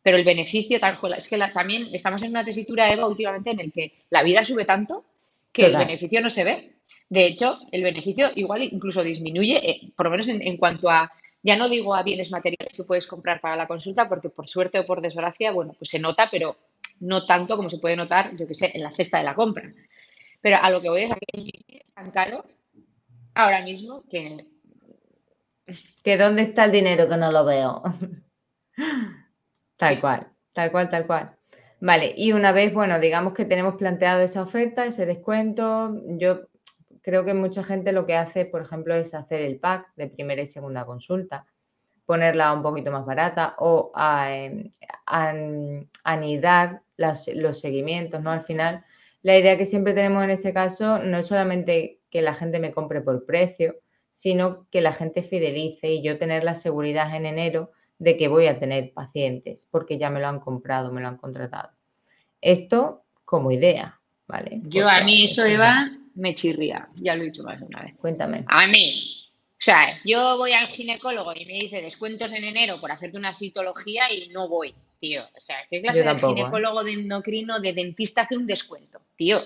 Pero 0.01 0.17
el 0.17 0.23
beneficio, 0.23 0.79
es 1.15 1.27
que 1.27 1.37
también 1.53 1.89
estamos 1.93 2.23
en 2.23 2.31
una 2.31 2.43
tesitura, 2.43 2.91
Eva, 2.91 3.07
últimamente 3.07 3.51
en 3.51 3.59
el 3.59 3.71
que 3.71 3.93
la 4.09 4.23
vida 4.23 4.43
sube 4.43 4.65
tanto 4.65 5.05
que 5.52 5.66
el 5.66 5.78
beneficio 5.78 6.22
no 6.22 6.30
se 6.30 6.43
ve. 6.43 6.76
De 7.10 7.26
hecho, 7.26 7.60
el 7.72 7.84
beneficio 7.84 8.30
igual 8.36 8.64
incluso 8.64 9.04
disminuye, 9.04 9.70
eh, 9.70 9.91
por 9.95 10.06
lo 10.06 10.12
menos 10.12 10.28
en, 10.30 10.58
cuanto 10.58 10.89
a, 10.89 11.12
ya 11.43 11.58
no 11.58 11.68
digo 11.68 11.93
a 11.93 12.04
bienes 12.04 12.32
materiales 12.32 12.74
que 12.76 12.84
puedes 12.84 13.06
comprar 13.06 13.41
para 13.41 13.58
la 13.58 13.68
consulta, 13.68 14.08
porque 14.08 14.30
por 14.30 14.47
suerte 14.47 14.80
o 14.80 14.86
por 14.86 15.02
desgracia, 15.02 15.52
bueno, 15.52 15.74
pues 15.78 15.89
se 15.89 15.99
nota, 15.99 16.30
pero 16.32 16.56
no 17.02 17.26
tanto 17.26 17.58
como 17.58 17.70
se 17.70 17.80
puede 17.80 17.95
notar, 17.95 18.36
yo 18.38 18.47
que 18.47 18.56
sé, 18.56 18.72
en 18.74 18.84
la 18.84 18.93
cesta 18.93 19.18
de 19.18 19.26
la 19.26 19.36
compra. 19.36 19.72
Pero 20.39 20.58
a 20.62 20.70
lo 20.70 20.82
que 20.82 20.89
voy 20.89 21.04
es 21.04 21.12
a 21.12 21.16
que 21.16 21.52
es 21.68 21.93
tan 21.93 22.12
caro 22.12 22.45
ahora 23.34 23.62
mismo 23.62 24.04
que... 24.10 24.45
Que 26.04 26.18
dónde 26.18 26.41
está 26.41 26.66
el 26.66 26.72
dinero 26.72 27.08
que 27.08 27.18
no 27.18 27.32
lo 27.32 27.45
veo. 27.45 27.84
tal 29.78 29.99
cual, 29.99 30.28
tal 30.54 30.72
cual, 30.72 30.89
tal 30.89 31.08
cual. 31.08 31.38
Vale, 31.82 32.13
y 32.15 32.32
una 32.32 32.51
vez, 32.51 32.73
bueno, 32.73 32.99
digamos 32.99 33.34
que 33.34 33.43
tenemos 33.43 33.75
planteado 33.75 34.21
esa 34.21 34.43
oferta, 34.43 34.86
ese 34.86 35.07
descuento, 35.07 35.99
yo 36.19 36.41
creo 37.01 37.25
que 37.25 37.34
mucha 37.34 37.63
gente 37.63 37.91
lo 37.91 38.05
que 38.05 38.15
hace, 38.15 38.45
por 38.45 38.61
ejemplo, 38.61 38.93
es 38.93 39.15
hacer 39.15 39.41
el 39.41 39.59
pack 39.59 39.88
de 39.95 40.07
primera 40.07 40.43
y 40.43 40.47
segunda 40.47 40.86
consulta 40.86 41.47
ponerla 42.05 42.53
un 42.53 42.61
poquito 42.61 42.91
más 42.91 43.05
barata 43.05 43.55
o 43.59 43.91
a, 43.95 44.32
em, 44.36 44.71
anidar 46.03 46.82
los 46.97 47.59
seguimientos, 47.59 48.21
¿no? 48.21 48.32
Al 48.32 48.43
final, 48.43 48.84
la 49.23 49.38
idea 49.38 49.57
que 49.57 49.65
siempre 49.65 49.93
tenemos 49.93 50.23
en 50.23 50.32
este 50.32 50.53
caso 50.53 50.99
no 50.99 51.19
es 51.19 51.27
solamente 51.27 51.99
que 52.11 52.21
la 52.21 52.36
gente 52.36 52.59
me 52.59 52.73
compre 52.73 53.01
por 53.01 53.25
precio, 53.25 53.75
sino 54.11 54.67
que 54.71 54.82
la 54.82 54.93
gente 54.93 55.23
fidelice 55.23 55.88
y 55.89 56.03
yo 56.03 56.19
tener 56.19 56.43
la 56.43 56.55
seguridad 56.55 57.15
en 57.15 57.25
enero 57.25 57.71
de 58.02 58.18
que 58.18 58.28
voy 58.28 58.47
a 58.47 58.58
tener 58.58 58.93
pacientes 58.93 59.68
porque 59.70 59.99
ya 59.99 60.10
me 60.10 60.20
lo 60.20 60.28
han 60.28 60.39
comprado, 60.39 60.91
me 60.91 61.02
lo 61.02 61.08
han 61.08 61.18
contratado. 61.18 61.70
Esto 62.41 63.04
como 63.26 63.52
idea, 63.52 63.99
¿vale? 64.28 64.60
Yo 64.64 64.89
a 64.89 65.04
mí 65.04 65.26
eso, 65.26 65.45
Eva, 65.45 65.88
me 66.16 66.34
chirría, 66.34 66.89
ya 66.95 67.16
lo 67.16 67.22
he 67.22 67.26
dicho 67.28 67.43
más 67.43 67.60
de 67.60 67.68
una 67.68 67.84
vez. 67.84 67.93
Cuéntame. 67.97 68.43
A 68.47 68.66
mí, 68.66 69.30
o 69.52 69.56
sea, 69.60 69.99
yo 70.04 70.36
voy 70.39 70.54
al 70.54 70.66
ginecólogo 70.66 71.32
y 71.36 71.45
me 71.45 71.54
dice 71.54 71.80
descuentos 71.80 72.34
en 72.34 72.43
enero 72.43 72.82
por 72.82 72.91
hacerte 72.91 73.20
una 73.20 73.36
citología 73.36 74.12
y 74.12 74.30
no 74.30 74.49
voy, 74.49 74.74
tío. 74.99 75.22
O 75.38 75.39
sea, 75.39 75.58
¿qué 75.70 75.80
clase 75.80 76.02
de 76.02 76.10
¿eh? 76.10 76.16
ginecólogo, 76.16 76.84
de 76.84 76.93
endocrino, 76.93 77.60
de 77.60 77.74
dentista 77.74 78.24
hace 78.24 78.36
un 78.36 78.47
descuento, 78.47 78.99
tío? 79.16 79.38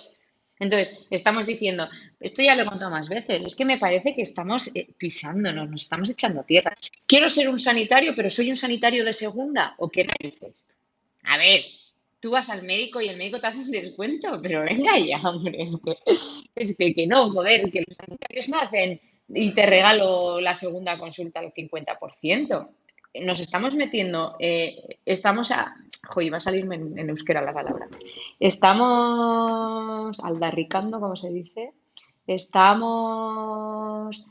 Entonces, 0.59 1.05
estamos 1.09 1.45
diciendo, 1.45 1.89
esto 2.19 2.41
ya 2.41 2.55
lo 2.55 2.63
he 2.63 2.65
contado 2.65 2.91
más 2.91 3.09
veces, 3.09 3.41
es 3.45 3.55
que 3.55 3.65
me 3.65 3.77
parece 3.77 4.15
que 4.15 4.21
estamos 4.21 4.73
eh, 4.75 4.87
pisándonos, 4.97 5.69
nos 5.69 5.83
estamos 5.83 6.09
echando 6.09 6.43
tierra. 6.43 6.75
Quiero 7.05 7.29
ser 7.29 7.49
un 7.49 7.59
sanitario, 7.59 8.13
pero 8.15 8.29
soy 8.29 8.49
un 8.49 8.55
sanitario 8.55 9.03
de 9.03 9.13
segunda, 9.13 9.75
¿o 9.77 9.89
qué 9.89 10.07
dices? 10.19 10.67
A 11.23 11.37
ver, 11.37 11.63
tú 12.21 12.31
vas 12.31 12.49
al 12.49 12.63
médico 12.63 13.01
y 13.01 13.09
el 13.09 13.17
médico 13.17 13.41
te 13.41 13.47
hace 13.47 13.59
un 13.59 13.71
descuento, 13.71 14.41
pero 14.41 14.63
venga 14.63 14.97
ya, 14.97 15.19
hombre, 15.29 15.61
es 15.61 15.77
que, 15.83 15.97
es 16.55 16.77
que, 16.77 17.07
no, 17.07 17.29
joder, 17.31 17.71
que 17.71 17.83
los 17.85 17.97
sanitarios 17.97 18.47
no 18.49 18.59
hacen 18.59 19.01
y 19.27 19.53
te 19.53 19.65
regalo 19.65 20.39
la 20.39 20.55
segunda 20.55 20.97
consulta 20.97 21.41
del 21.41 21.53
50%. 21.53 22.69
Nos 23.21 23.39
estamos 23.39 23.75
metiendo, 23.75 24.35
eh, 24.39 24.97
estamos 25.05 25.51
a. 25.51 25.75
Joder, 26.07 26.33
va 26.33 26.37
a 26.37 26.41
salirme 26.41 26.75
en, 26.75 27.09
euskera 27.09 27.41
la 27.41 27.53
palabra. 27.53 27.87
Estamos 28.39 30.19
aldarricando, 30.19 30.99
como 30.99 31.15
se 31.15 31.31
dice. 31.31 31.71
Estamos. 32.27 34.25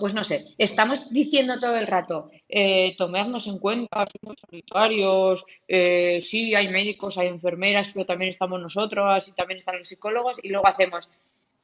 pues 0.00 0.14
no 0.14 0.24
sé, 0.24 0.46
estamos 0.58 1.10
diciendo 1.10 1.60
todo 1.60 1.76
el 1.76 1.86
rato, 1.86 2.30
eh, 2.48 2.96
tomadnos 2.96 3.46
en 3.46 3.58
cuenta, 3.58 4.04
somos 4.20 4.36
sanitarios, 4.40 5.44
eh, 5.68 6.20
sí, 6.20 6.54
hay 6.54 6.68
médicos, 6.68 7.18
hay 7.18 7.28
enfermeras, 7.28 7.90
pero 7.92 8.04
también 8.04 8.30
estamos 8.30 8.60
nosotros 8.60 9.28
y 9.28 9.32
también 9.32 9.58
están 9.58 9.78
los 9.78 9.88
psicólogos, 9.88 10.38
y 10.42 10.48
luego 10.48 10.66
hacemos, 10.66 11.08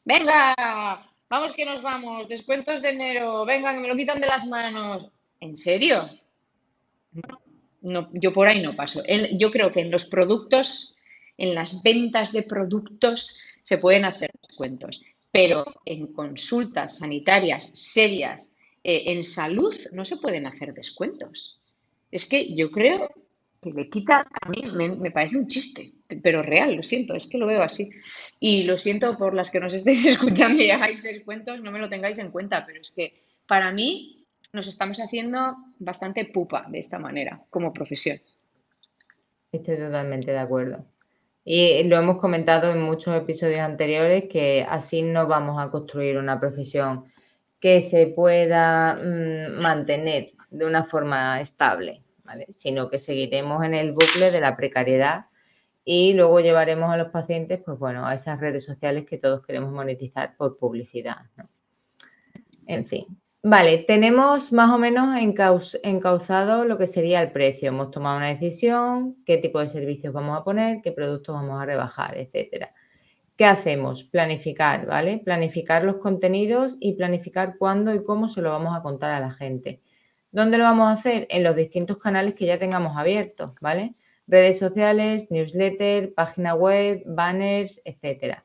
venga, 0.05 0.55
Vamos 1.29 1.55
que 1.55 1.65
nos 1.65 1.83
vamos, 1.83 2.29
descuentos 2.29 2.81
de 2.83 2.91
enero, 2.91 3.45
vengan, 3.45 3.83
me 3.83 3.89
lo 3.89 3.97
quitan 3.97 4.21
de 4.21 4.29
las 4.29 4.47
manos. 4.47 5.11
¿En 5.41 5.57
serio? 5.57 6.09
No, 7.83 8.11
yo 8.13 8.33
por 8.33 8.49
ahí 8.49 8.63
no 8.63 8.75
paso. 8.75 9.03
yo 9.39 9.51
creo 9.51 9.71
que 9.71 9.81
en 9.81 9.91
los 9.91 10.07
productos, 10.07 10.97
en 11.39 11.55
las 11.55 11.83
ventas 11.83 12.33
de 12.33 12.43
productos, 12.43 13.39
se 13.63 13.79
pueden 13.79 14.05
hacer 14.05 14.31
descuentos, 14.41 15.03
pero 15.31 15.65
en 15.85 16.13
consultas 16.13 16.99
sanitarias 16.99 17.71
serias, 17.75 18.53
eh, 18.83 19.13
en 19.13 19.25
salud, 19.25 19.75
no 19.93 20.05
se 20.05 20.17
pueden 20.17 20.47
hacer 20.47 20.73
descuentos. 20.73 21.61
Es 22.11 22.29
que 22.29 22.55
yo 22.55 22.71
creo 22.71 23.11
que 23.61 23.71
le 23.71 23.89
quita, 23.89 24.25
a 24.41 24.49
mí 24.49 24.63
me, 24.73 25.11
parece 25.11 25.37
un 25.37 25.49
chiste, 25.49 25.93
pero 26.23 26.43
real, 26.43 26.75
lo 26.75 26.83
siento, 26.83 27.15
es 27.15 27.27
que 27.27 27.39
lo 27.39 27.47
veo 27.47 27.63
así. 27.63 27.91
Y 28.39 28.63
lo 28.63 28.79
siento 28.79 29.19
por 29.19 29.35
las 29.35 29.51
que 29.51 29.61
nos 29.61 29.75
estéis 29.75 30.07
escuchando 30.07 30.63
y 30.63 30.71
hagáis 30.71 31.03
descuentos, 31.03 31.61
no 31.61 31.73
me 31.73 31.81
lo 31.81 31.89
tengáis 31.89 32.19
en 32.19 32.31
cuenta, 32.31 32.65
pero 32.65 32.81
es 32.81 32.91
que 32.91 33.23
para 33.47 33.73
mí 33.73 34.16
nos 34.57 34.67
estamos 34.67 34.99
haciendo 34.99 35.57
bastante 35.79 36.25
pupa 36.25 36.67
de 36.69 36.81
esta 36.81 36.99
manera 36.99 37.43
como 37.51 37.73
profesión. 37.73 38.19
Estoy 39.53 39.77
totalmente 39.77 40.33
de 40.33 40.39
acuerdo. 40.39 40.85
Y 41.45 41.85
lo 41.85 41.97
hemos 41.97 42.19
comentado 42.19 42.73
en 42.73 42.83
muchos 42.83 43.15
episodios 43.15 43.61
anteriores 43.61 44.25
que 44.29 44.67
así 44.69 45.03
no 45.03 45.29
vamos 45.29 45.59
a 45.59 45.71
construir 45.71 46.19
una 46.19 46.41
profesión 46.41 47.05
que 47.61 47.81
se 47.81 48.09
pueda 48.09 48.95
mm, 48.97 49.61
mantener 49.61 50.33
de 50.51 50.67
una 50.67 50.85
forma 50.85 51.41
estable 51.41 52.03
sino 52.51 52.89
que 52.89 52.99
seguiremos 52.99 53.65
en 53.65 53.75
el 53.75 53.93
bucle 53.93 54.31
de 54.31 54.41
la 54.41 54.57
precariedad 54.57 55.27
y 55.85 56.15
luego 56.15 56.41
llevaremos 56.41 56.93
a 56.93 56.97
los 56.97 57.11
pacientes, 57.11 57.61
pues 57.65 57.79
bueno, 57.79 58.07
a 58.07 58.15
esas 58.15 58.41
redes 58.41 58.65
sociales 58.65 59.07
que 59.07 59.19
todos 59.19 59.45
queremos 59.47 59.73
monetizar 59.73 60.37
por 60.37 60.59
publicidad. 60.59 61.19
En 62.67 62.87
fin, 62.87 63.07
Vale, 63.49 63.79
tenemos 63.79 64.53
más 64.53 64.73
o 64.73 64.79
menos 64.79 65.17
encauzado 65.85 66.65
lo 66.65 66.77
que 66.79 66.89
sería 66.89 67.23
el 67.23 67.31
precio. 67.31 67.69
Hemos 67.69 67.93
tomado 67.93 68.17
una 68.17 68.27
decisión, 68.27 69.23
qué 69.25 69.39
tipo 69.39 69.61
de 69.61 69.69
servicios 69.69 70.13
vamos 70.13 70.37
a 70.37 70.43
poner, 70.43 70.83
qué 70.83 70.91
productos 70.91 71.37
vamos 71.37 71.63
a 71.63 71.65
rebajar, 71.65 72.19
etcétera. 72.19 72.75
¿Qué 73.37 73.45
hacemos? 73.45 74.03
Planificar, 74.03 74.87
¿vale? 74.87 75.19
Planificar 75.25 75.85
los 75.85 75.99
contenidos 75.99 76.77
y 76.81 76.95
planificar 76.95 77.57
cuándo 77.57 77.95
y 77.95 78.03
cómo 78.03 78.29
se 78.29 78.43
lo 78.43 78.51
vamos 78.51 78.77
a 78.77 78.83
contar 78.83 79.13
a 79.13 79.21
la 79.21 79.31
gente. 79.31 79.81
¿Dónde 80.33 80.59
lo 80.59 80.65
vamos 80.65 80.89
a 80.89 80.95
hacer? 80.95 81.29
En 81.31 81.45
los 81.45 81.55
distintos 81.55 81.99
canales 81.99 82.35
que 82.35 82.47
ya 82.47 82.59
tengamos 82.59 82.97
abiertos, 82.97 83.53
¿vale? 83.61 83.95
Redes 84.27 84.59
sociales, 84.59 85.31
newsletter, 85.31 86.13
página 86.15 86.55
web, 86.55 87.05
banners, 87.07 87.81
etcétera. 87.85 88.45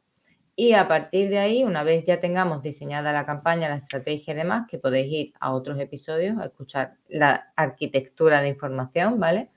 Y 0.61 0.73
a 0.73 0.87
partir 0.87 1.31
de 1.31 1.39
ahí, 1.39 1.63
una 1.63 1.81
vez 1.81 2.05
ya 2.05 2.21
tengamos 2.21 2.61
diseñada 2.61 3.11
la 3.11 3.25
campaña, 3.25 3.67
la 3.67 3.77
estrategia 3.77 4.35
y 4.35 4.37
demás, 4.37 4.67
que 4.69 4.77
podéis 4.77 5.11
ir 5.11 5.33
a 5.39 5.53
otros 5.53 5.79
episodios 5.79 6.37
a 6.37 6.45
escuchar 6.45 6.97
la 7.09 7.51
arquitectura 7.55 8.43
de 8.43 8.49
información, 8.49 9.19
¿vale? 9.19 9.49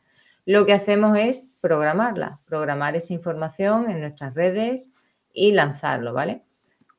Lo 0.46 0.64
que 0.64 0.72
hacemos 0.72 1.18
es 1.18 1.46
programarla, 1.60 2.40
programar 2.46 2.96
esa 2.96 3.12
información 3.12 3.90
en 3.90 4.00
nuestras 4.00 4.32
redes 4.32 4.92
y 5.30 5.52
lanzarlo, 5.52 6.14
¿vale? 6.14 6.42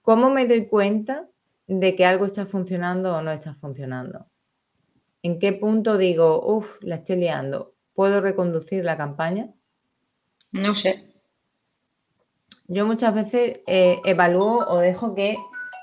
¿Cómo 0.04 0.30
me 0.30 0.46
doy 0.46 0.68
cuenta 0.68 1.26
de 1.66 1.96
que 1.96 2.06
algo 2.06 2.28
está 2.28 2.46
funcionando 2.46 3.16
o 3.16 3.24
no 3.24 3.32
está 3.32 3.56
funcionando? 3.56 4.28
¿En 5.24 5.40
qué 5.40 5.52
punto 5.52 5.98
digo, 5.98 6.46
uff, 6.46 6.78
la 6.82 6.98
estoy 6.98 7.16
liando? 7.16 7.74
¿Puedo 7.96 8.22
reconducir 8.22 8.86
la 8.86 8.98
campaña? 8.98 9.50
No 10.52 10.76
sé. 10.76 11.15
Yo 12.68 12.88
muchas 12.88 13.14
veces 13.14 13.62
eh, 13.68 14.00
evalúo 14.06 14.66
o 14.68 14.80
dejo 14.80 15.14
que 15.14 15.36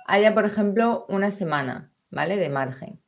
haya, 0.06 0.34
por 0.34 0.44
ejemplo, 0.44 1.06
una 1.08 1.30
semana, 1.30 1.92
¿vale? 2.10 2.36
De 2.36 2.48
margen. 2.48 3.00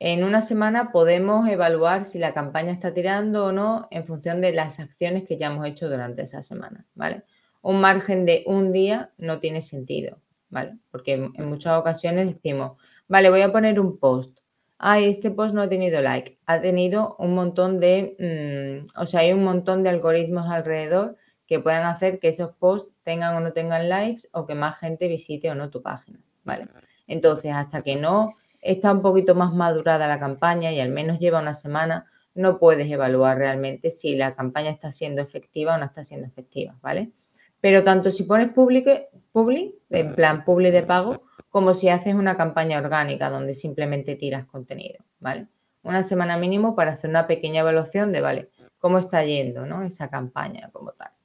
En 0.00 0.24
una 0.24 0.42
semana 0.42 0.90
podemos 0.90 1.48
evaluar 1.48 2.04
si 2.04 2.18
la 2.18 2.34
campaña 2.34 2.72
está 2.72 2.92
tirando 2.92 3.46
o 3.46 3.52
no 3.52 3.86
en 3.92 4.04
función 4.04 4.40
de 4.40 4.52
las 4.52 4.80
acciones 4.80 5.24
que 5.24 5.38
ya 5.38 5.46
hemos 5.46 5.64
hecho 5.66 5.88
durante 5.88 6.22
esa 6.22 6.42
semana, 6.42 6.84
¿vale? 6.94 7.22
Un 7.62 7.80
margen 7.80 8.26
de 8.26 8.42
un 8.46 8.72
día 8.72 9.12
no 9.18 9.38
tiene 9.38 9.62
sentido, 9.62 10.18
¿vale? 10.50 10.76
Porque 10.90 11.14
en 11.14 11.48
muchas 11.48 11.78
ocasiones 11.78 12.26
decimos, 12.34 12.72
vale, 13.06 13.30
voy 13.30 13.42
a 13.42 13.52
poner 13.52 13.78
un 13.78 13.98
post. 13.98 14.36
Ay, 14.78 15.08
este 15.08 15.30
post 15.30 15.54
no 15.54 15.62
ha 15.62 15.68
tenido 15.68 16.00
like. 16.02 16.38
Ha 16.46 16.60
tenido 16.60 17.14
un 17.20 17.34
montón 17.34 17.78
de, 17.78 18.84
mm, 18.84 19.00
o 19.00 19.06
sea, 19.06 19.20
hay 19.20 19.32
un 19.32 19.44
montón 19.44 19.84
de 19.84 19.90
algoritmos 19.90 20.50
alrededor 20.50 21.16
que 21.46 21.60
puedan 21.60 21.86
hacer 21.86 22.18
que 22.18 22.28
esos 22.28 22.50
posts 22.56 22.95
tengan 23.06 23.36
o 23.36 23.40
no 23.40 23.52
tengan 23.52 23.88
likes 23.88 24.22
o 24.32 24.46
que 24.46 24.56
más 24.56 24.80
gente 24.80 25.06
visite 25.06 25.48
o 25.48 25.54
no 25.54 25.70
tu 25.70 25.80
página, 25.80 26.18
¿vale? 26.42 26.66
Entonces, 27.06 27.52
hasta 27.54 27.82
que 27.82 27.94
no 27.94 28.34
está 28.60 28.92
un 28.92 29.00
poquito 29.00 29.36
más 29.36 29.54
madurada 29.54 30.08
la 30.08 30.18
campaña 30.18 30.72
y 30.72 30.80
al 30.80 30.90
menos 30.90 31.20
lleva 31.20 31.38
una 31.38 31.54
semana, 31.54 32.06
no 32.34 32.58
puedes 32.58 32.90
evaluar 32.90 33.38
realmente 33.38 33.90
si 33.90 34.16
la 34.16 34.34
campaña 34.34 34.70
está 34.70 34.90
siendo 34.90 35.22
efectiva 35.22 35.76
o 35.76 35.78
no 35.78 35.84
está 35.84 36.02
siendo 36.02 36.26
efectiva, 36.26 36.74
¿vale? 36.82 37.12
Pero 37.60 37.84
tanto 37.84 38.10
si 38.10 38.24
pones 38.24 38.50
public, 38.52 39.08
public 39.30 39.76
en 39.90 40.12
plan 40.16 40.44
public 40.44 40.72
de 40.72 40.82
pago, 40.82 41.22
como 41.48 41.74
si 41.74 41.88
haces 41.88 42.16
una 42.16 42.36
campaña 42.36 42.78
orgánica 42.78 43.30
donde 43.30 43.54
simplemente 43.54 44.16
tiras 44.16 44.46
contenido, 44.46 45.04
¿vale? 45.20 45.46
Una 45.84 46.02
semana 46.02 46.36
mínimo 46.36 46.74
para 46.74 46.94
hacer 46.94 47.08
una 47.08 47.28
pequeña 47.28 47.60
evaluación 47.60 48.10
de, 48.10 48.20
¿vale? 48.20 48.50
¿Cómo 48.78 48.98
está 48.98 49.24
yendo, 49.24 49.64
¿no? 49.64 49.84
Esa 49.84 50.10
campaña 50.10 50.70
como 50.72 50.90
tal. 50.90 51.15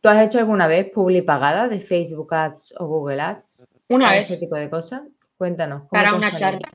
¿Tú 0.00 0.08
has 0.08 0.26
hecho 0.26 0.38
alguna 0.38 0.66
vez 0.66 0.90
publi 0.90 1.22
pagada 1.22 1.68
de 1.68 1.78
Facebook 1.78 2.32
Ads 2.32 2.74
o 2.78 2.86
Google 2.86 3.20
Ads? 3.20 3.68
Una 3.88 4.10
vez. 4.10 4.30
Ese 4.30 4.38
tipo 4.38 4.56
de 4.56 4.70
cosas. 4.70 5.02
Cuéntanos. 5.36 5.88
Para 5.90 6.14
una 6.14 6.32
charla. 6.32 6.70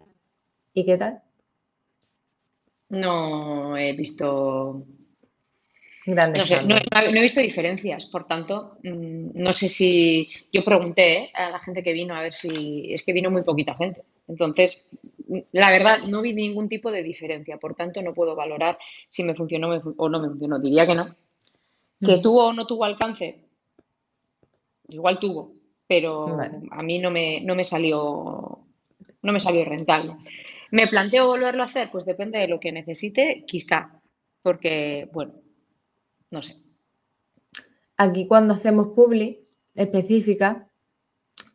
¿Y 0.74 0.86
qué 0.86 0.98
tal? 0.98 1.22
No 2.90 3.78
he 3.78 3.94
visto. 3.94 4.86
Grandes 6.08 6.40
no 6.40 6.46
sé, 6.46 6.64
no, 6.64 6.78
he 6.78 7.22
visto 7.22 7.42
diferencias, 7.42 8.06
por 8.06 8.26
tanto, 8.26 8.78
mm, 8.84 9.30
no 9.34 9.54
sé 9.54 9.68
si. 9.68 10.30
Yo 10.54 10.64
pregunté 10.64 11.24
¿eh? 11.24 11.32
a 11.34 11.50
la 11.50 11.60
gente 11.60 11.82
que 11.82 11.94
vino 11.94 12.16
a 12.16 12.22
ver 12.22 12.34
si. 12.34 12.94
Es 12.94 13.02
que 13.04 13.14
vino 13.14 13.32
muy 13.32 13.42
poquita 13.42 13.76
gente. 13.76 14.04
Entonces, 14.28 14.88
la 15.52 15.72
verdad, 15.72 16.00
no 16.08 16.22
vi 16.22 16.34
ningún 16.34 16.70
tipo 16.70 16.92
de 16.92 17.02
diferencia, 17.02 17.58
por 17.58 17.74
tanto, 17.74 18.04
no 18.04 18.14
puedo 18.14 18.36
valorar 18.36 18.78
si 19.10 19.24
me 19.24 19.34
funcionó 19.34 19.70
o 19.98 20.10
no 20.10 20.22
me 20.22 20.30
funcionó. 20.30 20.60
Diría 20.60 20.86
que 20.86 20.94
no, 20.94 21.16
¿Que 22.00 22.18
mm. 22.18 22.22
tuvo 22.22 22.48
o 22.48 22.54
no 22.54 22.66
tuvo 22.66 22.84
alcance? 22.84 23.46
Igual 24.90 25.20
tuvo, 25.20 25.54
pero 25.88 26.40
a 26.72 26.84
mí 26.84 27.00
no 27.00 27.12
me, 27.12 27.42
no 27.42 27.56
me 27.56 27.64
salió 27.64 28.66
no 29.26 29.34
me 29.34 29.40
salió 29.40 29.66
rentable. 29.66 30.16
¿Me 30.72 30.88
planteo 30.88 31.28
volverlo 31.28 31.64
a 31.64 31.66
hacer? 31.66 31.90
Pues 31.92 32.06
depende 32.06 32.40
de 32.40 32.48
lo 32.48 32.60
que 32.60 32.72
necesite, 32.72 33.44
quizá, 33.48 34.02
porque, 34.42 35.10
bueno, 35.12 35.34
no 36.30 36.42
sé. 36.42 36.58
Aquí 37.98 38.28
cuando 38.28 38.54
hacemos 38.54 38.90
publi 38.90 39.48
específica, 39.74 40.68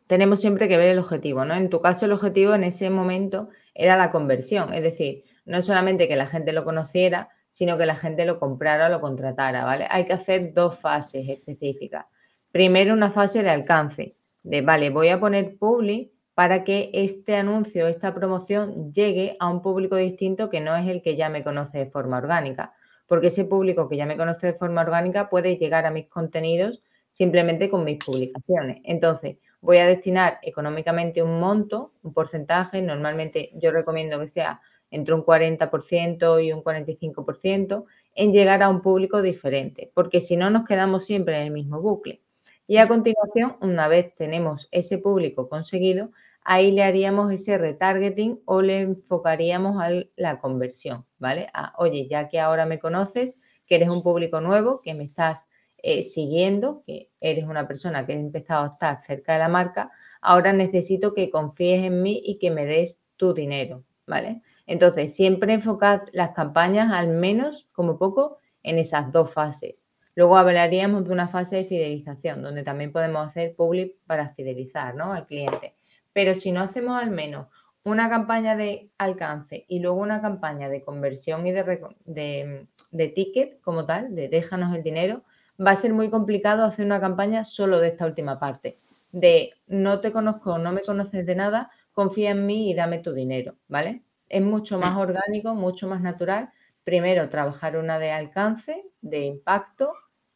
tenemos 0.07 0.41
siempre 0.41 0.67
que 0.67 0.77
ver 0.77 0.89
el 0.89 0.99
objetivo, 0.99 1.45
¿no? 1.45 1.53
En 1.55 1.69
tu 1.69 1.81
caso, 1.81 2.05
el 2.05 2.11
objetivo 2.11 2.53
en 2.53 2.65
ese 2.65 2.89
momento 2.89 3.49
era 3.73 3.95
la 3.95 4.11
conversión, 4.11 4.73
es 4.73 4.83
decir, 4.83 5.23
no 5.45 5.61
solamente 5.61 6.09
que 6.09 6.17
la 6.17 6.27
gente 6.27 6.51
lo 6.51 6.65
conociera, 6.65 7.29
sino 7.51 7.77
que 7.77 7.85
la 7.85 7.95
gente 7.95 8.25
lo 8.25 8.39
comprara 8.39 8.87
o 8.87 8.89
lo 8.89 9.01
contratara, 9.01 9.63
¿vale? 9.65 9.85
Hay 9.89 10.05
que 10.05 10.13
hacer 10.13 10.53
dos 10.53 10.79
fases 10.79 11.29
específicas. 11.29 12.05
Primero, 12.51 12.93
una 12.93 13.11
fase 13.11 13.43
de 13.43 13.49
alcance, 13.49 14.15
de, 14.43 14.61
vale, 14.61 14.89
voy 14.89 15.09
a 15.09 15.19
poner 15.19 15.57
public 15.57 16.11
para 16.33 16.63
que 16.63 16.89
este 16.93 17.35
anuncio, 17.35 17.87
esta 17.87 18.13
promoción 18.15 18.93
llegue 18.93 19.35
a 19.39 19.49
un 19.49 19.61
público 19.61 19.97
distinto 19.97 20.49
que 20.49 20.61
no 20.61 20.75
es 20.75 20.87
el 20.87 21.01
que 21.01 21.15
ya 21.15 21.29
me 21.29 21.43
conoce 21.43 21.77
de 21.77 21.85
forma 21.85 22.17
orgánica, 22.17 22.73
porque 23.05 23.27
ese 23.27 23.45
público 23.45 23.89
que 23.89 23.97
ya 23.97 24.05
me 24.05 24.17
conoce 24.17 24.47
de 24.47 24.53
forma 24.53 24.81
orgánica 24.81 25.29
puede 25.29 25.57
llegar 25.57 25.85
a 25.85 25.91
mis 25.91 26.07
contenidos 26.07 26.81
simplemente 27.09 27.69
con 27.69 27.83
mis 27.83 28.03
publicaciones. 28.03 28.81
Entonces, 28.85 29.37
voy 29.59 29.77
a 29.77 29.87
destinar 29.87 30.39
económicamente 30.41 31.21
un 31.21 31.39
monto, 31.39 31.91
un 32.01 32.13
porcentaje, 32.13 32.81
normalmente 32.81 33.51
yo 33.55 33.71
recomiendo 33.71 34.19
que 34.19 34.29
sea 34.29 34.61
entre 34.91 35.15
un 35.15 35.23
40% 35.23 36.43
y 36.45 36.53
un 36.53 36.63
45%, 36.63 37.85
en 38.13 38.33
llegar 38.33 38.61
a 38.61 38.69
un 38.69 38.81
público 38.81 39.21
diferente, 39.21 39.91
porque 39.93 40.19
si 40.19 40.35
no 40.35 40.49
nos 40.49 40.65
quedamos 40.65 41.05
siempre 41.05 41.37
en 41.37 41.47
el 41.47 41.51
mismo 41.51 41.81
bucle. 41.81 42.21
Y 42.67 42.77
a 42.77 42.87
continuación, 42.87 43.57
una 43.61 43.87
vez 43.87 44.13
tenemos 44.15 44.67
ese 44.71 44.97
público 44.97 45.49
conseguido, 45.49 46.11
ahí 46.43 46.71
le 46.71 46.83
haríamos 46.83 47.31
ese 47.31 47.57
retargeting 47.57 48.41
o 48.45 48.61
le 48.61 48.81
enfocaríamos 48.81 49.81
a 49.81 49.89
la 50.15 50.39
conversión, 50.39 51.05
¿vale? 51.17 51.47
oye, 51.77 52.07
ya 52.07 52.27
que 52.29 52.39
ahora 52.39 52.65
me 52.65 52.79
conoces, 52.79 53.37
que 53.65 53.75
eres 53.75 53.89
un 53.89 54.03
público 54.03 54.41
nuevo, 54.41 54.81
que 54.81 54.93
me 54.93 55.03
estás 55.03 55.47
eh, 55.77 56.03
siguiendo, 56.03 56.83
que 56.85 57.09
eres 57.19 57.45
una 57.45 57.67
persona 57.67 58.05
que 58.05 58.13
ha 58.13 58.19
empezado 58.19 58.65
a 58.65 58.69
estar 58.69 59.01
cerca 59.01 59.33
de 59.33 59.39
la 59.39 59.49
marca, 59.49 59.91
ahora 60.21 60.53
necesito 60.53 61.13
que 61.13 61.29
confíes 61.29 61.83
en 61.85 62.01
mí 62.01 62.21
y 62.23 62.37
que 62.37 62.51
me 62.51 62.65
des 62.65 62.99
tu 63.17 63.33
dinero, 63.33 63.83
¿vale? 64.05 64.41
Entonces, 64.71 65.13
siempre 65.13 65.51
enfocad 65.51 66.03
las 66.13 66.31
campañas 66.31 66.93
al 66.93 67.09
menos, 67.09 67.67
como 67.73 67.97
poco, 67.97 68.37
en 68.63 68.79
esas 68.79 69.11
dos 69.11 69.33
fases. 69.33 69.85
Luego 70.15 70.37
hablaríamos 70.37 71.03
de 71.03 71.11
una 71.11 71.27
fase 71.27 71.57
de 71.57 71.65
fidelización, 71.65 72.41
donde 72.41 72.63
también 72.63 72.93
podemos 72.93 73.27
hacer 73.27 73.53
public 73.53 73.97
para 74.07 74.29
fidelizar 74.29 74.95
¿no? 74.95 75.11
al 75.11 75.25
cliente. 75.25 75.75
Pero 76.13 76.35
si 76.35 76.53
no 76.53 76.61
hacemos 76.61 76.97
al 76.97 77.11
menos 77.11 77.47
una 77.83 78.07
campaña 78.07 78.55
de 78.55 78.89
alcance 78.97 79.65
y 79.67 79.79
luego 79.79 79.97
una 79.97 80.21
campaña 80.21 80.69
de 80.69 80.85
conversión 80.85 81.45
y 81.45 81.51
de, 81.51 82.65
de, 82.91 83.07
ticket 83.09 83.59
como 83.59 83.85
tal, 83.85 84.15
de 84.15 84.29
déjanos 84.29 84.73
el 84.73 84.83
dinero, 84.83 85.25
va 85.59 85.71
a 85.71 85.75
ser 85.75 85.93
muy 85.93 86.09
complicado 86.09 86.63
hacer 86.63 86.85
una 86.85 87.01
campaña 87.01 87.43
solo 87.43 87.81
de 87.81 87.89
esta 87.89 88.05
última 88.05 88.39
parte, 88.39 88.79
de 89.11 89.51
no 89.67 89.99
te 89.99 90.13
conozco, 90.13 90.57
no 90.59 90.71
me 90.71 90.79
conoces 90.79 91.25
de 91.25 91.35
nada, 91.35 91.71
confía 91.91 92.31
en 92.31 92.45
mí 92.45 92.71
y 92.71 92.73
dame 92.73 92.99
tu 92.99 93.11
dinero, 93.11 93.55
¿vale? 93.67 94.03
Es 94.31 94.41
mucho 94.41 94.79
más 94.79 94.97
orgánico, 94.97 95.53
mucho 95.53 95.87
más 95.87 96.01
natural. 96.01 96.49
Primero 96.83 97.29
trabajar 97.29 97.77
una 97.77 97.99
de 97.99 98.11
alcance, 98.11 98.83
de 99.01 99.25
impacto 99.25 99.93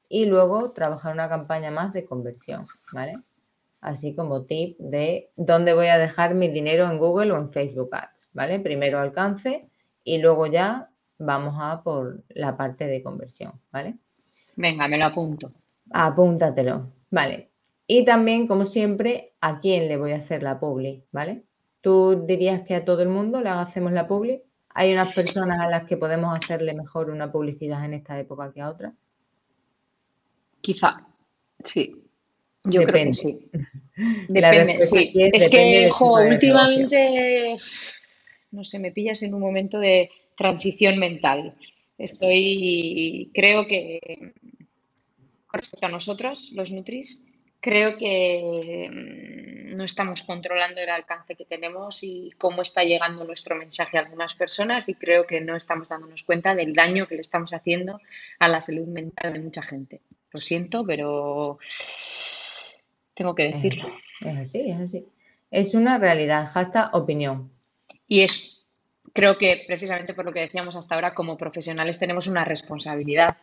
y 0.09 0.25
luego 0.25 0.71
trabajar 0.71 1.13
una 1.13 1.29
campaña 1.29 1.71
más 1.71 1.93
de 1.93 2.05
conversión, 2.05 2.67
¿vale? 2.91 3.17
Así 3.81 4.13
como 4.13 4.43
tip 4.43 4.77
de 4.79 5.31
dónde 5.35 5.73
voy 5.73 5.87
a 5.87 5.97
dejar 5.97 6.35
mi 6.35 6.49
dinero 6.49 6.89
en 6.89 6.97
Google 6.97 7.31
o 7.31 7.37
en 7.37 7.51
Facebook 7.51 7.89
Ads, 7.93 8.29
¿vale? 8.33 8.59
Primero 8.59 8.99
alcance 8.99 9.69
y 10.03 10.17
luego 10.19 10.45
ya 10.47 10.89
vamos 11.17 11.55
a 11.59 11.81
por 11.81 12.23
la 12.29 12.57
parte 12.57 12.87
de 12.87 13.01
conversión, 13.01 13.53
¿vale? 13.71 13.95
Venga, 14.55 14.87
me 14.87 14.97
lo 14.97 15.05
apunto. 15.05 15.51
Apúntatelo, 15.91 16.91
¿vale? 17.09 17.51
Y 17.87 18.03
también, 18.03 18.47
como 18.47 18.65
siempre, 18.65 19.35
a 19.41 19.59
quién 19.59 19.87
le 19.87 19.97
voy 19.97 20.11
a 20.11 20.17
hacer 20.17 20.43
la 20.43 20.59
publi, 20.59 21.03
¿vale? 21.11 21.45
¿Tú 21.85 22.25
dirías 22.25 22.63
que 22.63 22.73
a 22.73 22.83
todo 22.83 23.03
el 23.03 23.09
mundo 23.09 23.41
le 23.41 23.49
hacemos 23.49 23.91
la 23.91 24.07
publi? 24.07 24.41
¿Hay 24.69 24.91
unas 24.91 25.13
personas 25.13 25.59
a 25.61 25.69
las 25.69 25.85
que 25.85 25.97
podemos 25.97 26.35
hacerle 26.35 26.73
mejor 26.73 27.11
una 27.11 27.31
publicidad 27.31 27.85
en 27.85 27.93
esta 27.93 28.19
época 28.19 28.51
que 28.51 28.59
a 28.59 28.71
otras? 28.71 28.93
Quizá, 30.61 31.05
sí. 31.63 32.07
Yo 32.63 32.81
creo 32.85 33.05
que 33.05 33.13
sí. 33.13 33.51
Depende, 34.27 34.81
sí. 34.81 35.13
es 35.31 35.51
que, 35.51 35.91
últimamente 36.27 37.57
no 38.49 38.65
sé, 38.65 38.79
me 38.79 38.91
pillas 38.91 39.21
en 39.21 39.35
un 39.35 39.41
momento 39.41 39.77
de 39.77 40.09
transición 40.35 40.97
mental. 40.97 41.53
Estoy, 41.99 43.29
creo 43.31 43.67
que, 43.67 44.33
con 45.45 45.59
respecto 45.59 45.85
a 45.85 45.89
nosotros, 45.89 46.51
los 46.55 46.71
Nutris, 46.71 47.27
creo 47.65 47.97
que 47.97 48.91
mm, 48.91 49.75
no 49.75 49.85
estamos 49.85 50.21
controlando 50.21 50.79
el 50.81 50.89
alcance 50.89 51.35
que 51.35 51.45
tenemos 51.45 52.03
y 52.03 52.31
cómo 52.37 52.61
está 52.61 52.83
llegando 52.83 53.25
nuestro 53.25 53.55
mensaje 53.55 53.97
a 53.97 54.01
algunas 54.01 54.35
personas 54.35 54.87
y 54.87 54.93
creo 54.93 55.25
que 55.25 55.41
no 55.41 55.55
estamos 55.55 55.89
dándonos 55.89 56.21
cuenta 56.21 56.53
del 56.53 56.73
daño 56.73 57.07
que 57.07 57.15
le 57.15 57.21
estamos 57.21 57.53
haciendo 57.53 57.99
a 58.37 58.47
la 58.47 58.61
salud 58.61 58.85
mental 58.85 59.33
de 59.33 59.39
mucha 59.39 59.63
gente. 59.63 60.01
Lo 60.31 60.39
siento, 60.39 60.85
pero 60.85 61.57
tengo 63.15 63.33
que 63.33 63.51
decirlo. 63.51 63.91
Es 64.21 64.37
así, 64.37 64.69
es 64.69 64.79
así. 64.79 65.07
Es 65.49 65.73
una 65.73 65.97
realidad, 65.97 66.51
hasta 66.53 66.91
opinión. 66.93 67.49
Y 68.07 68.21
es, 68.21 68.63
creo 69.11 69.39
que 69.39 69.63
precisamente 69.65 70.13
por 70.13 70.25
lo 70.25 70.33
que 70.33 70.41
decíamos 70.41 70.75
hasta 70.75 70.93
ahora, 70.93 71.15
como 71.15 71.35
profesionales 71.35 71.97
tenemos 71.97 72.27
una 72.27 72.45
responsabilidad 72.45 73.37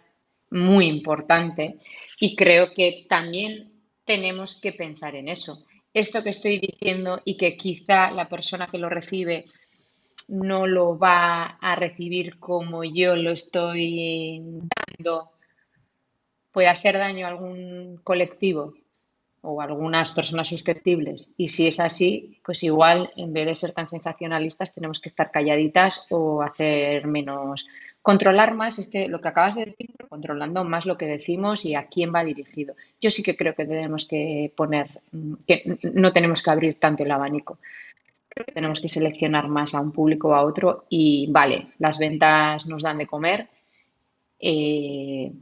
muy 0.49 0.87
importante 0.87 1.81
y 2.21 2.37
creo 2.37 2.73
que 2.73 3.07
también 3.09 3.72
tenemos 4.13 4.61
que 4.61 4.73
pensar 4.73 5.15
en 5.15 5.29
eso. 5.29 5.65
Esto 5.95 6.23
que 6.23 6.31
estoy 6.31 6.61
diciendo 6.61 7.23
y 7.25 7.39
que 7.39 7.57
quizá 7.57 8.11
la 8.11 8.29
persona 8.29 8.67
que 8.67 8.77
lo 8.77 8.91
recibe 8.91 9.47
no 10.29 10.67
lo 10.67 10.99
va 10.99 11.45
a 11.45 11.75
recibir 11.77 12.39
como 12.39 12.85
yo 12.85 13.17
lo 13.17 13.31
estoy 13.31 14.43
dando, 14.77 15.31
puede 16.51 16.69
hacer 16.69 16.99
daño 16.99 17.25
a 17.25 17.31
algún 17.31 18.01
colectivo 18.05 18.75
o 19.41 19.63
algunas 19.63 20.13
personas 20.13 20.49
susceptibles. 20.49 21.33
Y 21.39 21.49
si 21.49 21.67
es 21.67 21.81
así, 21.81 22.39
pues 22.45 22.63
igual 22.63 23.11
en 23.17 23.33
vez 23.33 23.47
de 23.47 23.55
ser 23.55 23.73
tan 23.73 23.89
sensacionalistas 23.89 24.75
tenemos 24.75 25.01
que 25.01 25.09
estar 25.09 25.31
calladitas 25.31 26.07
o 26.11 26.43
hacer 26.43 27.07
menos, 27.07 27.67
controlar 28.03 28.55
más 28.55 28.79
este, 28.81 29.09
lo 29.09 29.21
que 29.21 29.29
acabas 29.29 29.55
de 29.55 29.67
decir, 29.67 29.91
controlando 30.09 30.65
más 30.65 30.87
lo 30.87 30.99
que 30.99 31.07
decimos 31.07 31.65
y 31.65 31.77
a 31.77 31.87
quién 31.87 32.13
va 32.13 32.25
dirigido. 32.25 32.75
Yo 33.01 33.11
sí 33.11 33.23
que 33.23 33.37
creo 33.37 33.55
que 33.55 33.65
tenemos 33.65 34.07
que 34.07 34.53
poner, 34.57 35.01
que 35.47 35.79
no 35.95 36.13
tenemos 36.13 36.43
que 36.43 36.51
abrir 36.51 36.81
tanto 36.81 37.05
el 37.05 37.11
abanico. 37.13 37.59
Creo 38.29 38.47
que 38.47 38.53
tenemos 38.53 38.81
que 38.81 38.89
seleccionar 38.89 39.49
más 39.49 39.75
a 39.75 39.81
un 39.81 39.93
público 39.93 40.29
o 40.29 40.35
a 40.35 40.45
otro 40.45 40.87
y 40.89 41.31
vale, 41.31 41.69
las 41.79 41.99
ventas 41.99 42.67
nos 42.67 42.83
dan 42.83 42.99
de 42.99 43.07
comer. 43.07 43.49
Eh, 44.41 45.33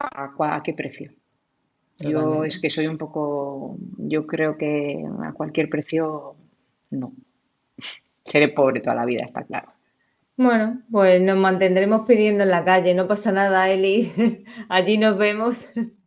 ¿A 0.00 0.62
qué 0.64 0.72
precio? 0.74 1.12
Yo 1.98 2.44
es 2.44 2.58
que 2.58 2.70
soy 2.70 2.88
un 2.88 2.98
poco, 2.98 3.76
yo 3.98 4.26
creo 4.26 4.56
que 4.56 5.04
a 5.22 5.32
cualquier 5.32 5.68
precio 5.68 6.34
no. 6.90 7.12
Seré 8.24 8.48
pobre 8.48 8.80
toda 8.80 8.96
la 8.96 9.04
vida, 9.04 9.24
está 9.24 9.44
claro. 9.44 9.71
Bueno, 10.42 10.82
pues 10.90 11.20
nos 11.20 11.36
mantendremos 11.36 12.04
pidiendo 12.04 12.42
en 12.42 12.50
la 12.50 12.64
calle, 12.64 12.94
no 12.94 13.06
pasa 13.06 13.30
nada, 13.30 13.70
Eli. 13.70 14.12
Allí 14.68 14.98
nos 14.98 15.16
vemos. 15.16 15.66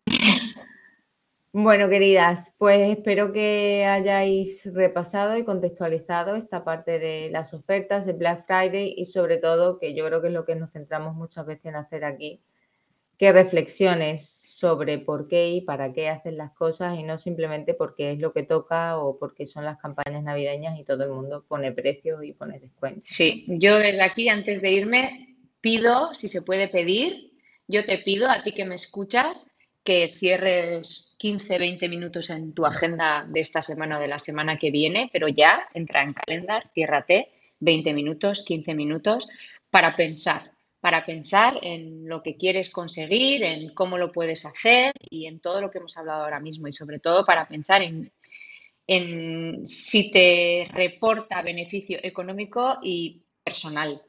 Bueno, 1.57 1.87
queridas, 1.87 2.51
pues 2.57 2.97
espero 2.97 3.31
que 3.31 3.85
hayáis 3.85 4.69
repasado 4.73 5.37
y 5.37 5.45
contextualizado 5.45 6.35
esta 6.35 6.65
parte 6.65 6.99
de 6.99 7.29
las 7.31 7.53
ofertas 7.53 8.05
de 8.05 8.11
Black 8.11 8.45
Friday 8.45 8.93
y 8.97 9.05
sobre 9.05 9.37
todo, 9.37 9.79
que 9.79 9.95
yo 9.95 10.05
creo 10.05 10.21
que 10.21 10.27
es 10.27 10.33
lo 10.33 10.43
que 10.43 10.55
nos 10.55 10.73
centramos 10.73 11.15
muchas 11.15 11.45
veces 11.45 11.67
en 11.67 11.77
hacer 11.77 12.03
aquí, 12.03 12.43
que 13.17 13.31
reflexiones 13.31 14.34
sobre 14.55 14.99
por 14.99 15.27
qué 15.27 15.49
y 15.49 15.61
para 15.61 15.91
qué 15.91 16.07
hacen 16.07 16.37
las 16.37 16.53
cosas 16.53 16.97
y 16.97 17.03
no 17.03 17.17
simplemente 17.17 17.73
porque 17.73 18.13
es 18.13 18.19
lo 18.19 18.31
que 18.31 18.43
toca 18.43 18.97
o 18.97 19.19
porque 19.19 19.47
son 19.47 19.65
las 19.65 19.77
campañas 19.79 20.23
navideñas 20.23 20.79
y 20.79 20.85
todo 20.85 21.03
el 21.03 21.09
mundo 21.09 21.43
pone 21.45 21.73
precios 21.73 22.23
y 22.23 22.31
pone 22.31 22.59
descuentos. 22.59 23.05
Sí, 23.05 23.43
yo 23.49 23.77
desde 23.77 24.01
aquí, 24.01 24.29
antes 24.29 24.61
de 24.61 24.71
irme, 24.71 25.35
pido, 25.59 26.13
si 26.13 26.29
se 26.29 26.41
puede 26.41 26.69
pedir, 26.69 27.33
yo 27.67 27.85
te 27.85 27.97
pido 27.97 28.29
a 28.29 28.43
ti 28.43 28.53
que 28.53 28.63
me 28.63 28.75
escuchas 28.75 29.45
que 29.83 30.07
cierres 30.15 31.15
15, 31.17 31.59
20 31.59 31.89
minutos 31.89 32.29
en 32.29 32.53
tu 32.53 32.65
agenda 32.65 33.25
de 33.27 33.41
esta 33.41 33.61
semana 33.61 33.97
o 33.97 34.01
de 34.01 34.07
la 34.07 34.19
semana 34.19 34.57
que 34.57 34.71
viene, 34.71 35.09
pero 35.11 35.27
ya 35.27 35.67
entra 35.73 36.01
en 36.01 36.13
calendar, 36.13 36.71
ciérrate 36.73 37.29
20 37.59 37.93
minutos, 37.93 38.45
15 38.45 38.73
minutos 38.73 39.27
para 39.69 39.97
pensar 39.97 40.54
para 40.85 41.03
pensar 41.03 41.57
en 41.63 42.07
lo 42.07 42.21
que 42.21 42.37
quieres 42.37 42.69
conseguir, 42.69 43.41
en 43.41 43.73
cómo 43.73 43.97
lo 43.97 44.11
puedes 44.11 44.45
hacer 44.45 44.93
y 45.09 45.25
en 45.25 45.39
todo 45.39 45.59
lo 45.59 45.71
que 45.71 45.79
hemos 45.79 45.97
hablado 45.97 46.23
ahora 46.23 46.39
mismo 46.39 46.67
y 46.67 46.73
sobre 46.73 46.99
todo 46.99 47.25
para 47.25 47.47
pensar 47.47 47.81
en, 47.81 49.65
si 49.65 50.11
te 50.11 50.67
reporta 50.71 51.41
beneficio 51.41 51.97
económico 52.03 52.77
y 52.83 53.23
personal 53.43 53.99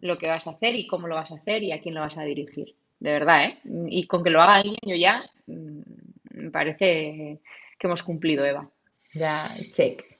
lo 0.00 0.18
que 0.18 0.26
vas 0.26 0.48
a 0.48 0.50
hacer 0.50 0.74
y 0.74 0.88
cómo 0.88 1.06
lo 1.06 1.14
vas 1.14 1.30
a 1.30 1.36
hacer 1.36 1.62
y 1.62 1.70
a 1.70 1.80
quién 1.80 1.94
lo 1.94 2.00
vas 2.00 2.18
a 2.18 2.24
dirigir. 2.24 2.74
De 2.98 3.12
verdad, 3.12 3.44
¿eh? 3.44 3.60
Y 3.90 4.08
con 4.08 4.24
que 4.24 4.30
lo 4.30 4.42
haga 4.42 4.56
alguien 4.56 4.76
yo 4.82 4.96
ya 4.96 5.24
mm, 5.46 5.82
me 6.30 6.50
parece 6.50 7.38
que 7.78 7.86
hemos 7.86 8.02
cumplido, 8.02 8.44
Eva. 8.44 8.68
Ya, 9.14 9.54
check. 9.70 10.13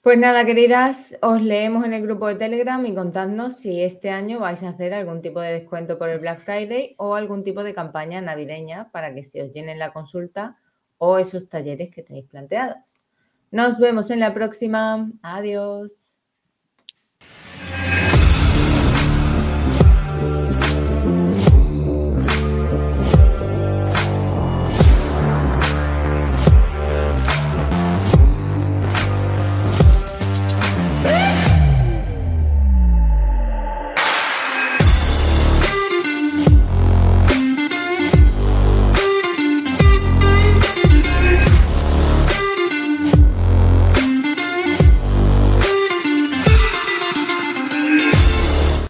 Pues 0.00 0.16
nada, 0.16 0.44
queridas, 0.44 1.16
os 1.22 1.42
leemos 1.42 1.84
en 1.84 1.92
el 1.92 2.02
grupo 2.02 2.28
de 2.28 2.36
Telegram 2.36 2.84
y 2.86 2.94
contadnos 2.94 3.56
si 3.56 3.82
este 3.82 4.10
año 4.10 4.38
vais 4.38 4.62
a 4.62 4.68
hacer 4.68 4.94
algún 4.94 5.22
tipo 5.22 5.40
de 5.40 5.52
descuento 5.52 5.98
por 5.98 6.08
el 6.08 6.20
Black 6.20 6.40
Friday 6.44 6.94
o 6.98 7.16
algún 7.16 7.42
tipo 7.42 7.64
de 7.64 7.74
campaña 7.74 8.20
navideña 8.20 8.90
para 8.92 9.12
que 9.12 9.24
se 9.24 9.42
os 9.42 9.52
llenen 9.52 9.80
la 9.80 9.92
consulta 9.92 10.56
o 10.98 11.18
esos 11.18 11.48
talleres 11.48 11.90
que 11.90 12.04
tenéis 12.04 12.26
planteados. 12.26 12.78
Nos 13.50 13.78
vemos 13.78 14.10
en 14.10 14.20
la 14.20 14.32
próxima. 14.32 15.10
Adiós. 15.22 16.07